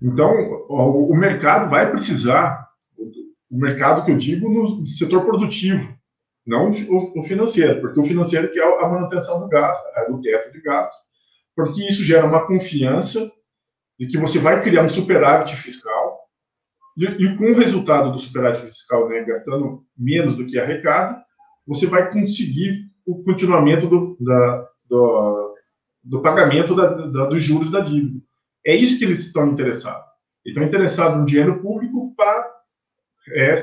Então, 0.01 0.31
o, 0.69 1.15
mercado 1.15 1.69
vai 1.69 1.89
precisar, 1.89 2.67
o 3.49 3.57
mercado 3.57 4.03
que 4.05 4.11
eu 4.11 4.17
digo 4.17 4.49
no 4.49 4.85
setor 4.87 5.25
produtivo, 5.25 5.95
não 6.45 6.69
o, 6.69 7.23
financeiro, 7.23 7.81
porque 7.81 7.99
o 7.99 8.03
financeiro 8.03 8.51
quer 8.51 8.63
a 8.63 8.87
manutenção 8.87 9.39
do 9.39 9.47
gasto, 9.47 9.83
é, 9.95 10.09
do 10.09 10.21
teto 10.21 10.51
de 10.51 10.61
gasto, 10.61 10.93
porque 11.55 11.87
isso 11.87 12.03
gera 12.03 12.25
uma 12.25 12.45
confiança 12.45 13.31
de 13.97 14.07
que 14.07 14.17
você 14.17 14.37
vai 14.37 14.61
criar 14.61 14.83
um 14.83 14.89
superávit 14.89 15.55
fiscal 15.55 16.19
e, 16.97 17.05
e 17.05 17.37
com 17.37 17.45
o 17.45 17.55
resultado 17.55 18.11
do 18.11 18.19
superávit 18.19 18.67
fiscal, 18.67 19.09
né, 19.09 19.23
gastando 19.23 19.83
menos 19.97 20.35
do 20.35 20.45
que 20.45 20.59
arrecada, 20.59 21.23
você 21.65 21.87
vai 21.87 22.11
conseguir 22.11 22.91
o 23.05 23.23
continuamento 23.23 23.87
do, 23.87 24.17
da, 24.19 24.67
do, 24.87 25.55
do 26.03 26.21
pagamento 26.21 26.75
da, 26.75 26.87
da, 26.87 27.25
dos 27.25 27.43
juros 27.43 27.71
da 27.71 27.79
dívida. 27.79 28.21
É 28.65 28.75
isso 28.75 28.97
que 28.97 29.05
eles 29.05 29.19
estão 29.19 29.51
interessados. 29.51 30.05
Eles 30.43 30.55
estão 30.55 30.63
interessados 30.63 31.19
no 31.19 31.25
dinheiro 31.25 31.61
público 31.61 32.13
para 32.15 32.51
é, 33.33 33.55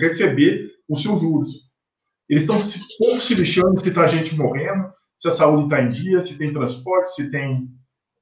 receber 0.00 0.70
os 0.88 1.02
seus 1.02 1.20
juros. 1.20 1.68
Eles 2.28 2.42
estão 2.42 2.56
pouco 2.56 3.22
se 3.22 3.34
lixando 3.34 3.80
se 3.80 3.88
está 3.88 4.06
gente 4.06 4.36
morrendo, 4.36 4.92
se 5.16 5.28
a 5.28 5.30
saúde 5.30 5.64
está 5.64 5.82
em 5.82 5.88
dia, 5.88 6.20
se 6.20 6.36
tem 6.36 6.52
transporte, 6.52 7.14
se 7.14 7.30
tem 7.30 7.68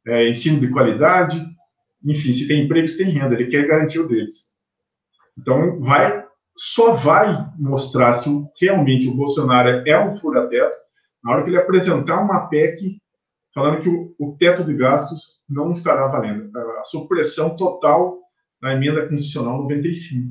é, 0.07 0.29
ensino 0.29 0.61
de 0.61 0.71
qualidade, 0.71 1.45
enfim, 2.05 2.33
se 2.33 2.47
tem 2.47 2.65
emprego, 2.65 2.87
se 2.87 2.99
tem 2.99 3.11
renda. 3.11 3.35
Ele 3.35 3.47
quer 3.47 3.67
garantir 3.67 3.99
o 3.99 4.09
deles. 4.09 4.53
Então, 5.39 5.81
vai, 5.81 6.25
só 6.57 6.95
vai 6.95 7.35
mostrar 7.59 8.13
se 8.15 8.31
realmente 8.61 9.09
o 9.09 9.15
Bolsonaro 9.15 9.83
é 9.87 9.99
um 9.99 10.17
fura-teto 10.17 10.77
na 11.23 11.33
hora 11.33 11.43
que 11.43 11.51
ele 11.51 11.59
apresentar 11.59 12.23
uma 12.23 12.49
PEC 12.49 12.99
falando 13.57 13.81
que 13.81 13.89
o, 13.89 14.15
o 14.19 14.37
teto 14.37 14.63
de 14.63 14.75
gastos 14.75 15.41
não 15.49 15.73
estará 15.73 16.07
valendo. 16.09 16.51
A 16.79 16.85
supressão 16.85 17.57
total 17.57 18.21
na 18.61 18.75
emenda 18.75 19.09
constitucional 19.09 19.63
95. 19.63 20.31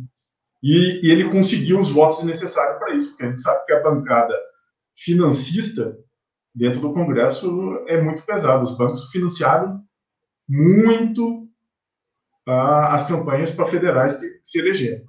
E, 0.61 1.01
e 1.03 1.11
ele 1.11 1.31
conseguiu 1.31 1.79
os 1.79 1.89
votos 1.89 2.23
necessários 2.23 2.77
para 2.77 2.93
isso, 2.93 3.09
porque 3.09 3.23
a 3.23 3.29
gente 3.29 3.41
sabe 3.41 3.65
que 3.65 3.73
a 3.73 3.81
bancada 3.81 4.35
financista 4.95 5.97
dentro 6.53 6.79
do 6.79 6.93
Congresso 6.93 7.83
é 7.87 7.99
muito 7.99 8.21
pesada. 8.21 8.63
Os 8.63 8.77
bancos 8.77 9.09
financiaram 9.09 9.81
muito 10.47 11.49
as 12.47 13.07
campanhas 13.07 13.49
para 13.49 13.65
federais 13.65 14.15
que 14.17 14.39
se 14.43 14.59
elegeram. 14.59 15.03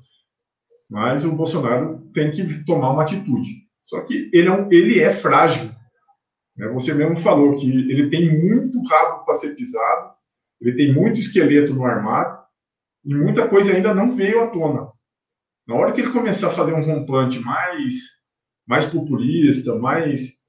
Mas 0.88 1.22
o 1.22 1.36
Bolsonaro 1.36 1.98
tem 2.14 2.30
que 2.30 2.64
tomar 2.64 2.92
uma 2.92 3.02
atitude. 3.02 3.66
Só 3.84 4.00
que 4.00 4.30
ele 4.32 4.48
é, 4.48 4.52
um, 4.52 4.72
ele 4.72 5.00
é 5.00 5.10
frágil. 5.10 5.70
Né? 6.56 6.68
Você 6.68 6.94
mesmo 6.94 7.16
falou 7.18 7.56
que 7.56 7.68
ele 7.68 8.08
tem 8.08 8.40
muito 8.40 8.82
rabo 8.88 9.24
para 9.24 9.34
ser 9.34 9.54
pisado, 9.54 10.14
ele 10.60 10.74
tem 10.74 10.94
muito 10.94 11.20
esqueleto 11.20 11.74
no 11.74 11.84
armário, 11.84 12.38
e 13.04 13.14
muita 13.14 13.48
coisa 13.48 13.72
ainda 13.72 13.94
não 13.94 14.10
veio 14.12 14.42
à 14.42 14.48
tona. 14.48 14.90
Na 15.66 15.74
hora 15.74 15.92
que 15.92 16.00
ele 16.00 16.12
começar 16.12 16.48
a 16.48 16.52
fazer 16.52 16.72
um 16.72 16.84
rompante 16.84 17.38
mais, 17.40 17.94
mais 18.66 18.86
populista, 18.86 19.74
mais 19.74 20.40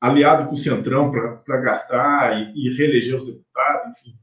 aliado 0.00 0.46
com 0.46 0.54
o 0.54 0.56
Centrão 0.56 1.10
para 1.10 1.60
gastar 1.60 2.38
e, 2.38 2.52
e, 2.54 2.76
reeleger 2.76 3.16
os 3.16 3.26
deputados, 3.26 3.98
enfim, 3.98 4.18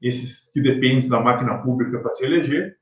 esses 0.00 0.50
que 0.52 0.60
dependem 0.60 1.08
da 1.08 1.20
máquina 1.20 1.58
pública 1.62 1.98
para 1.98 2.10
se 2.10 2.24
eleger, 2.24 2.76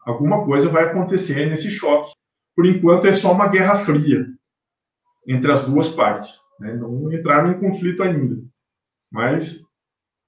alguma 0.00 0.44
coisa 0.44 0.68
vai 0.68 0.84
acontecer 0.84 1.46
nesse 1.46 1.70
choque. 1.70 2.12
Por 2.56 2.66
enquanto 2.66 3.06
é 3.06 3.12
só 3.12 3.32
uma 3.32 3.48
guerra 3.48 3.76
fria 3.76 4.26
entre 5.26 5.52
as 5.52 5.64
duas 5.64 5.88
partes. 5.88 6.40
Né? 6.60 6.74
Não 6.76 7.12
entraram 7.12 7.50
em 7.50 7.58
conflito 7.58 8.02
ainda. 8.02 8.36
Mas 9.10 9.64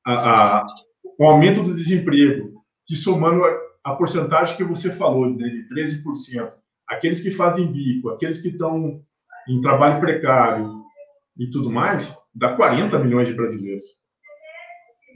a, 0.04 0.60
a, 0.60 0.66
o 1.18 1.24
aumento 1.24 1.62
do 1.62 1.74
desemprego, 1.74 2.50
que 2.86 2.96
somando 2.96 3.42
a 3.84 3.94
porcentagem 3.94 4.56
que 4.56 4.64
você 4.64 4.90
falou, 4.90 5.30
né, 5.30 5.48
de 5.48 5.68
13%, 5.74 6.50
aqueles 6.88 7.20
que 7.20 7.30
fazem 7.30 7.70
bico, 7.70 8.08
aqueles 8.10 8.40
que 8.40 8.48
estão 8.48 9.02
em 9.48 9.60
trabalho 9.60 10.00
precário 10.00 10.82
e 11.38 11.50
tudo 11.50 11.70
mais, 11.70 12.12
dá 12.34 12.56
40 12.56 12.98
milhões 12.98 13.28
de 13.28 13.34
brasileiros. 13.34 13.84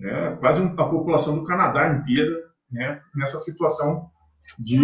Né? 0.00 0.36
Quase 0.36 0.62
a 0.62 0.84
população 0.84 1.38
do 1.38 1.44
Canadá 1.44 1.88
inteira 1.88 2.36
né, 2.70 3.00
nessa 3.14 3.38
situação 3.38 4.10
de, 4.58 4.78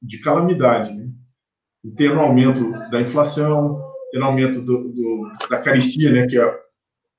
de 0.00 0.18
calamidade. 0.20 0.94
Né? 0.94 1.10
E 1.84 1.90
tendo 1.90 2.20
aumento 2.20 2.70
da 2.90 3.00
inflação, 3.00 3.91
tendo 4.12 4.24
aumento 4.26 4.60
do, 4.60 4.92
do, 4.92 5.30
da 5.50 5.58
caristia, 5.58 6.12
né, 6.12 6.26
que 6.26 6.38
é 6.38 6.60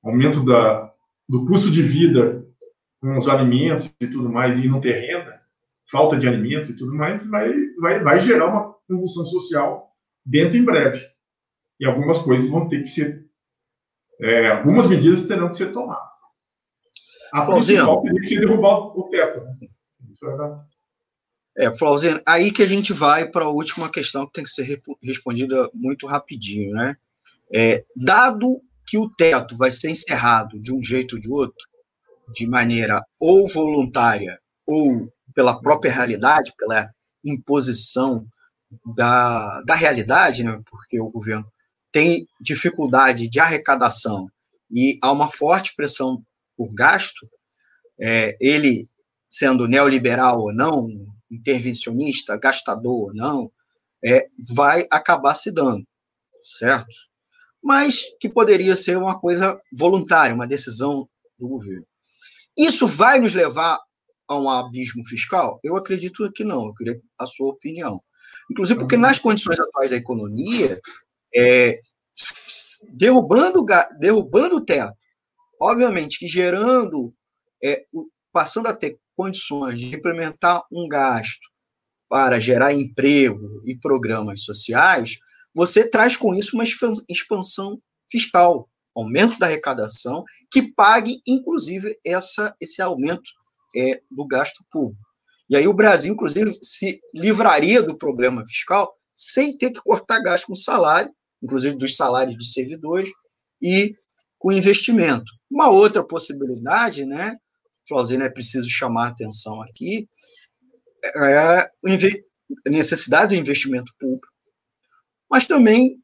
aumento 0.03 0.45
da, 0.45 0.93
do 1.27 1.45
custo 1.45 1.71
de 1.71 1.81
vida 1.81 2.45
com 3.01 3.17
os 3.17 3.27
alimentos 3.27 3.93
e 3.99 4.07
tudo 4.07 4.29
mais, 4.29 4.59
e 4.59 4.69
não 4.69 4.79
ter 4.79 4.93
renda, 4.93 5.41
falta 5.91 6.15
de 6.17 6.27
alimentos 6.27 6.69
e 6.69 6.75
tudo 6.75 6.93
mais, 6.93 7.25
vai, 7.27 7.51
vai, 7.81 7.99
vai 8.01 8.19
gerar 8.21 8.47
uma 8.47 8.75
convulsão 8.87 9.25
social 9.25 9.91
dentro 10.23 10.57
em 10.57 10.63
breve. 10.63 11.03
E 11.79 11.85
algumas 11.85 12.19
coisas 12.19 12.49
vão 12.49 12.67
ter 12.69 12.83
que 12.83 12.87
ser. 12.87 13.25
É, 14.21 14.51
algumas 14.51 14.87
medidas 14.87 15.23
terão 15.23 15.49
que 15.49 15.57
ser 15.57 15.73
tomadas. 15.73 16.13
A 17.33 17.41
principal 17.41 18.01
teria 18.01 18.21
que 18.21 18.27
ser 18.27 18.39
derrubar 18.39 18.97
o 18.97 19.09
teto. 19.09 19.43
Né? 19.43 19.67
Isso 20.09 20.25
é, 21.57 21.73
Flauzino, 21.73 22.21
aí 22.25 22.51
que 22.51 22.63
a 22.63 22.67
gente 22.67 22.93
vai 22.93 23.29
para 23.29 23.45
a 23.45 23.49
última 23.49 23.89
questão 23.89 24.25
que 24.25 24.33
tem 24.33 24.43
que 24.43 24.49
ser 24.49 24.81
respondida 25.01 25.69
muito 25.73 26.07
rapidinho, 26.07 26.73
né? 26.73 26.97
É, 27.53 27.85
dado 27.95 28.61
que 28.87 28.97
o 28.97 29.09
teto 29.09 29.55
vai 29.55 29.71
ser 29.71 29.89
encerrado 29.89 30.59
de 30.59 30.73
um 30.73 30.81
jeito 30.81 31.15
ou 31.15 31.21
de 31.21 31.31
outro, 31.31 31.67
de 32.33 32.47
maneira 32.47 33.05
ou 33.19 33.47
voluntária 33.47 34.39
ou 34.65 35.11
pela 35.35 35.59
própria 35.59 35.91
realidade, 35.91 36.53
pela 36.57 36.89
imposição 37.23 38.25
da, 38.95 39.61
da 39.61 39.75
realidade, 39.75 40.43
né, 40.43 40.59
porque 40.69 40.99
o 40.99 41.09
governo 41.09 41.45
tem 41.91 42.27
dificuldade 42.41 43.29
de 43.29 43.39
arrecadação 43.39 44.27
e 44.69 44.97
há 45.01 45.11
uma 45.11 45.27
forte 45.27 45.75
pressão 45.75 46.23
por 46.57 46.73
gasto, 46.73 47.29
é, 47.99 48.35
ele 48.39 48.89
sendo 49.29 49.67
neoliberal 49.67 50.39
ou 50.39 50.53
não, 50.53 50.87
intervencionista, 51.33 52.37
gastador 52.37 53.09
ou 53.09 53.13
não, 53.13 53.51
é, 54.03 54.27
vai 54.55 54.85
acabar 54.91 55.33
se 55.35 55.51
dando, 55.51 55.85
certo? 56.41 56.93
Mas 57.61 58.03
que 58.19 58.27
poderia 58.27 58.75
ser 58.75 58.97
uma 58.97 59.19
coisa 59.19 59.59
voluntária, 59.71 60.35
uma 60.35 60.47
decisão 60.47 61.07
do 61.37 61.47
governo. 61.47 61.85
Isso 62.57 62.85
vai 62.85 63.19
nos 63.19 63.33
levar 63.33 63.79
a 64.27 64.35
um 64.35 64.49
abismo 64.49 65.05
fiscal? 65.05 65.59
Eu 65.63 65.75
acredito 65.75 66.29
que 66.33 66.43
não, 66.43 66.67
eu 66.67 66.73
queria 66.73 67.01
a 67.17 67.25
sua 67.25 67.49
opinião. 67.49 68.01
Inclusive 68.51 68.79
porque 68.79 68.97
nas 68.97 69.19
condições 69.19 69.59
atuais 69.59 69.91
da 69.91 69.97
economia, 69.97 70.79
é, 71.33 71.79
derrubando, 72.91 73.65
derrubando 73.99 74.57
o 74.57 74.65
teto, 74.65 74.93
obviamente 75.59 76.19
que 76.19 76.27
gerando, 76.27 77.13
é, 77.63 77.85
passando 78.31 78.67
a 78.67 78.73
ter 78.73 78.99
condições 79.15 79.79
de 79.79 79.95
implementar 79.95 80.63
um 80.71 80.87
gasto 80.87 81.47
para 82.09 82.39
gerar 82.39 82.73
emprego 82.73 83.61
e 83.65 83.75
programas 83.75 84.43
sociais, 84.43 85.17
você 85.55 85.87
traz 85.87 86.15
com 86.17 86.33
isso 86.35 86.55
uma 86.55 86.63
expansão 87.09 87.79
fiscal, 88.09 88.69
aumento 88.95 89.39
da 89.39 89.47
arrecadação, 89.47 90.23
que 90.51 90.73
pague, 90.73 91.21
inclusive, 91.25 91.97
essa, 92.05 92.55
esse 92.61 92.81
aumento 92.81 93.29
é, 93.75 94.01
do 94.11 94.27
gasto 94.27 94.63
público. 94.69 95.01
E 95.49 95.55
aí 95.55 95.67
o 95.67 95.73
Brasil, 95.73 96.13
inclusive, 96.13 96.57
se 96.61 96.99
livraria 97.13 97.81
do 97.81 97.97
problema 97.97 98.45
fiscal 98.47 98.95
sem 99.15 99.57
ter 99.57 99.71
que 99.71 99.81
cortar 99.81 100.19
gasto 100.19 100.47
com 100.47 100.55
salário, 100.55 101.11
inclusive 101.41 101.75
dos 101.75 101.95
salários 101.95 102.37
dos 102.37 102.53
servidores, 102.53 103.09
e 103.61 103.91
com 104.39 104.51
investimento. 104.51 105.31
Uma 105.49 105.69
outra 105.69 106.05
possibilidade, 106.05 107.05
né, 107.05 107.35
Flauzino, 107.87 108.23
é 108.23 108.29
preciso 108.29 108.69
chamar 108.69 109.05
a 109.05 109.09
atenção 109.09 109.61
aqui, 109.61 110.07
é 111.03 111.37
a 111.37 111.69
necessidade 112.65 113.35
do 113.35 113.39
investimento 113.39 113.93
público, 113.99 114.27
mas 115.29 115.47
também 115.47 116.01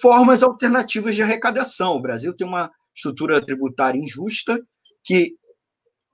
formas 0.00 0.42
alternativas 0.42 1.14
de 1.14 1.22
arrecadação. 1.22 1.96
O 1.96 2.02
Brasil 2.02 2.34
tem 2.34 2.46
uma 2.46 2.70
estrutura 2.94 3.44
tributária 3.44 3.98
injusta 3.98 4.60
que 5.04 5.36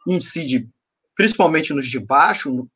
incide 0.07 0.69
principalmente 1.17 1.73
nos 1.73 1.87
de 1.87 1.99
baixo, 1.99 2.51
no, 2.51 2.71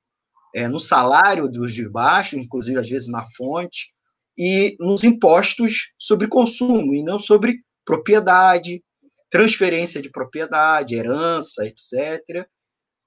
é, 0.55 0.69
no 0.69 0.81
salário 0.81 1.49
dos 1.49 1.75
de 1.75 1.89
baixo, 1.89 2.37
inclusive 2.37 2.79
às 2.79 2.89
vezes 2.89 3.09
na 3.09 3.23
fonte, 3.25 3.93
e 4.37 4.77
nos 4.79 5.03
impostos 5.03 5.93
sobre 5.99 6.29
consumo, 6.29 6.95
e 6.95 7.03
não 7.03 7.19
sobre 7.19 7.61
propriedade, 7.85 8.83
transferência 9.31 10.01
de 10.01 10.11
propriedade, 10.11 10.95
herança, 10.95 11.67
etc., 11.67 12.47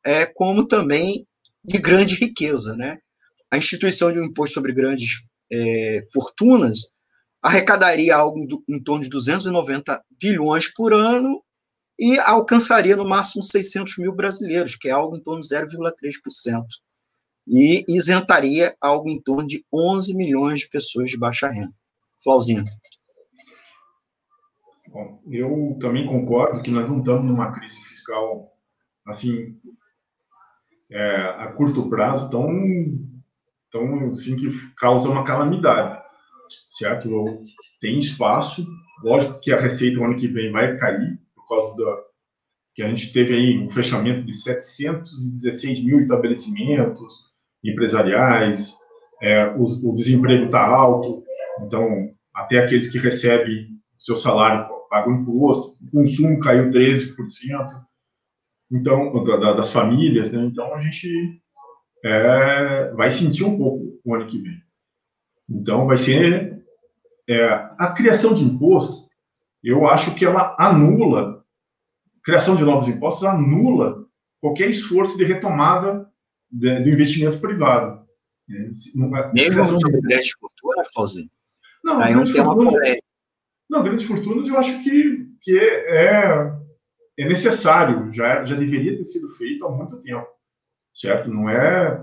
é, 0.03 0.26
como 0.26 0.67
também 0.67 1.28
de 1.63 1.78
grande 1.78 2.15
riqueza. 2.15 2.76
Né? 2.76 2.99
A 3.51 3.57
instituição 3.57 4.11
de 4.11 4.19
um 4.19 4.26
imposto 4.26 4.55
sobre 4.55 4.74
grandes 4.74 5.24
é, 5.51 6.01
fortunas 6.13 6.91
arrecadaria 7.41 8.15
algo 8.15 8.39
em, 8.69 8.84
torno 8.84 9.03
de 9.03 9.09
290 9.09 10.03
bilhões 10.19 10.72
por 10.72 10.93
ano 10.93 11.43
e 11.99 12.17
alcançaria 12.19 12.95
no 12.95 13.07
máximo 13.07 13.43
600 13.43 13.97
mil 13.97 14.15
brasileiros, 14.15 14.76
que 14.76 14.88
é 14.88 14.91
algo 14.91 15.15
em 15.15 15.22
torno 15.22 15.41
de 15.41 15.47
0,3%, 15.47 16.63
e 17.47 17.84
isentaria 17.88 18.76
algo 18.80 19.09
em 19.09 19.22
torno 19.22 19.47
de 19.47 19.65
11 19.74 20.15
milhões 20.15 20.61
de 20.61 20.69
pessoas 20.69 21.09
de 21.09 21.17
baixa 21.17 21.47
renda. 21.47 21.74
Flauzinho. 22.24 22.63
Bom, 24.91 25.21
eu 25.31 25.77
também 25.79 26.05
concordo 26.05 26.61
que 26.61 26.69
nós 26.69 26.89
não 26.89 26.99
estamos 26.99 27.25
numa 27.25 27.53
crise 27.53 27.79
fiscal 27.81 28.51
assim 29.07 29.57
é, 30.91 31.15
a 31.37 31.47
curto 31.47 31.89
prazo 31.89 32.29
tão 32.29 32.45
tão 33.71 34.09
assim 34.09 34.35
que 34.35 34.49
causa 34.75 35.09
uma 35.09 35.23
calamidade, 35.23 35.97
certo? 36.69 37.41
Tem 37.79 37.97
espaço, 37.97 38.67
lógico 39.01 39.39
que 39.39 39.53
a 39.53 39.59
receita 39.61 39.97
o 39.97 40.03
ano 40.03 40.17
que 40.17 40.27
vem 40.27 40.51
vai 40.51 40.75
cair 40.75 41.17
por 41.33 41.47
causa 41.47 41.73
da 41.77 42.03
que 42.75 42.83
a 42.83 42.89
gente 42.89 43.13
teve 43.13 43.33
aí 43.33 43.57
um 43.57 43.69
fechamento 43.69 44.23
de 44.23 44.33
716 44.33 45.85
mil 45.85 45.99
estabelecimentos 45.99 47.31
empresariais, 47.63 48.73
é, 49.21 49.45
o, 49.55 49.63
o 49.63 49.95
desemprego 49.95 50.45
está 50.45 50.65
alto, 50.65 51.23
então 51.61 52.09
até 52.33 52.59
aqueles 52.59 52.89
que 52.89 52.97
recebem 52.97 53.67
seu 53.97 54.17
salário 54.17 54.80
pagam 54.91 55.21
imposto, 55.21 55.77
o 55.81 55.89
consumo 55.89 56.37
caiu 56.41 56.69
13%, 56.69 57.15
então 58.69 59.23
da, 59.23 59.53
das 59.53 59.71
famílias, 59.71 60.33
né? 60.33 60.43
Então 60.43 60.75
a 60.75 60.81
gente 60.81 61.41
é, 62.03 62.91
vai 62.91 63.09
sentir 63.09 63.45
um 63.45 63.57
pouco 63.57 63.97
o 64.03 64.13
ano 64.13 64.27
que 64.27 64.41
vem. 64.41 64.61
Então 65.49 65.87
vai 65.87 65.95
ser 65.95 66.61
é, 67.29 67.45
a 67.79 67.93
criação 67.95 68.33
de 68.33 68.43
impostos. 68.43 69.09
Eu 69.63 69.87
acho 69.87 70.13
que 70.13 70.25
ela 70.25 70.57
anula 70.59 71.41
criação 72.21 72.55
de 72.55 72.63
novos 72.63 72.87
impostos 72.87 73.23
anula 73.23 74.05
qualquer 74.41 74.69
esforço 74.69 75.17
de 75.17 75.23
retomada 75.23 76.05
de, 76.51 76.81
do 76.81 76.89
investimento 76.89 77.39
privado. 77.39 78.01
Mesmo 79.33 79.79
sobre 79.79 80.01
grandes 80.01 80.31
fortunas, 80.31 80.89
Fauzi? 80.93 81.31
Não, 81.81 81.99
Aí 81.99 82.13
não 82.13 82.25
tem 82.25 82.41
uma 82.41 82.73
não, 83.72 83.82
grandes 83.82 84.05
fortunas 84.05 84.49
eu 84.49 84.57
acho 84.57 84.84
que, 84.84 85.30
que 85.41 85.57
é, 85.57 86.53
é 87.17 87.26
necessário, 87.26 88.11
já, 88.11 88.43
já 88.43 88.53
deveria 88.53 88.97
ter 88.97 89.05
sido 89.05 89.30
feito 89.36 89.65
há 89.65 89.72
muito 89.72 90.01
tempo, 90.03 90.28
certo? 90.93 91.32
Não 91.32 91.49
é 91.49 92.01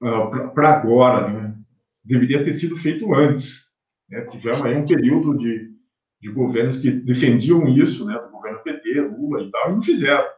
uh, 0.00 0.06
ah, 0.06 0.48
para 0.54 0.74
agora, 0.74 1.28
né? 1.28 1.56
Deveria 2.04 2.44
ter 2.44 2.52
sido 2.52 2.76
feito 2.76 3.12
antes. 3.12 3.68
Né? 4.08 4.24
Tivemos 4.26 4.62
aí 4.62 4.76
um 4.76 4.86
período 4.86 5.36
de, 5.36 5.74
de 6.20 6.30
governos 6.30 6.76
que 6.76 6.88
defendiam 6.88 7.66
isso, 7.66 8.06
né? 8.06 8.16
Do 8.16 8.30
governo 8.30 8.62
PT, 8.62 9.00
Lula 9.00 9.42
e 9.42 9.50
tal, 9.50 9.70
e 9.70 9.74
não 9.74 9.82
fizeram. 9.82 10.28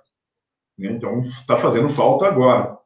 Né? 0.79 0.93
Então, 0.93 1.21
está 1.21 1.59
fazendo 1.59 1.91
falta 1.91 2.27
agora. 2.27 2.79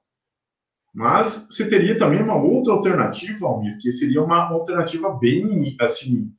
Mas 0.93 1.47
você 1.49 1.69
teria 1.69 1.97
também 1.97 2.21
uma 2.21 2.43
outra 2.43 2.73
alternativa, 2.73 3.47
Almir, 3.47 3.79
que 3.81 3.93
seria 3.93 4.21
uma 4.21 4.49
alternativa 4.49 5.17
bem, 5.17 5.77
assim, 5.81 6.35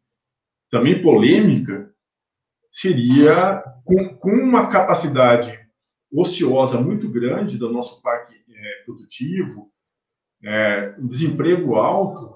também 0.69 1.01
polêmica, 1.01 1.91
seria 2.71 3.63
com, 3.83 4.15
com 4.17 4.31
uma 4.31 4.69
capacidade 4.69 5.57
ociosa 6.11 6.79
muito 6.79 7.09
grande 7.09 7.57
do 7.57 7.71
nosso 7.71 8.01
parque 8.01 8.35
é, 8.35 8.83
produtivo, 8.85 9.71
é, 10.43 10.93
desemprego 10.99 11.75
alto, 11.75 12.35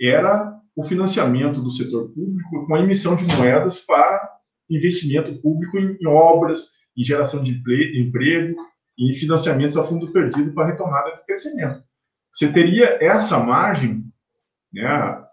era 0.00 0.60
o 0.76 0.82
financiamento 0.82 1.62
do 1.62 1.70
setor 1.70 2.10
público 2.12 2.66
com 2.66 2.74
a 2.74 2.80
emissão 2.80 3.14
de 3.14 3.24
moedas 3.36 3.78
para 3.78 4.34
investimento 4.68 5.40
público 5.40 5.78
em, 5.78 5.96
em 6.00 6.06
obras, 6.06 6.68
em 6.96 7.04
geração 7.04 7.42
de 7.42 7.52
emprego 8.00 8.56
e 8.98 9.12
financiamentos 9.14 9.76
a 9.76 9.84
fundo 9.84 10.10
perdido 10.12 10.52
para 10.52 10.68
retomada 10.68 11.10
do 11.10 11.24
crescimento. 11.24 11.82
Você 12.32 12.52
teria 12.52 12.98
essa 13.00 13.38
margem 13.38 14.04
né, 14.72 15.23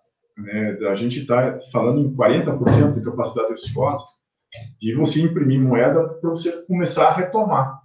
né, 0.41 0.77
a 0.87 0.95
gente 0.95 1.19
está 1.19 1.59
falando 1.71 2.01
em 2.01 2.15
40% 2.15 2.93
de 2.93 3.03
capacidade 3.03 3.53
ociosa, 3.53 4.03
de 4.79 4.93
você 4.95 5.21
imprimir 5.21 5.59
moeda 5.59 6.07
para 6.19 6.29
você 6.29 6.51
começar 6.63 7.07
a 7.07 7.13
retomar, 7.13 7.79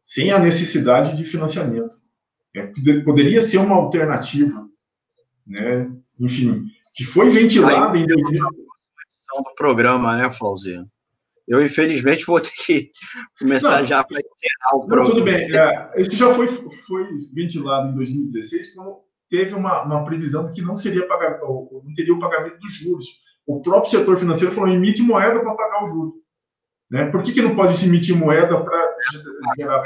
sem 0.00 0.30
a 0.30 0.38
necessidade 0.38 1.16
de 1.16 1.24
financiamento. 1.24 1.90
É, 2.54 2.66
poderia 3.04 3.40
ser 3.40 3.58
uma 3.58 3.76
alternativa, 3.76 4.66
né? 5.46 5.90
enfim, 6.18 6.64
que 6.94 7.04
foi 7.04 7.30
ventilada 7.30 7.96
em... 7.96 8.06
do 8.06 8.16
programa, 9.56 10.16
né, 10.16 10.28
Flauzinho? 10.28 10.86
Eu, 11.48 11.64
infelizmente, 11.64 12.26
vou 12.26 12.40
ter 12.40 12.52
que 12.64 12.90
começar 13.38 13.78
não, 13.78 13.84
já 13.84 14.04
para 14.04 14.20
encerrar 14.20 14.76
o 14.76 14.86
programa. 14.86 15.10
Tudo 15.10 15.24
bem, 15.24 15.48
é, 15.56 15.92
isso 16.00 16.12
já 16.12 16.32
foi, 16.32 16.46
foi 16.46 17.06
ventilado 17.32 17.88
em 17.88 17.94
2016 17.94 18.74
como 18.74 19.04
teve 19.30 19.54
uma, 19.54 19.82
uma 19.84 20.04
previsão 20.04 20.44
de 20.44 20.52
que 20.52 20.60
não 20.60 20.76
seria 20.76 21.06
pagamento, 21.06 21.82
não 21.84 21.94
teria 21.94 22.12
o 22.12 22.18
pagamento 22.18 22.58
dos 22.58 22.72
juros. 22.72 23.06
O 23.46 23.62
próprio 23.62 23.90
setor 23.90 24.18
financeiro 24.18 24.52
falou: 24.52 24.68
emite 24.68 25.02
moeda 25.02 25.40
para 25.40 25.54
pagar 25.54 25.84
os 25.84 25.90
juros. 25.90 26.14
Né? 26.90 27.06
Por 27.06 27.22
que, 27.22 27.32
que 27.32 27.40
não 27.40 27.54
pode 27.54 27.76
se 27.76 27.86
emitir 27.86 28.16
moeda 28.16 28.62
para 28.62 28.96
gerar 29.56 29.82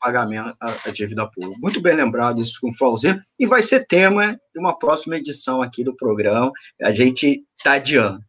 pagamento 0.00 0.56
a, 0.60 0.90
dívida 0.90 1.28
pública. 1.30 1.56
Muito 1.62 1.80
bem 1.80 1.94
lembrado 1.94 2.40
isso 2.40 2.58
com 2.60 2.68
o 2.68 2.74
Flauzino, 2.74 3.22
e 3.38 3.46
vai 3.46 3.62
ser 3.62 3.86
tema 3.86 4.32
de 4.32 4.60
uma 4.60 4.76
próxima 4.76 5.16
edição 5.16 5.62
aqui 5.62 5.84
do 5.84 5.94
programa. 5.94 6.50
A 6.82 6.90
gente 6.90 7.44
está 7.56 7.74
adiando. 7.74 8.20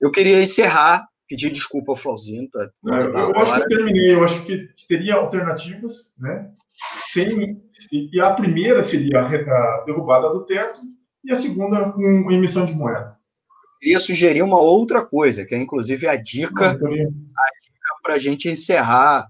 Eu 0.00 0.10
queria 0.10 0.42
encerrar, 0.42 1.06
pedir 1.28 1.50
desculpa 1.50 1.92
ao 1.92 1.96
Flauzino. 1.96 2.48
Pra, 2.50 2.64
é, 2.64 3.20
eu 3.20 3.36
acho 3.36 3.54
que 3.54 3.60
eu 3.60 3.68
terminei, 3.68 4.14
eu 4.14 4.24
acho 4.24 4.44
que 4.44 4.68
teria 4.88 5.16
alternativas, 5.16 6.12
né? 6.18 6.50
Sem, 7.12 7.60
e 7.92 8.20
a 8.20 8.34
primeira 8.34 8.82
seria 8.82 9.20
a 9.20 9.84
derrubada 9.84 10.28
do 10.30 10.44
teto 10.44 10.80
e 11.24 11.32
a 11.32 11.36
segunda 11.36 11.80
com 11.92 12.30
emissão 12.30 12.66
de 12.66 12.74
moeda. 12.74 13.16
Queria 13.80 13.98
sugerir 13.98 14.42
uma 14.42 14.60
outra 14.60 15.04
coisa, 15.04 15.44
que 15.44 15.54
é 15.54 15.58
inclusive 15.58 16.06
a 16.06 16.16
dica, 16.16 16.78
para 18.02 18.14
a 18.14 18.18
gente 18.18 18.48
encerrar 18.48 19.28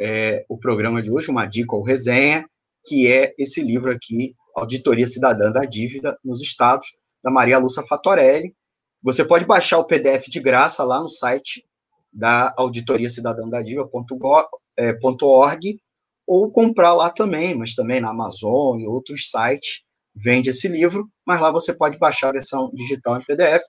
é, 0.00 0.44
o 0.48 0.58
programa 0.58 1.02
de 1.02 1.10
hoje, 1.10 1.30
uma 1.30 1.46
dica 1.46 1.74
ou 1.74 1.82
resenha, 1.82 2.48
que 2.86 3.10
é 3.10 3.34
esse 3.38 3.62
livro 3.62 3.90
aqui, 3.90 4.34
Auditoria 4.54 5.06
Cidadã 5.06 5.50
da 5.50 5.62
Dívida 5.62 6.16
nos 6.24 6.40
Estados, 6.40 6.88
da 7.22 7.30
Maria 7.30 7.58
Lúcia 7.58 7.82
Fatorelli. 7.82 8.54
Você 9.02 9.24
pode 9.24 9.44
baixar 9.44 9.78
o 9.78 9.84
PDF 9.84 10.28
de 10.28 10.40
graça 10.40 10.84
lá 10.84 11.00
no 11.00 11.08
site 11.08 11.64
da 12.12 12.54
Auditoria 12.56 13.10
Cidadã 13.10 13.48
da 13.48 13.60
Dívida.org 13.60 15.80
ou 16.26 16.50
comprar 16.50 16.92
lá 16.92 17.10
também, 17.10 17.54
mas 17.54 17.74
também 17.74 18.00
na 18.00 18.10
Amazon 18.10 18.80
e 18.80 18.86
outros 18.86 19.30
sites 19.30 19.82
vende 20.14 20.50
esse 20.50 20.66
livro, 20.66 21.08
mas 21.26 21.40
lá 21.40 21.50
você 21.50 21.72
pode 21.74 21.98
baixar 21.98 22.28
a 22.28 22.32
versão 22.32 22.70
digital 22.72 23.18
em 23.18 23.24
PDF. 23.24 23.62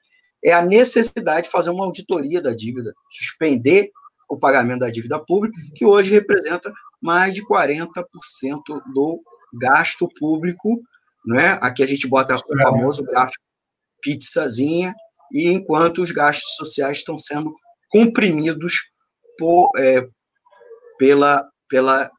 É 0.44 0.54
a 0.54 0.62
necessidade 0.62 1.48
de 1.48 1.52
fazer 1.52 1.70
uma 1.70 1.86
auditoria 1.86 2.42
da 2.42 2.54
dívida, 2.54 2.94
suspender 3.12 3.92
o 4.30 4.38
pagamento 4.38 4.80
da 4.80 4.90
dívida 4.90 5.20
pública, 5.20 5.58
que 5.76 5.86
hoje 5.86 6.14
representa 6.14 6.72
mais 7.02 7.34
de 7.34 7.46
40% 7.46 7.94
do 8.94 9.22
gasto 9.54 10.08
público 10.20 10.82
não 11.28 11.38
é? 11.38 11.60
Aqui 11.62 11.84
a 11.84 11.86
gente 11.86 12.08
bota 12.08 12.36
o 12.36 12.62
famoso 12.62 13.04
gráfico 13.04 13.44
pizzazinha, 14.02 14.96
e 15.30 15.50
enquanto 15.50 16.02
os 16.02 16.12
gastos 16.12 16.56
sociais 16.56 17.00
estão 17.00 17.18
sendo 17.18 17.54
comprimidos 17.90 18.92
por, 19.38 19.70
é, 19.78 20.08
pela, 20.98 21.46
pela 21.68 22.10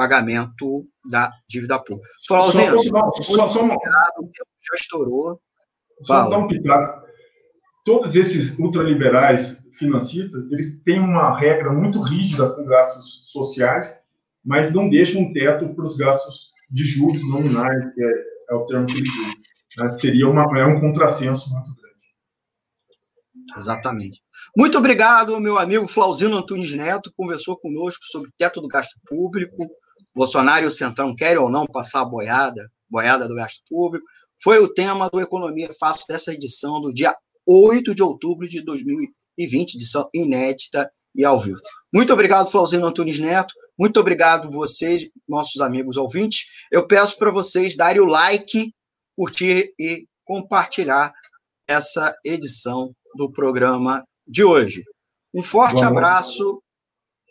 pagamento 0.00 0.88
da 1.10 1.30
dívida 1.46 1.78
pública. 1.78 2.08
Flauzinho, 2.26 2.82
só, 2.84 3.48
só, 3.48 3.62
uma... 3.62 3.74
já 3.74 4.74
estourou. 4.74 5.38
Só 6.04 6.30
dar 6.30 6.38
um 6.38 6.48
pitaco. 6.48 7.06
Todos 7.84 8.16
esses 8.16 8.58
ultraliberais 8.58 9.58
financistas, 9.72 10.50
eles 10.50 10.82
têm 10.84 10.98
uma 11.00 11.38
regra 11.38 11.70
muito 11.70 12.00
rígida 12.00 12.48
com 12.48 12.64
gastos 12.64 13.30
sociais, 13.30 13.94
mas 14.42 14.72
não 14.72 14.88
deixam 14.88 15.20
um 15.20 15.32
teto 15.34 15.68
para 15.74 15.84
os 15.84 15.98
gastos 15.98 16.50
de 16.70 16.82
juros 16.82 17.20
nominais, 17.28 17.84
que 17.92 18.02
é, 18.02 18.12
é 18.52 18.54
o 18.54 18.64
termo 18.64 18.86
que 18.86 18.94
eles 18.94 19.10
usam. 19.10 19.90
Né? 19.90 19.98
Seria 19.98 20.28
uma, 20.30 20.46
é 20.58 20.64
um 20.64 20.80
contrassenso 20.80 21.50
muito 21.50 21.74
grande. 21.74 22.06
Exatamente. 23.54 24.22
Muito 24.56 24.78
obrigado, 24.78 25.38
meu 25.40 25.58
amigo 25.58 25.86
Flauzino 25.86 26.38
Antunes 26.38 26.72
Neto, 26.72 27.12
conversou 27.14 27.58
conosco 27.58 28.02
sobre 28.04 28.30
teto 28.38 28.62
do 28.62 28.68
gasto 28.68 28.98
público. 29.06 29.56
Bolsonaro 30.14 30.64
e 30.64 30.68
o 30.68 30.72
Centrão 30.72 31.14
querem 31.14 31.38
ou 31.38 31.50
não 31.50 31.66
passar 31.66 32.00
a 32.00 32.04
boiada, 32.04 32.70
boiada 32.88 33.28
do 33.28 33.34
gasto 33.34 33.62
público. 33.68 34.06
Foi 34.42 34.58
o 34.58 34.72
tema 34.72 35.08
do 35.10 35.20
Economia 35.20 35.70
Fácil 35.78 36.06
dessa 36.08 36.32
edição 36.32 36.80
do 36.80 36.92
dia 36.92 37.14
8 37.46 37.94
de 37.94 38.02
outubro 38.02 38.48
de 38.48 38.62
2020, 38.62 39.74
edição 39.74 40.08
inédita 40.14 40.90
e 41.14 41.24
ao 41.24 41.38
vivo. 41.38 41.60
Muito 41.92 42.12
obrigado, 42.12 42.50
Flauzino 42.50 42.86
Antunes 42.86 43.18
Neto. 43.18 43.54
Muito 43.78 43.98
obrigado 43.98 44.50
vocês, 44.50 45.08
nossos 45.28 45.60
amigos 45.60 45.96
ouvintes. 45.96 46.46
Eu 46.70 46.86
peço 46.86 47.18
para 47.18 47.30
vocês 47.30 47.76
darem 47.76 48.00
o 48.00 48.06
like, 48.06 48.72
curtir 49.16 49.72
e 49.78 50.06
compartilhar 50.24 51.12
essa 51.68 52.14
edição 52.24 52.94
do 53.16 53.30
programa 53.32 54.04
de 54.26 54.44
hoje. 54.44 54.82
Um 55.34 55.42
forte 55.42 55.82
abraço. 55.82 56.62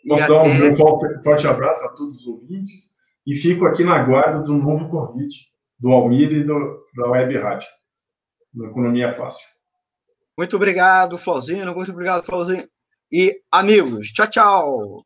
Nós 0.04 0.26
damos 0.26 0.56
até... 0.56 0.70
um 0.70 0.76
forte, 0.76 1.22
forte 1.22 1.46
abraço 1.46 1.84
a 1.84 1.88
todos 1.90 2.20
os 2.20 2.26
ouvintes 2.26 2.90
e 3.26 3.34
fico 3.34 3.66
aqui 3.66 3.84
na 3.84 4.02
guarda 4.02 4.42
do 4.42 4.54
novo 4.54 4.88
convite 4.88 5.50
do 5.78 5.90
Almir 5.90 6.32
e 6.32 6.44
do, 6.44 6.84
da 6.96 7.08
Web 7.08 7.38
Rádio, 7.38 7.68
do 8.52 8.66
Economia 8.66 9.12
Fácil. 9.12 9.46
Muito 10.36 10.56
obrigado, 10.56 11.18
Flauzino. 11.18 11.74
Muito 11.74 11.90
obrigado, 11.90 12.24
Flauzino. 12.24 12.62
E 13.12 13.40
amigos, 13.52 14.08
tchau, 14.08 14.30
tchau. 14.30 15.04